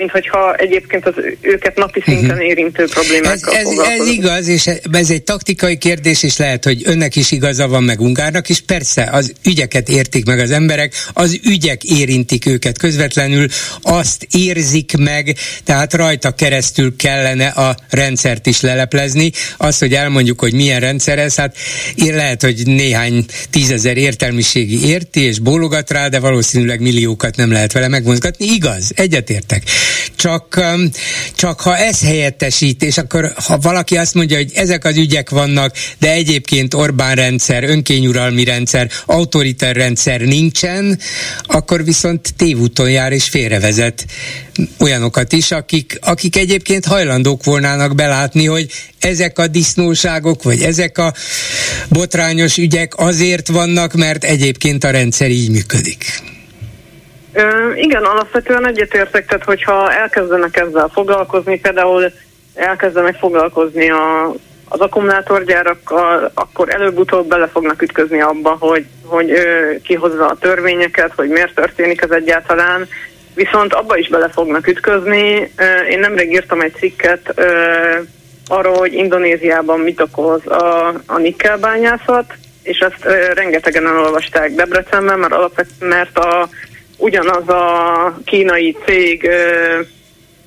[0.00, 2.44] mint hogyha egyébként az őket napi szinten mhm.
[2.44, 7.16] érintő problémákkal ez, ez, ez igaz, és ez egy taktikai kérdés, és lehet, hogy önnek
[7.16, 8.60] is igaza van, meg Ungárnak is.
[8.60, 13.46] Persze, az ügyeket értik meg az emberek, az ügyek érintik őket közvetlenül,
[13.82, 19.30] azt érzik meg, tehát rajta keresztül kellene a rendszert is leleplezni.
[19.56, 21.56] Az, hogy elmondjuk, hogy milyen rendszer ez, hát
[21.96, 27.88] lehet, hogy néhány tízezer értelmiségi érti, és bólogat rá, de valószínűleg milliókat nem lehet vele
[27.88, 28.44] megmozgatni.
[28.44, 29.62] Igaz, egyetértek.
[30.16, 30.60] Csak,
[31.34, 35.74] csak ha ez helyettesít, és akkor ha valaki azt mondja, hogy ezek az ügyek vannak,
[35.98, 40.98] de egyébként Orbán rendszer, önkényuralmi rendszer, autoriter rendszer nincsen,
[41.42, 44.06] akkor viszont tévúton jár és félrevezet
[44.78, 51.14] olyanokat is, akik, akik egyébként hajlandók volnának belátni, hogy ezek a disznóságok, vagy ezek a
[51.88, 56.22] botrányos ügyek azért vannak, mert egyébként a rendszer így működik.
[57.32, 62.12] Ö, igen, alapvetően egyetértek, tehát hogyha elkezdenek ezzel foglalkozni, például
[62.54, 64.34] elkezdenek foglalkozni a,
[64.68, 71.28] az akkumulátorgyárakkal, akkor előbb-utóbb bele fognak ütközni abba, hogy, hogy ö, kihozza a törvényeket, hogy
[71.28, 72.88] miért történik ez egyáltalán,
[73.34, 75.52] viszont abba is bele fognak ütközni.
[75.88, 77.34] Én nemrég írtam egy cikket
[78.46, 83.04] arról, hogy Indonéziában mit okoz a, a nikkelbányászat, és ezt
[83.34, 86.48] rengetegen elolvasták Debrecenben, mert, alapvet, mert a,
[87.00, 89.30] ugyanaz a kínai cég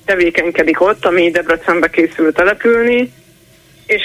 [0.04, 3.12] tevékenykedik ott, ami Debrecenbe készül települni,
[3.86, 4.02] és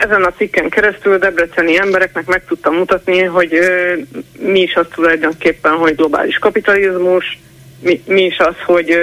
[0.00, 3.58] ezen a cikken keresztül debreceni embereknek meg tudtam mutatni, hogy
[4.38, 7.38] mi is az tulajdonképpen, hogy globális kapitalizmus,
[7.80, 8.96] mi, mi is az, hogy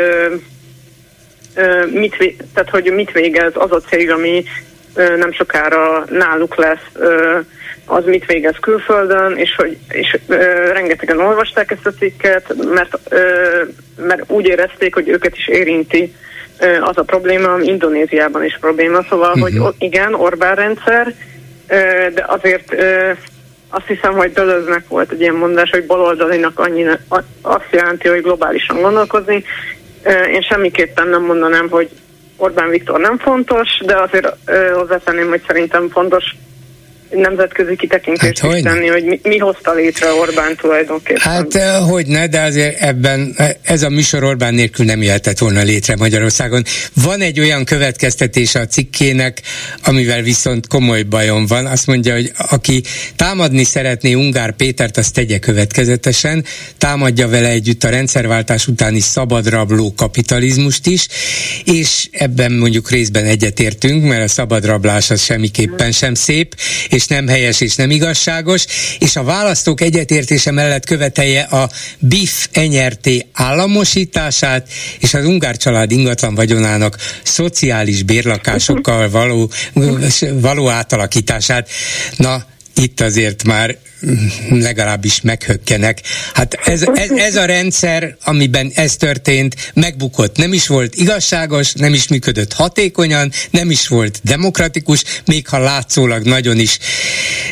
[1.92, 4.44] mit, tehát, hogy mit végez az a cég, ami
[4.96, 6.92] nem sokára náluk lesz,
[7.86, 10.36] az mit végez külföldön, és hogy és, ö,
[10.74, 13.20] rengetegen olvasták ezt a cikket, mert, ö,
[13.98, 16.16] mert úgy érezték, hogy őket is érinti
[16.60, 19.06] ö, az a probléma, ami Indonéziában is probléma.
[19.10, 19.64] Szóval, uh-huh.
[19.64, 21.14] hogy igen, Orbán rendszer,
[21.68, 21.76] ö,
[22.14, 23.12] de azért ö,
[23.70, 26.86] azt hiszem, hogy Dölöznek volt egy ilyen mondás, hogy baloldalinak annyi,
[27.42, 29.44] azt jelenti, hogy globálisan gondolkozni.
[30.32, 31.90] Én semmiképpen nem mondanám, hogy
[32.38, 34.36] Orbán Viktor nem fontos, de azért
[34.74, 36.24] hozzátenném, hogy szerintem fontos
[37.12, 41.22] nemzetközi kitekintést hát, is tenni, hogy mi, mi hozta létre Orbán tulajdonképpen.
[41.22, 45.38] Hát eh, hogy ne, de azért ebben eh, ez a műsor Orbán nélkül nem jöhetett
[45.38, 46.64] volna létre Magyarországon.
[46.94, 49.42] Van egy olyan következtetése a cikkének,
[49.84, 51.66] amivel viszont komoly bajom van.
[51.66, 52.84] Azt mondja, hogy aki
[53.16, 56.46] támadni szeretné Ungár Pétert, azt tegye következetesen,
[56.78, 61.08] támadja vele együtt a rendszerváltás utáni szabadrabló kapitalizmust is,
[61.66, 66.56] és ebben mondjuk részben egyetértünk, mert a szabadrablás az semmiképpen sem szép,
[66.90, 68.66] és és nem helyes és nem igazságos,
[69.00, 71.70] és a választók egyetértése mellett követelje a
[72.00, 74.68] BIF enyerté államosítását,
[75.00, 79.52] és az ungár család ingatlan vagyonának szociális bérlakásokkal való,
[80.34, 81.70] való átalakítását.
[82.18, 82.46] Na,
[82.76, 83.78] itt azért már
[84.50, 86.02] legalábbis meghökkenek.
[86.34, 90.38] Hát ez, ez, ez a rendszer, amiben ez történt, megbukott.
[90.38, 96.24] Nem is volt igazságos, nem is működött hatékonyan, nem is volt demokratikus, még ha látszólag
[96.24, 96.78] nagyon is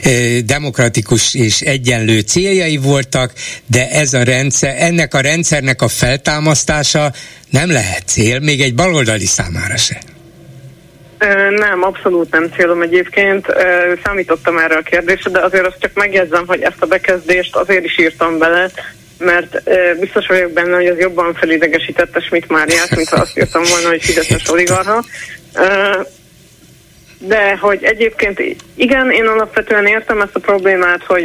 [0.03, 3.33] eh, demokratikus és egyenlő céljai voltak,
[3.65, 7.13] de ez a rendszer, ennek a rendszernek a feltámasztása
[7.49, 10.18] nem lehet cél, még egy baloldali számára sem.
[11.49, 13.45] Nem, abszolút nem célom egyébként.
[14.03, 17.97] Számítottam erre a kérdésre, de azért azt csak megjegyzem, hogy ezt a bekezdést azért is
[17.97, 18.69] írtam bele,
[19.17, 19.61] mert
[19.99, 24.03] biztos vagyok benne, hogy az jobban felidegesítette Schmidt Máriát, mint ha azt írtam volna, hogy
[24.03, 25.03] Fideszes oligarha.
[27.17, 28.41] De hogy egyébként
[28.75, 31.23] igen, én alapvetően értem ezt a problémát, hogy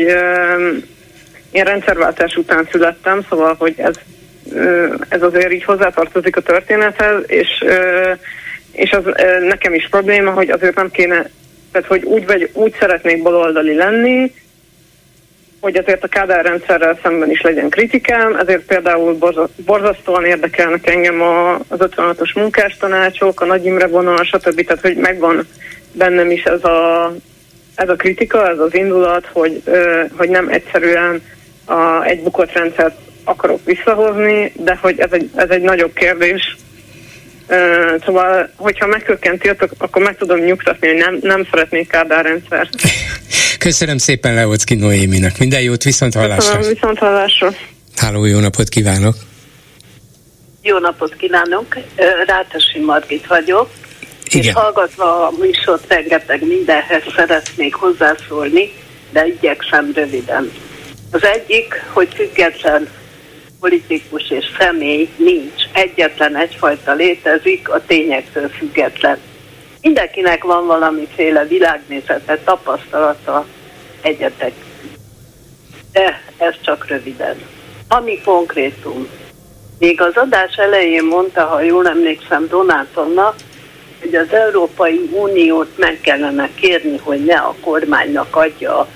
[1.50, 3.94] én rendszerváltás után születtem, szóval, hogy ez,
[5.08, 7.64] ez azért így hozzátartozik a történethez, és
[8.74, 9.04] és az
[9.40, 11.30] nekem is probléma, hogy azért nem kéne,
[11.72, 14.32] tehát hogy úgy, vagy, úgy szeretnék baloldali lenni,
[15.60, 19.18] hogy azért a Kádár rendszerrel szemben is legyen kritikám, ezért például
[19.56, 21.22] borzasztóan érdekelnek engem
[21.68, 24.64] az 56-os munkástanácsok, a Nagy Imre vonal, stb.
[24.64, 25.46] Tehát, hogy megvan
[25.92, 27.12] bennem is ez a,
[27.74, 29.62] ez a kritika, ez az indulat, hogy,
[30.16, 31.22] hogy nem egyszerűen
[31.64, 36.56] a, egy bukott rendszert akarok visszahozni, de hogy ez egy, ez egy nagyobb kérdés,
[38.04, 39.48] Szóval, hogyha megkökkenti,
[39.78, 42.68] akkor meg tudom nyugtatni, hogy nem, nem szeretnék Kádár rendszert.
[43.58, 45.38] Köszönöm szépen Leocki Noéminak.
[45.38, 46.56] Minden jót, viszont hallásra.
[46.56, 47.50] Köszönöm, viszont hallásra.
[47.96, 49.14] Háló, jó napot kívánok.
[50.62, 51.76] Jó napot kívánok,
[52.26, 53.70] Rátasi Margit vagyok.
[54.24, 54.42] Igen.
[54.42, 58.72] És hallgatva a műsort rengeteg mindenhez szeretnék hozzászólni,
[59.10, 60.52] de igyekszem röviden.
[61.10, 62.88] Az egyik, hogy független
[63.64, 69.18] politikus és személy nincs, egyetlen egyfajta létezik, a tényektől független.
[69.80, 73.46] Mindenkinek van valamiféle világnézete, tapasztalata,
[74.00, 74.52] egyetek.
[75.92, 77.36] De ez csak röviden.
[77.88, 79.08] Ami konkrétum.
[79.78, 83.34] Még az adás elején mondta, ha jól emlékszem Donátonna,
[84.00, 88.88] hogy az Európai Uniót meg kellene kérni, hogy ne a kormánynak adja az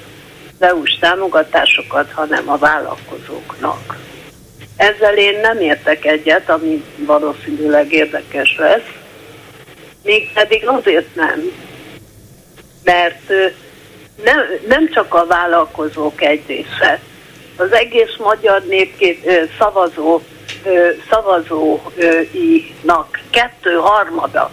[0.58, 4.07] EU-s támogatásokat, hanem a vállalkozóknak.
[4.78, 8.90] Ezzel én nem értek egyet, ami valószínűleg érdekes lesz.
[10.02, 11.52] Mégpedig azért nem,
[12.84, 13.28] mert
[14.24, 14.38] nem,
[14.68, 17.00] nem csak a vállalkozók egy része,
[17.56, 20.20] az egész magyar népkét szavazó
[21.10, 24.50] szavazóinak kettő harmada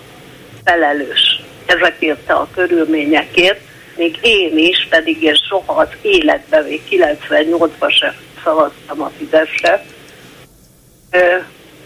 [0.64, 3.60] felelős ezekért a körülményekért,
[3.95, 9.85] még én is, pedig én soha az életben, még 98-ban sem szavaztam a Fideszre,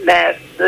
[0.06, 0.64] mert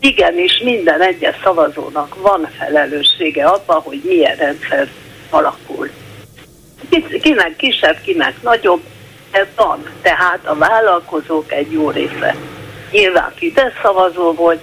[0.00, 4.88] igenis minden egyes szavazónak van felelőssége abban, hogy milyen rendszer
[5.30, 5.90] alakul.
[7.20, 8.80] Kinek kisebb, kinek nagyobb,
[9.30, 9.82] ez van.
[10.02, 12.34] Tehát a vállalkozók egy jó része
[12.90, 14.60] nyilván Fidesz szavazó volt,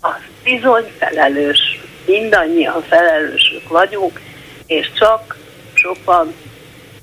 [0.00, 1.80] az bizony felelős.
[2.06, 4.20] Mindannyian felelősök vagyunk,
[4.66, 5.36] és csak
[5.74, 6.34] sokan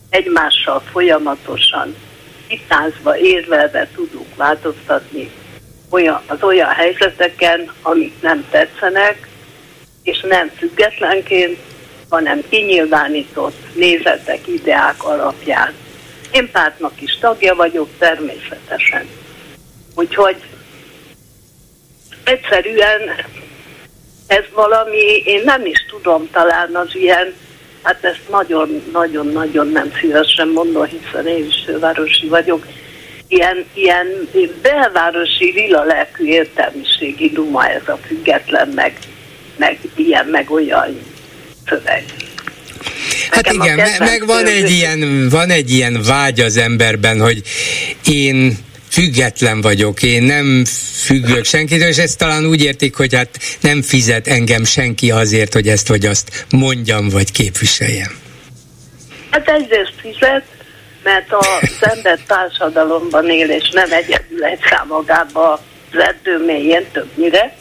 [0.10, 1.96] egymással folyamatosan
[2.48, 5.32] vitázva, érvelve tudunk változtatni
[5.90, 9.28] olyan, az olyan helyzeteken, amik nem tetszenek,
[10.04, 11.58] és nem függetlenként,
[12.10, 15.74] hanem kinyilvánított nézetek, ideák alapján.
[16.32, 19.08] Én pártnak is tagja vagyok természetesen.
[19.96, 20.38] Úgyhogy
[22.24, 23.02] egyszerűen
[24.28, 27.34] ez valami, én nem is tudom talán az ilyen,
[27.88, 32.66] hát ezt nagyon-nagyon-nagyon nem szívesen mondom, hiszen én is fővárosi vagyok,
[33.28, 34.08] ilyen, ilyen
[34.62, 38.98] belvárosi lila lelkű értelmiségi duma ez a független, meg,
[39.58, 41.00] meg ilyen, meg olyan
[41.68, 42.04] szöveg.
[43.32, 47.42] Hát igen, meg, meg van egy ilyen, van egy ilyen vágy az emberben, hogy
[48.06, 48.58] én
[48.98, 50.66] független vagyok, én nem
[51.06, 53.30] függök senkitől, és ezt talán úgy értik, hogy hát
[53.62, 58.12] nem fizet engem senki azért, hogy ezt vagy azt mondjam, vagy képviseljem.
[59.30, 60.44] Hát egyrészt fizet,
[61.04, 65.52] mert az ember társadalomban él, és nem egyedül egy magába
[65.92, 67.56] az erdő mélyén többnyire,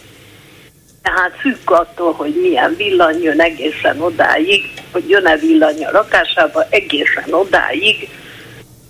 [1.03, 7.33] tehát függ attól, hogy milyen villany jön egészen odáig, hogy jön-e villany a lakásába, egészen
[7.33, 8.09] odáig,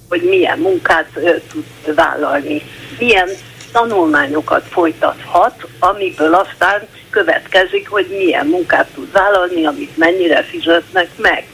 [0.09, 1.09] hogy milyen munkát
[1.53, 2.63] tud vállalni.
[2.99, 3.29] Milyen
[3.73, 11.45] tanulmányokat folytathat, amiből aztán következik, hogy milyen munkát tud vállalni, amit mennyire fizetnek meg.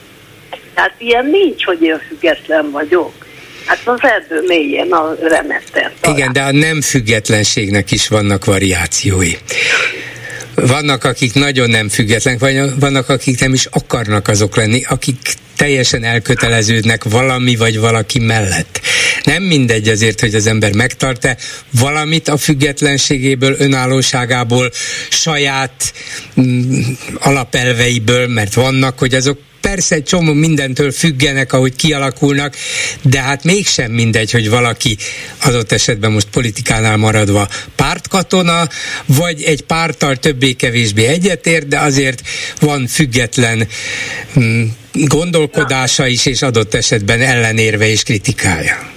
[0.74, 3.12] Tehát ilyen nincs, hogy én független vagyok.
[3.66, 5.92] Hát az erdő mélyén a remeter.
[6.02, 9.32] Igen, de a nem függetlenségnek is vannak variációi.
[10.54, 15.16] Vannak, akik nagyon nem függetlenek, vagy vannak, akik nem is akarnak azok lenni, akik
[15.56, 18.80] teljesen elköteleződnek valami vagy valaki mellett.
[19.24, 21.36] Nem mindegy azért, hogy az ember megtart-e
[21.70, 24.70] valamit a függetlenségéből, önállóságából,
[25.10, 25.92] saját
[26.40, 26.80] mm,
[27.14, 32.56] alapelveiből, mert vannak, hogy azok persze egy csomó mindentől függenek, ahogy kialakulnak,
[33.02, 34.96] de hát mégsem mindegy, hogy valaki
[35.44, 38.62] adott esetben most politikánál maradva pártkatona,
[39.06, 42.20] vagy egy párttal többé-kevésbé egyetért, de azért
[42.60, 43.68] van független
[44.38, 48.90] mm, gondolkodása is, és adott esetben ellenérve és kritikája.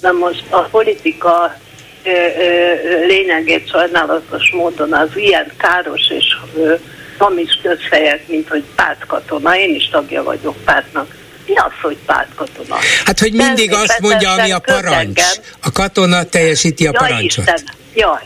[0.00, 1.56] Na most a politika
[2.04, 6.24] ö, ö, lényegét sajnálatos módon az ilyen káros és
[6.56, 6.74] ö,
[7.22, 9.56] hamis közfejek, mint hogy pártkatona.
[9.56, 11.14] Én is tagja vagyok pártnak.
[11.46, 12.76] Mi az, hogy pártkatona?
[13.04, 15.22] Hát, hogy mindig azt mondja, ami a parancs.
[15.62, 17.44] A katona teljesíti a jaj, parancsot.
[17.44, 17.62] Isten,
[17.94, 18.22] jaj,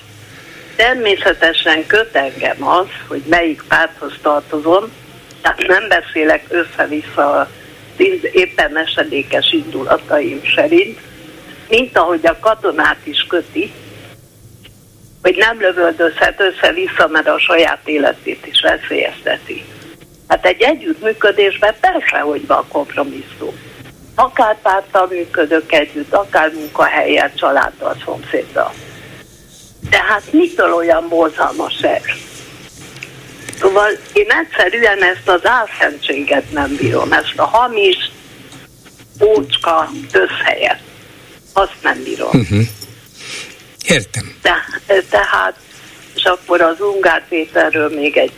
[0.76, 4.92] természetesen köt engem az, hogy melyik párthoz tartozom,
[5.42, 7.50] tehát nem beszélek össze-vissza
[8.32, 10.98] éppen esedékes indulataim szerint,
[11.68, 13.72] mint ahogy a katonát is köti,
[15.26, 19.64] hogy nem lövöldözhet össze-vissza, mert a saját életét is veszélyezteti.
[20.28, 23.54] Hát egy együttműködésben persze, hogy van kompromisszum.
[24.14, 28.72] Akár pártal működök együtt, akár munkahelyen, családdal, szomszéddal.
[29.90, 32.02] De hát mitől olyan borzalmas ez?
[33.58, 38.10] Szóval én egyszerűen ezt az álszentséget nem bírom, ezt a hamis,
[39.22, 40.80] ócska összhelyet.
[41.52, 42.30] Azt nem bírom.
[42.32, 42.66] Uh-huh.
[43.86, 44.34] Értem.
[44.42, 44.64] De,
[45.10, 45.54] tehát,
[46.14, 48.32] és akkor az Ungár Péterről még egy,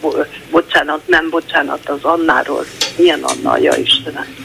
[0.51, 2.65] bocsánat, nem bocsánat, az Annáról,
[2.97, 4.37] milyen Anna, ja Istenem,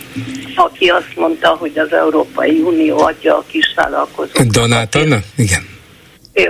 [0.56, 4.48] aki azt mondta, hogy az Európai Unió adja a kisvállalkozókat.
[4.48, 5.18] Donát Anna?
[5.36, 5.70] Igen.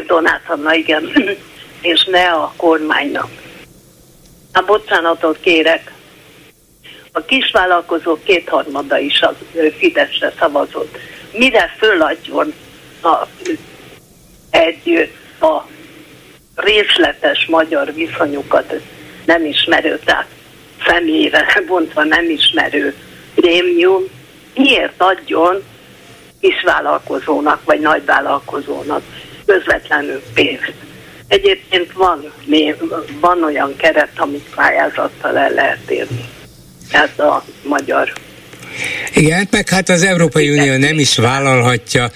[0.07, 1.11] Donát Anna, igen.
[1.81, 3.27] és ne a kormánynak.
[4.53, 5.91] A bocsánatot kérek.
[7.11, 9.35] A kisvállalkozók kétharmada is az
[9.77, 10.97] Fideszre szavazott.
[11.31, 12.53] Mire föladjon
[13.01, 13.27] a
[14.53, 15.61] egy a
[16.55, 18.73] részletes magyar viszonyokat
[19.25, 20.27] nem ismerő, tehát
[20.85, 22.95] személyre bontva nem ismerő
[23.35, 24.03] prémium,
[24.55, 25.63] miért adjon
[26.41, 29.01] kisvállalkozónak vagy nagyvállalkozónak
[29.45, 30.73] közvetlenül pénzt.
[31.27, 32.33] Egyébként van,
[33.19, 36.25] van olyan keret, amit pályázattal el lehet érni.
[36.91, 38.13] Ez a magyar
[39.13, 42.11] igen, meg hát az Európai Unió nem is vállalhatja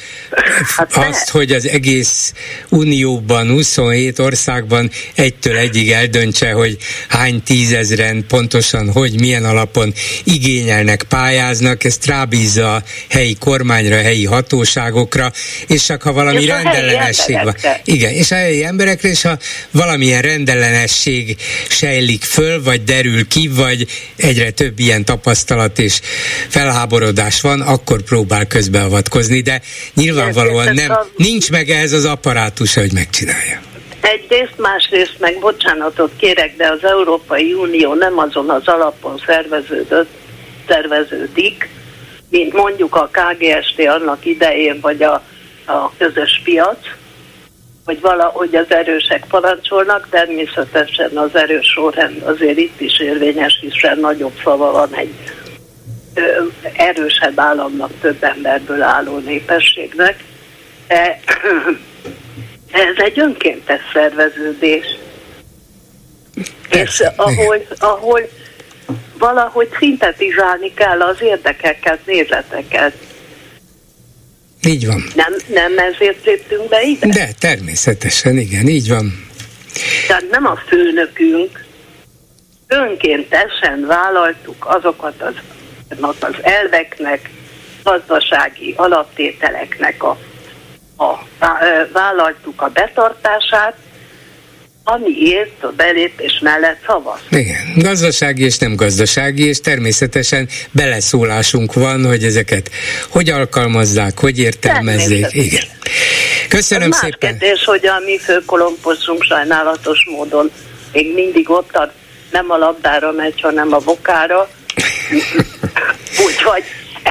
[0.76, 2.34] Hát azt, hogy az egész
[2.70, 6.78] Unióban, 27 országban egytől egyig eldöntse, hogy
[7.08, 9.94] hány tízezren pontosan, hogy milyen alapon
[10.24, 15.32] igényelnek, pályáznak, ezt rábízza a helyi kormányra, a helyi hatóságokra,
[15.68, 17.56] és csak ha valami és rendellenesség van.
[17.84, 19.38] Igen, és a helyi emberekre, és ha
[19.72, 21.38] valamilyen rendellenesség
[21.70, 26.00] sejlik föl, vagy derül ki, vagy egyre több ilyen tapasztalat és
[26.50, 29.62] felháborodás van, akkor próbál közbeavatkozni, de
[29.94, 33.62] nyilvánvalóan nem, nincs meg ez az apparátus, hogy megcsinálja.
[34.02, 40.10] Egyrészt, másrészt meg bocsánatot kérek, de az Európai Unió nem azon az alapon szerveződött,
[40.68, 41.70] szerveződik,
[42.30, 45.24] mint mondjuk a KGST annak idején, vagy a,
[45.66, 46.78] a közös piac,
[47.86, 54.34] hogy valahogy az erősek parancsolnak, természetesen az erős sorrend azért itt is érvényes, hiszen nagyobb
[54.44, 55.14] szava van egy
[56.74, 60.24] erősebb államnak, több emberből álló népességnek.
[60.88, 61.20] De
[62.72, 64.86] ez egy önkéntes szerveződés.
[66.70, 68.30] És ahol, ahol
[69.18, 72.94] valahogy szintetizálni kell az érdekeket, nézeteket.
[74.68, 75.04] Így van.
[75.16, 77.08] Nem, nem ezért léptünk be ide?
[77.08, 79.28] De természetesen, igen, így van.
[80.08, 81.66] Tehát nem a főnökünk,
[82.68, 85.34] önkéntesen vállaltuk azokat az,
[86.20, 87.30] az elveknek,
[87.84, 90.18] gazdasági alaptételeknek a,
[90.98, 91.20] a,
[91.94, 93.76] vállaltuk a betartását,
[94.84, 97.20] amiért a belépés mellett szavaz.
[97.30, 102.72] Igen, gazdasági és nem gazdasági, és természetesen beleszólásunk van, hogy ezeket
[103.10, 105.26] hogy alkalmazzák, hogy értelmezzék.
[105.32, 105.66] Igen.
[106.50, 107.38] Köszönöm más szépen.
[107.38, 110.52] kérdés, hogy a mi főkolompozunk sajnálatos módon
[110.92, 111.92] még mindig ott a,
[112.32, 114.50] nem a labdára megy, hanem a bokára.
[116.26, 116.64] Úgyhogy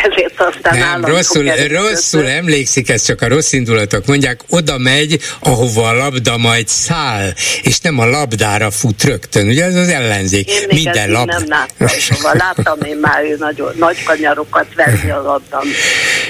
[0.04, 5.88] ezért aztán Nem, rosszul, rosszul emlékszik, ez csak a rossz indulatok mondják, oda megy, ahova
[5.88, 7.32] a labda majd száll,
[7.62, 10.48] és nem a labdára fut rögtön, ugye ez az ellenzék.
[10.48, 11.28] Én még Minden lab...
[11.28, 15.68] nem láttam, szóval láttam én már nagyon nagy kanyarokat venni a labdám.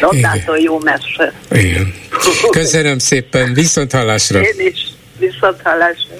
[0.00, 1.32] Labdától jó messze.
[1.50, 1.94] Igen.
[2.50, 4.40] Köszönöm szépen, viszont hallásra.
[4.40, 4.78] Én is,
[5.18, 6.14] viszont hallásra.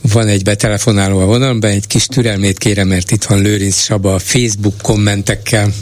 [0.00, 4.18] Van egy betelefonáló a vonalban, egy kis türelmét kérem, mert itt van Lőrinc Saba a
[4.18, 5.72] Facebook kommentekkel.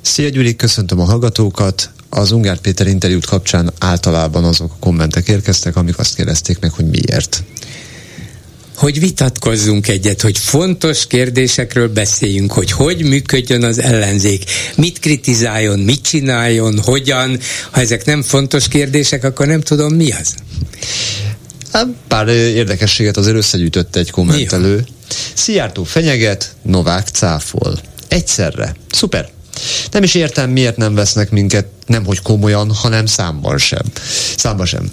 [0.00, 1.90] Szia Gyuri, köszöntöm a hallgatókat.
[2.10, 6.86] Az Ungár Péter interjút kapcsán általában azok a kommentek érkeztek, amik azt kérdezték meg, hogy
[6.88, 7.44] miért
[8.76, 14.44] hogy vitatkozzunk egyet, hogy fontos kérdésekről beszéljünk, hogy hogy működjön az ellenzék,
[14.76, 17.38] mit kritizáljon, mit csináljon, hogyan.
[17.70, 20.34] Ha ezek nem fontos kérdések, akkor nem tudom mi az.
[21.76, 24.86] Hát, pár érdekességet azért összegyűjtött egy kommentelő.
[25.34, 27.78] Szijjártó fenyeget, Novák cáfol.
[28.08, 28.74] Egyszerre.
[28.90, 29.28] Szuper.
[29.90, 33.82] Nem is értem, miért nem vesznek minket nem hogy komolyan, hanem számban sem.
[34.36, 34.90] Számban sem.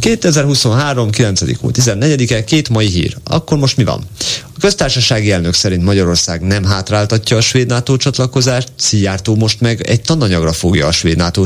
[0.00, 1.10] 2023.
[1.10, 1.40] 9.
[1.44, 3.16] 14-e, két mai hír.
[3.24, 4.02] Akkor most mi van?
[4.42, 10.00] A köztársasági elnök szerint Magyarország nem hátráltatja a svéd NATO csatlakozást, Szijjártó most meg egy
[10.00, 11.44] tananyagra fogja a svéd NATO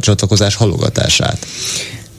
[0.00, 1.46] csatlakozás halogatását.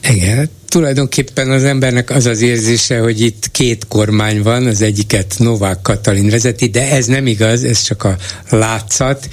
[0.02, 5.82] Igen, tulajdonképpen az embernek az az érzése, hogy itt két kormány van, az egyiket Novák
[5.82, 8.16] Katalin vezeti, de ez nem igaz, ez csak a
[8.50, 9.28] látszat.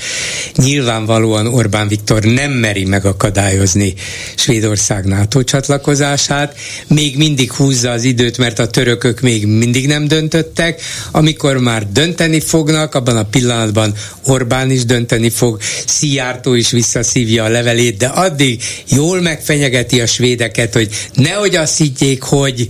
[0.55, 3.93] Nyilvánvalóan Orbán Viktor nem meri megakadályozni
[4.35, 6.57] Svédország NATO csatlakozását,
[6.87, 10.81] még mindig húzza az időt, mert a törökök még mindig nem döntöttek.
[11.11, 13.93] Amikor már dönteni fognak, abban a pillanatban
[14.25, 20.73] Orbán is dönteni fog, Szijjártó is visszaszívja a levelét, de addig jól megfenyegeti a svédeket,
[20.73, 20.89] hogy
[21.25, 22.67] nehogy azt higgyék, hogy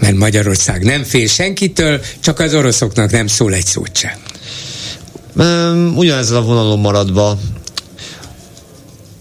[0.00, 4.18] mert Magyarország nem fél senkitől, csak az oroszoknak nem szól egy szót sem.
[5.96, 7.38] Ugyanezzel a vonalon maradva,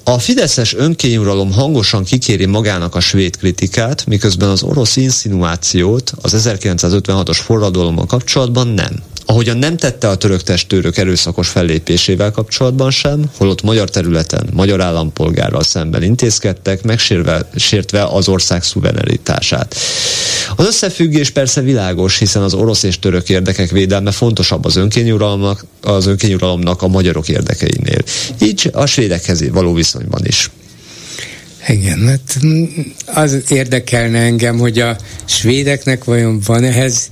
[0.03, 7.39] a fideszes önkényuralom hangosan kikéri magának a svéd kritikát, miközben az orosz insinuációt az 1956-os
[7.43, 13.89] forradalommal kapcsolatban nem ahogyan nem tette a török testőrök erőszakos fellépésével kapcsolatban sem, holott magyar
[13.89, 19.75] területen magyar állampolgárral szemben intézkedtek, megsértve az ország szuverenitását.
[20.55, 26.07] Az összefüggés persze világos, hiszen az orosz és török érdekek védelme fontosabb az önkényuralomnak, az
[26.07, 28.01] önkényuralomnak a magyarok érdekeinél.
[28.41, 30.51] Így a svédekhez való viszonyban is.
[31.67, 32.37] Igen, hát
[33.05, 37.09] az érdekelne engem, hogy a svédeknek vajon van ehhez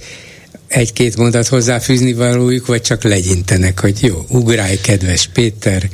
[0.70, 5.90] egy-két mondat hozzáfűzni valójuk, vagy csak legyintenek, hogy jó, ugrálj, kedves Péter,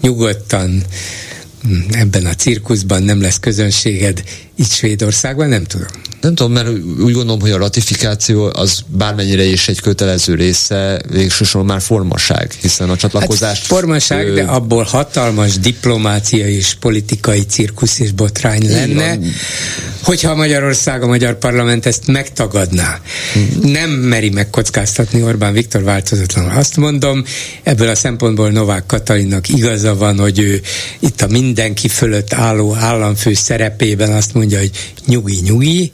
[0.00, 0.82] nyugodtan,
[1.62, 4.22] hm, ebben a cirkuszban nem lesz közönséged,
[4.58, 5.86] itt Svédországban, nem tudom.
[6.20, 6.68] Nem tudom, mert
[7.00, 12.90] úgy gondolom, hogy a ratifikáció az bármennyire is egy kötelező része, végsősorban már formaság, hiszen
[12.90, 13.60] a csatlakozást...
[13.60, 14.34] Hát formaság, ő...
[14.34, 19.18] de abból hatalmas diplomácia és politikai cirkusz és botrány lenne,
[20.02, 23.00] hogyha Magyarország, a magyar parlament ezt megtagadná.
[23.32, 23.70] Hmm.
[23.70, 26.50] Nem meri megkockáztatni Orbán Viktor változatlanul.
[26.50, 27.24] Azt mondom,
[27.62, 30.60] ebből a szempontból Novák Katalinnak igaza van, hogy ő
[30.98, 34.70] itt a mindenki fölött álló államfő szerepében azt mondja, hogy
[35.06, 35.92] nyugi, nyugi,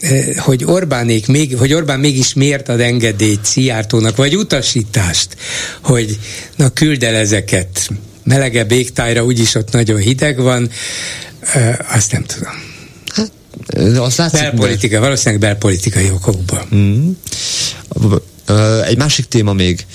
[0.00, 5.36] eh, hogy Orbánék még, hogy Orbán mégis miért ad engedélyt Szijjártónak, vagy utasítást,
[5.82, 6.18] hogy
[6.56, 7.88] na küld el ezeket
[8.24, 10.70] melegebb égtájra, úgyis ott nagyon hideg van,
[11.40, 12.52] eh, azt nem tudom.
[13.06, 13.30] Hát,
[13.98, 16.66] azt látszik, belpolitika, valószínűleg belpolitikai okokból.
[16.74, 17.10] Mm.
[18.84, 19.86] Egy másik téma még.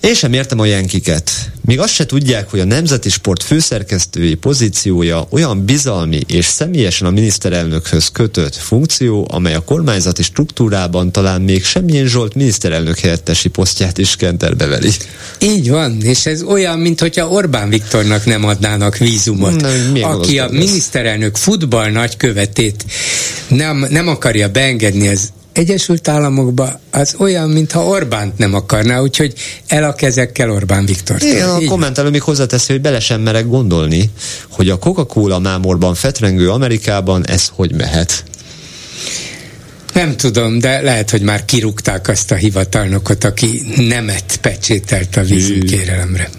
[0.00, 1.30] Én sem értem a jenkiket.
[1.64, 7.10] Még azt se tudják, hogy a Nemzeti Sport főszerkesztői pozíciója olyan bizalmi és személyesen a
[7.10, 14.16] miniszterelnökhöz kötött funkció, amely a kormányzati struktúrában talán még semmilyen Zsolt miniszterelnök helyettesi posztját is
[14.16, 14.90] kenterbe veli.
[15.40, 21.36] Így van, és ez olyan, mintha Orbán Viktornak nem adnának vízumot, Na, aki a miniszterelnök
[21.36, 22.84] futball nagykövetét
[23.48, 29.32] nem, nem akarja beengedni az Egyesült Államokba az olyan, mintha Orbánt nem akarná, úgyhogy
[29.66, 31.22] el a kezekkel Orbán Viktor.
[31.22, 34.10] Igen, a kommentelő még hozzáteszi, hogy bele sem merek gondolni,
[34.48, 38.24] hogy a Coca-Cola mámorban fetrengő Amerikában ez hogy mehet.
[39.94, 46.30] Nem tudom, de lehet, hogy már kirúgták azt a hivatalnokot, aki nemet pecsételt a vízumkérelemre.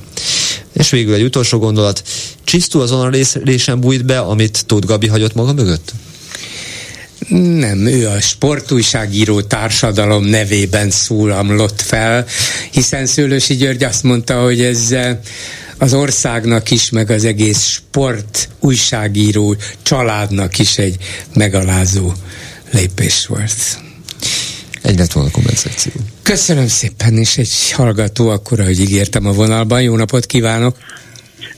[0.73, 2.03] És végül egy utolsó gondolat.
[2.43, 5.93] Csisztú azon a résen bújt be, amit Tóth Gabi hagyott maga mögött?
[7.29, 12.25] Nem, ő a sportújságíró társadalom nevében szólamlott fel,
[12.71, 15.17] hiszen Szőlősi György azt mondta, hogy ez eh,
[15.77, 20.95] az országnak is, meg az egész sport újságíró családnak is egy
[21.35, 22.11] megalázó
[22.71, 23.77] lépés volt.
[24.81, 25.91] Egy lett volna kompenzáció.
[26.23, 29.81] Köszönöm szépen, és egy hallgató akkor, ahogy ígértem a vonalban.
[29.81, 30.77] Jó napot kívánok!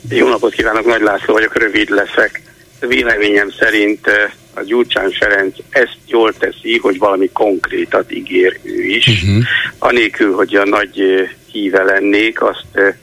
[0.09, 2.41] Jó napot kívánok, Nagy László vagyok, rövid leszek.
[2.79, 9.07] Véleményem szerint eh, a Gyurcsán Ferenc ezt jól teszi, hogy valami konkrétat ígér ő is,
[9.07, 9.43] uh-huh.
[9.77, 12.95] anélkül, hogy a nagy híve lennék, azt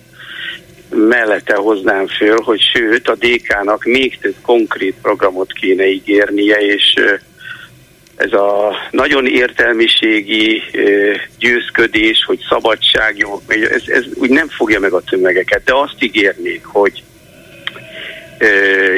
[0.91, 6.95] mellette hoznám föl, hogy sőt a DK-nak még több konkrét programot kéne ígérnie, és
[8.16, 10.62] ez a nagyon értelmiségi
[11.39, 17.03] győzködés, hogy szabadságjog, ez, ez úgy nem fogja meg a tömegeket, de azt ígérnék, hogy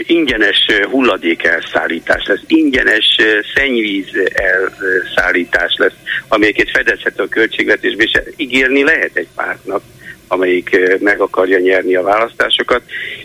[0.03, 3.17] ingyenes hulladék elszállítás lesz, ingyenes
[3.55, 5.95] szennyvíz elszállítás lesz,
[6.29, 9.83] amelyeket fedezhet a költségvetésbe, és ígérni lehet egy pártnak,
[10.29, 12.83] amelyik meg akarja nyerni a választásokat,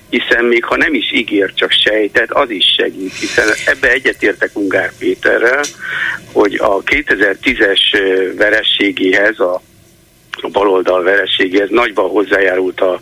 [0.10, 4.92] hiszen még ha nem is ígér, csak sejtet, az is segít, hiszen ebbe egyetértek Ungár
[5.00, 5.64] Péterrel,
[6.32, 7.80] hogy a 2010-es
[8.38, 9.62] verességéhez, a
[10.42, 13.00] a baloldal vereségéhez nagyban hozzájárult a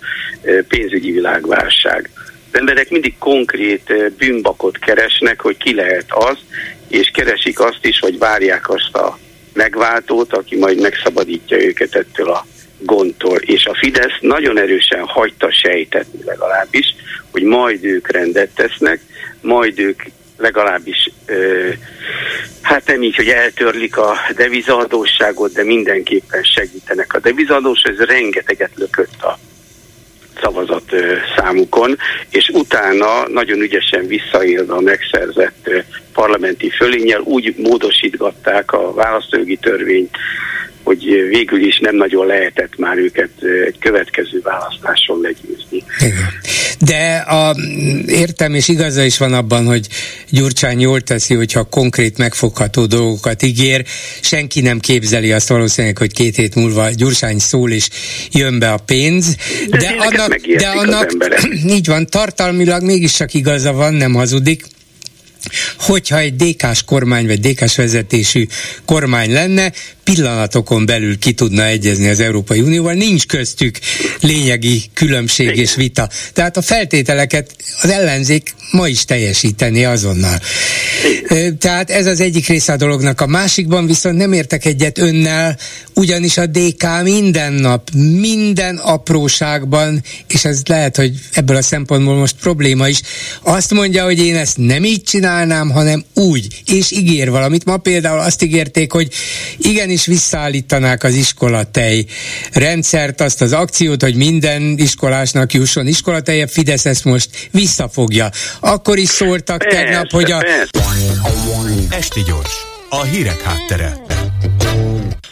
[0.67, 2.09] pénzügyi világválság
[2.53, 6.37] az emberek mindig konkrét eh, bűnbakot keresnek, hogy ki lehet az,
[6.87, 9.17] és keresik azt is, hogy várják azt a
[9.53, 12.45] megváltót, aki majd megszabadítja őket ettől a
[12.79, 13.37] gondtól.
[13.37, 16.95] És a Fidesz nagyon erősen hagyta sejtetni legalábbis,
[17.31, 18.99] hogy majd ők rendet tesznek,
[19.41, 20.03] majd ők
[20.37, 21.77] legalábbis ö, eh,
[22.61, 27.13] hát nem így, hogy eltörlik a devizadóságot, de mindenképpen segítenek.
[27.13, 29.39] A devizadós, ez rengeteget lökött a
[30.41, 30.95] szavazat
[31.37, 31.97] számukon,
[32.29, 35.69] és utána nagyon ügyesen visszaélve a megszerzett
[36.13, 40.17] parlamenti fölényel úgy módosítgatták a választójogi törvényt,
[40.83, 43.29] hogy végül is nem nagyon lehetett már őket
[43.65, 45.83] egy következő választáson legyőzni.
[46.79, 47.55] De a,
[48.07, 49.87] értem, és igaza is van abban, hogy
[50.29, 53.85] Gyurcsány jól teszi, hogyha konkrét megfogható dolgokat ígér.
[54.21, 57.89] Senki nem képzeli azt valószínűleg, hogy két hét múlva Gyurcsány szól, és
[58.31, 59.35] jön be a pénz.
[59.69, 61.11] De, de annak, de annak
[61.77, 64.63] így van, tartalmilag mégis csak igaza van, nem hazudik
[65.77, 68.47] hogyha egy DK-s kormány vagy DK-s vezetésű
[68.85, 69.71] kormány lenne,
[70.03, 73.79] pillanatokon belül ki tudna egyezni az Európai Unióval, nincs köztük
[74.19, 76.09] lényegi különbség és vita.
[76.33, 80.39] Tehát a feltételeket az ellenzék ma is teljesíteni azonnal.
[81.59, 83.21] Tehát ez az egyik része a dolognak.
[83.21, 85.57] A másikban viszont nem értek egyet önnel,
[85.93, 87.89] ugyanis a DK minden nap,
[88.19, 93.01] minden apróságban, és ez lehet, hogy ebből a szempontból most probléma is,
[93.41, 97.65] azt mondja, hogy én ezt nem így csinálnám, hanem úgy, és ígér valamit.
[97.65, 99.13] Ma például azt ígérték, hogy
[99.57, 102.05] igenis visszaállítanák az iskolatej
[102.51, 108.31] rendszert, azt az akciót, hogy minden iskolásnak jusson iskolateje, Fidesz ezt most visszafogja.
[108.65, 110.45] Akkor is szóltak persze, tegnap, hogy a...
[111.89, 112.53] Esti gyors,
[112.89, 114.01] a hírek háttere.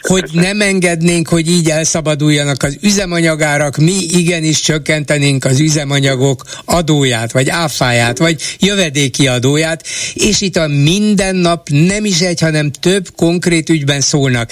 [0.01, 7.49] Hogy nem engednénk, hogy így elszabaduljanak az üzemanyagárak, mi igenis csökkentenénk az üzemanyagok adóját, vagy
[7.49, 13.69] áfáját, vagy jövedéki adóját, és itt a minden nap nem is egy, hanem több konkrét
[13.69, 14.51] ügyben szólnak.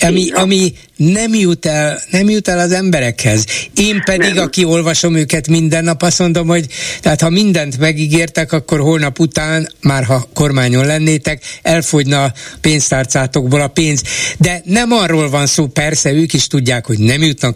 [0.00, 3.44] Ami, ami nem jut el, nem jut el az emberekhez.
[3.74, 4.44] Én pedig, nem.
[4.44, 6.66] aki olvasom őket minden nap, azt mondom, hogy
[7.00, 13.68] tehát ha mindent megígértek, akkor holnap után, már ha kormányon lennétek, elfogyna a pénztárcátokból a
[13.68, 14.02] pénz.
[14.38, 17.54] De nem arról van szó, persze ők is tudják, hogy nem jutnak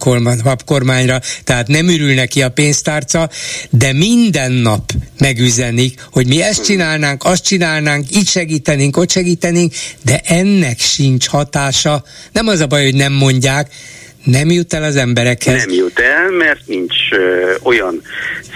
[0.65, 3.31] kormányra, tehát nem ürül neki a pénztárca,
[3.71, 9.73] de minden nap megüzenik, hogy mi ezt csinálnánk, azt csinálnánk, itt segítenénk, ott segítenénk,
[10.05, 12.05] de ennek sincs hatása.
[12.33, 13.69] Nem az a baj, hogy nem mondják, mondják,
[14.25, 15.65] nem jut el az emberekhez?
[15.65, 18.03] Nem jut el, mert nincs ö, olyan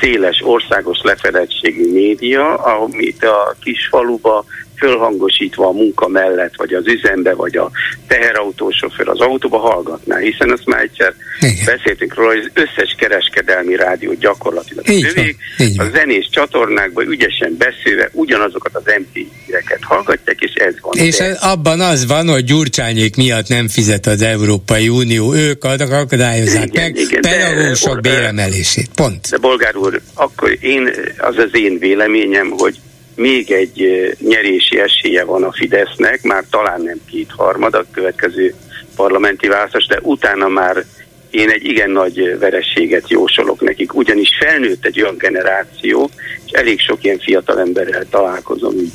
[0.00, 4.44] széles országos lefedettségű média, amit a kis faluba
[4.78, 7.70] fölhangosítva a munka mellett, vagy az üzembe, vagy a
[8.06, 11.64] teherautósofőr az autóba hallgatná, hiszen azt már egyszer Igen.
[11.64, 15.36] beszéltünk róla, hogy az összes kereskedelmi rádió gyakorlatilag így övék,
[15.76, 20.96] a zenés csatornákban ügyesen beszélve ugyanazokat az MP-reket hallgatják, és ez van.
[20.96, 21.36] És de.
[21.40, 26.96] abban az van, hogy Gyurcsányék miatt nem fizet az Európai Unió, ők akadályozzák igen, meg
[26.96, 28.88] igen, pedagógusok béremelését.
[28.94, 29.30] Pont.
[29.30, 32.78] De bolgár úr, akkor én, az az én véleményem, hogy
[33.16, 38.54] még egy nyerési esélye van a Fidesznek, már talán nem kétharmad a következő
[38.96, 40.84] parlamenti választás, de utána már
[41.30, 46.10] én egy igen nagy verességet jósolok nekik, ugyanis felnőtt egy olyan generáció,
[46.46, 48.92] és elég sok ilyen fiatal emberrel találkozom így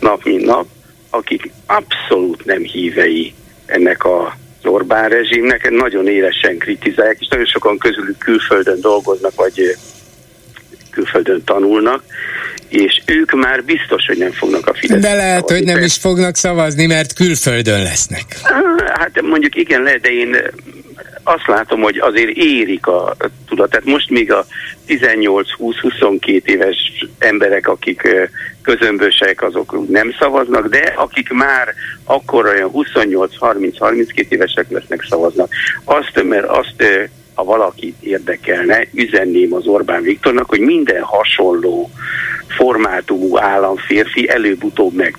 [0.00, 0.66] nap mint nap,
[1.10, 3.34] akik abszolút nem hívei
[3.66, 9.76] ennek a Orbán rezsimnek, nagyon élesen kritizálják, és nagyon sokan közülük külföldön dolgoznak, vagy
[10.96, 12.02] külföldön tanulnak,
[12.68, 15.00] és ők már biztos, hogy nem fognak a Fidesz.
[15.00, 15.56] De lehet, szavazni.
[15.56, 18.24] hogy nem is fognak szavazni, mert külföldön lesznek.
[18.94, 20.36] Hát mondjuk igen, lehet, de én
[21.22, 23.16] azt látom, hogy azért érik a
[23.48, 23.70] tudat.
[23.70, 24.46] Tehát most még a
[24.88, 28.08] 18-20-22 éves emberek, akik
[28.62, 31.74] közömbösek, azok nem szavaznak, de akik már
[32.04, 35.52] akkor olyan 28-30-32 évesek lesznek, szavaznak.
[35.84, 36.84] Azt, mert azt
[37.36, 41.90] ha valakit érdekelne, üzenném az Orbán Viktornak, hogy minden hasonló
[42.56, 45.18] formátumú államférfi előbb-utóbb meg.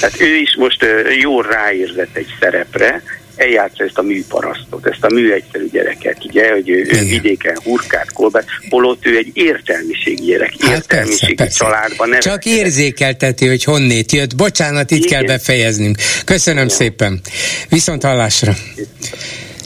[0.00, 0.86] Tehát ő is most
[1.20, 3.02] jól ráérzett egy szerepre,
[3.36, 8.46] eljátsza ezt a műparasztot, ezt a műegyszerű gyereket, ugye, hogy ő, ő vidéken hurkát, kolbát,
[8.68, 12.08] holott ő egy értelmiségi gyerek, hát értelmiségi persze, családban.
[12.08, 14.36] Nem Csak érzékelteti, hogy honnét jött.
[14.36, 15.08] Bocsánat, itt Igen.
[15.08, 15.96] kell befejeznünk.
[16.24, 16.76] Köszönöm Igen.
[16.76, 17.20] szépen.
[17.68, 18.52] Viszont hallásra.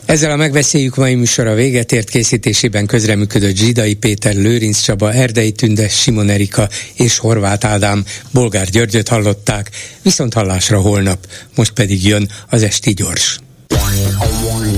[0.08, 5.88] Ezzel a megbeszéljük mai műsora véget ért készítésében közreműködött Zsidai Péter, Lőrinc Csaba, Erdei Tünde,
[5.88, 9.70] Simon Erika és Horváth Ádám, Bolgár Györgyöt hallották,
[10.02, 13.38] viszont hallásra holnap, most pedig jön az Esti Gyors.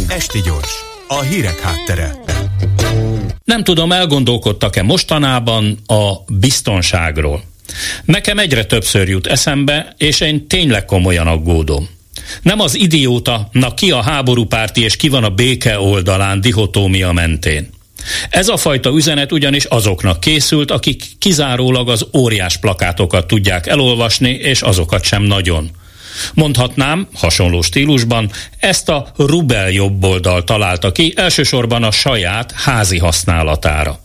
[0.09, 0.73] Esti Gyors,
[1.09, 2.19] a hírek háttere.
[3.45, 7.43] Nem tudom, elgondolkodtak-e mostanában a biztonságról.
[8.05, 11.89] Nekem egyre többször jut eszembe, és én tényleg komolyan aggódom.
[12.43, 17.71] Nem az idióta, na ki a háborúpárti és ki van a béke oldalán dihotómia mentén.
[18.31, 24.63] Ez a fajta üzenet ugyanis azoknak készült, akik kizárólag az óriás plakátokat tudják elolvasni, és
[24.63, 25.71] azokat sem nagyon.
[26.35, 34.01] Mondhatnám, hasonló stílusban, ezt a Rubel jobboldal találta ki elsősorban a saját házi használatára.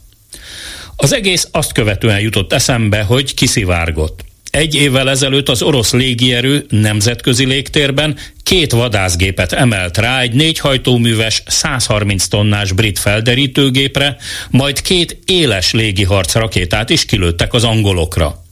[0.95, 4.26] Az egész azt követően jutott eszembe, hogy kiszivárgott.
[4.56, 12.27] Egy évvel ezelőtt az orosz légierő nemzetközi légtérben két vadászgépet emelt rá egy négyhajtóműves 130
[12.27, 14.18] tonnás brit felderítőgépre,
[14.49, 18.44] majd két éles légiharc rakétát is kilőttek az angolokra.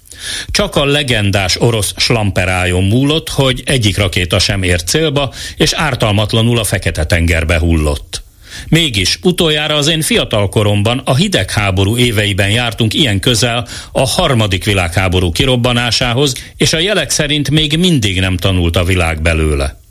[0.47, 6.63] Csak a legendás orosz slamperájon múlott, hogy egyik rakéta sem ért célba, és ártalmatlanul a
[6.63, 8.22] Fekete-tengerbe hullott.
[8.69, 15.31] Mégis utoljára az én fiatal koromban a hidegháború éveiben jártunk ilyen közel a harmadik világháború
[15.31, 19.81] kirobbanásához, és a jelek szerint még mindig nem tanult a világ belőle.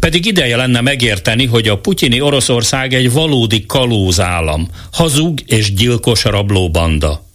[0.00, 7.26] Pedig ideje lenne megérteni, hogy a putyini Oroszország egy valódi kalózállam, hazug és gyilkos rablóbanda.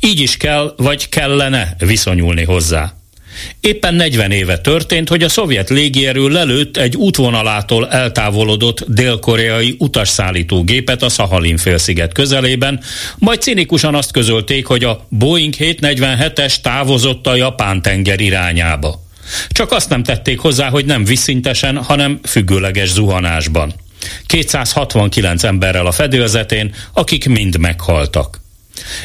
[0.00, 3.01] Így is kell, vagy kellene viszonyulni hozzá.
[3.60, 11.02] Éppen 40 éve történt, hogy a szovjet légierő lelőtt egy útvonalától eltávolodott dél-koreai utasszállító gépet
[11.02, 12.80] a Szahalin félsziget közelében,
[13.18, 19.02] majd cinikusan azt közölték, hogy a Boeing 747-es távozott a Japán tenger irányába.
[19.48, 23.74] Csak azt nem tették hozzá, hogy nem visszintesen, hanem függőleges zuhanásban.
[24.26, 28.41] 269 emberrel a fedélzetén, akik mind meghaltak.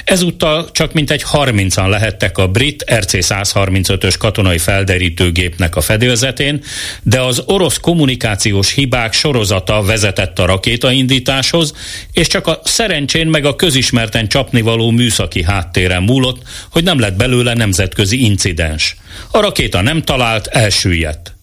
[0.04, 6.64] Ezúttal csak mintegy 30-an lehettek a brit RC-135-ös katonai felderítőgépnek a fedélzetén,
[7.04, 11.74] de az orosz kommunikációs hibák sorozata vezetett a rakétaindításhoz,
[12.12, 16.42] és csak a szerencsén meg a közismerten csapnivaló műszaki háttéren múlott,
[16.72, 18.96] hogy nem lett belőle nemzetközi incidens.
[19.32, 21.36] A rakéta nem talált, elsüllyedt.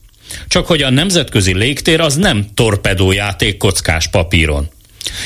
[0.48, 4.68] Csak hogy a nemzetközi légtér az nem torpedójáték kockás papíron.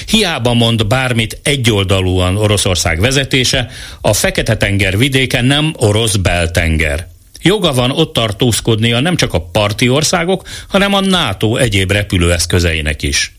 [0.06, 7.08] Hiába mond bármit egyoldalúan Oroszország vezetése, a Fekete-tenger vidéke nem orosz beltenger.
[7.42, 13.32] Joga van ott tartózkodnia nem csak a parti országok, hanem a NATO egyéb repülőeszközeinek is.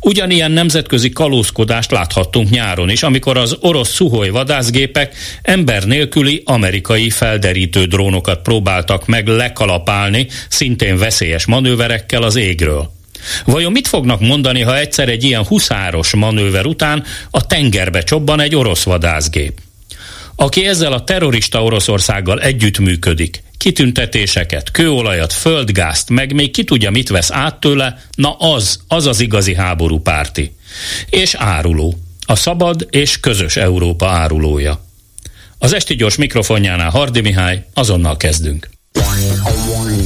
[0.00, 7.84] Ugyanilyen nemzetközi kalózkodást láthattunk nyáron is, amikor az orosz szuhoj vadászgépek ember nélküli amerikai felderítő
[7.84, 12.98] drónokat próbáltak meg lekalapálni szintén veszélyes manőverekkel az égről.
[13.44, 18.56] Vajon mit fognak mondani, ha egyszer egy ilyen huszáros manőver után a tengerbe csobban egy
[18.56, 19.60] orosz vadászgép?
[20.36, 27.30] Aki ezzel a terrorista Oroszországgal együttműködik, kitüntetéseket, kőolajat, földgázt, meg még ki tudja, mit vesz
[27.30, 30.54] át tőle, na az, az az igazi háború párti.
[31.10, 31.98] És áruló.
[32.26, 34.84] A szabad és közös Európa árulója.
[35.58, 38.68] Az Esti Gyors mikrofonjánál Hardi Mihály, azonnal kezdünk.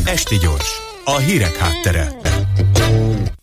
[0.05, 0.69] Esti Gyors,
[1.05, 2.12] a hírek háttere.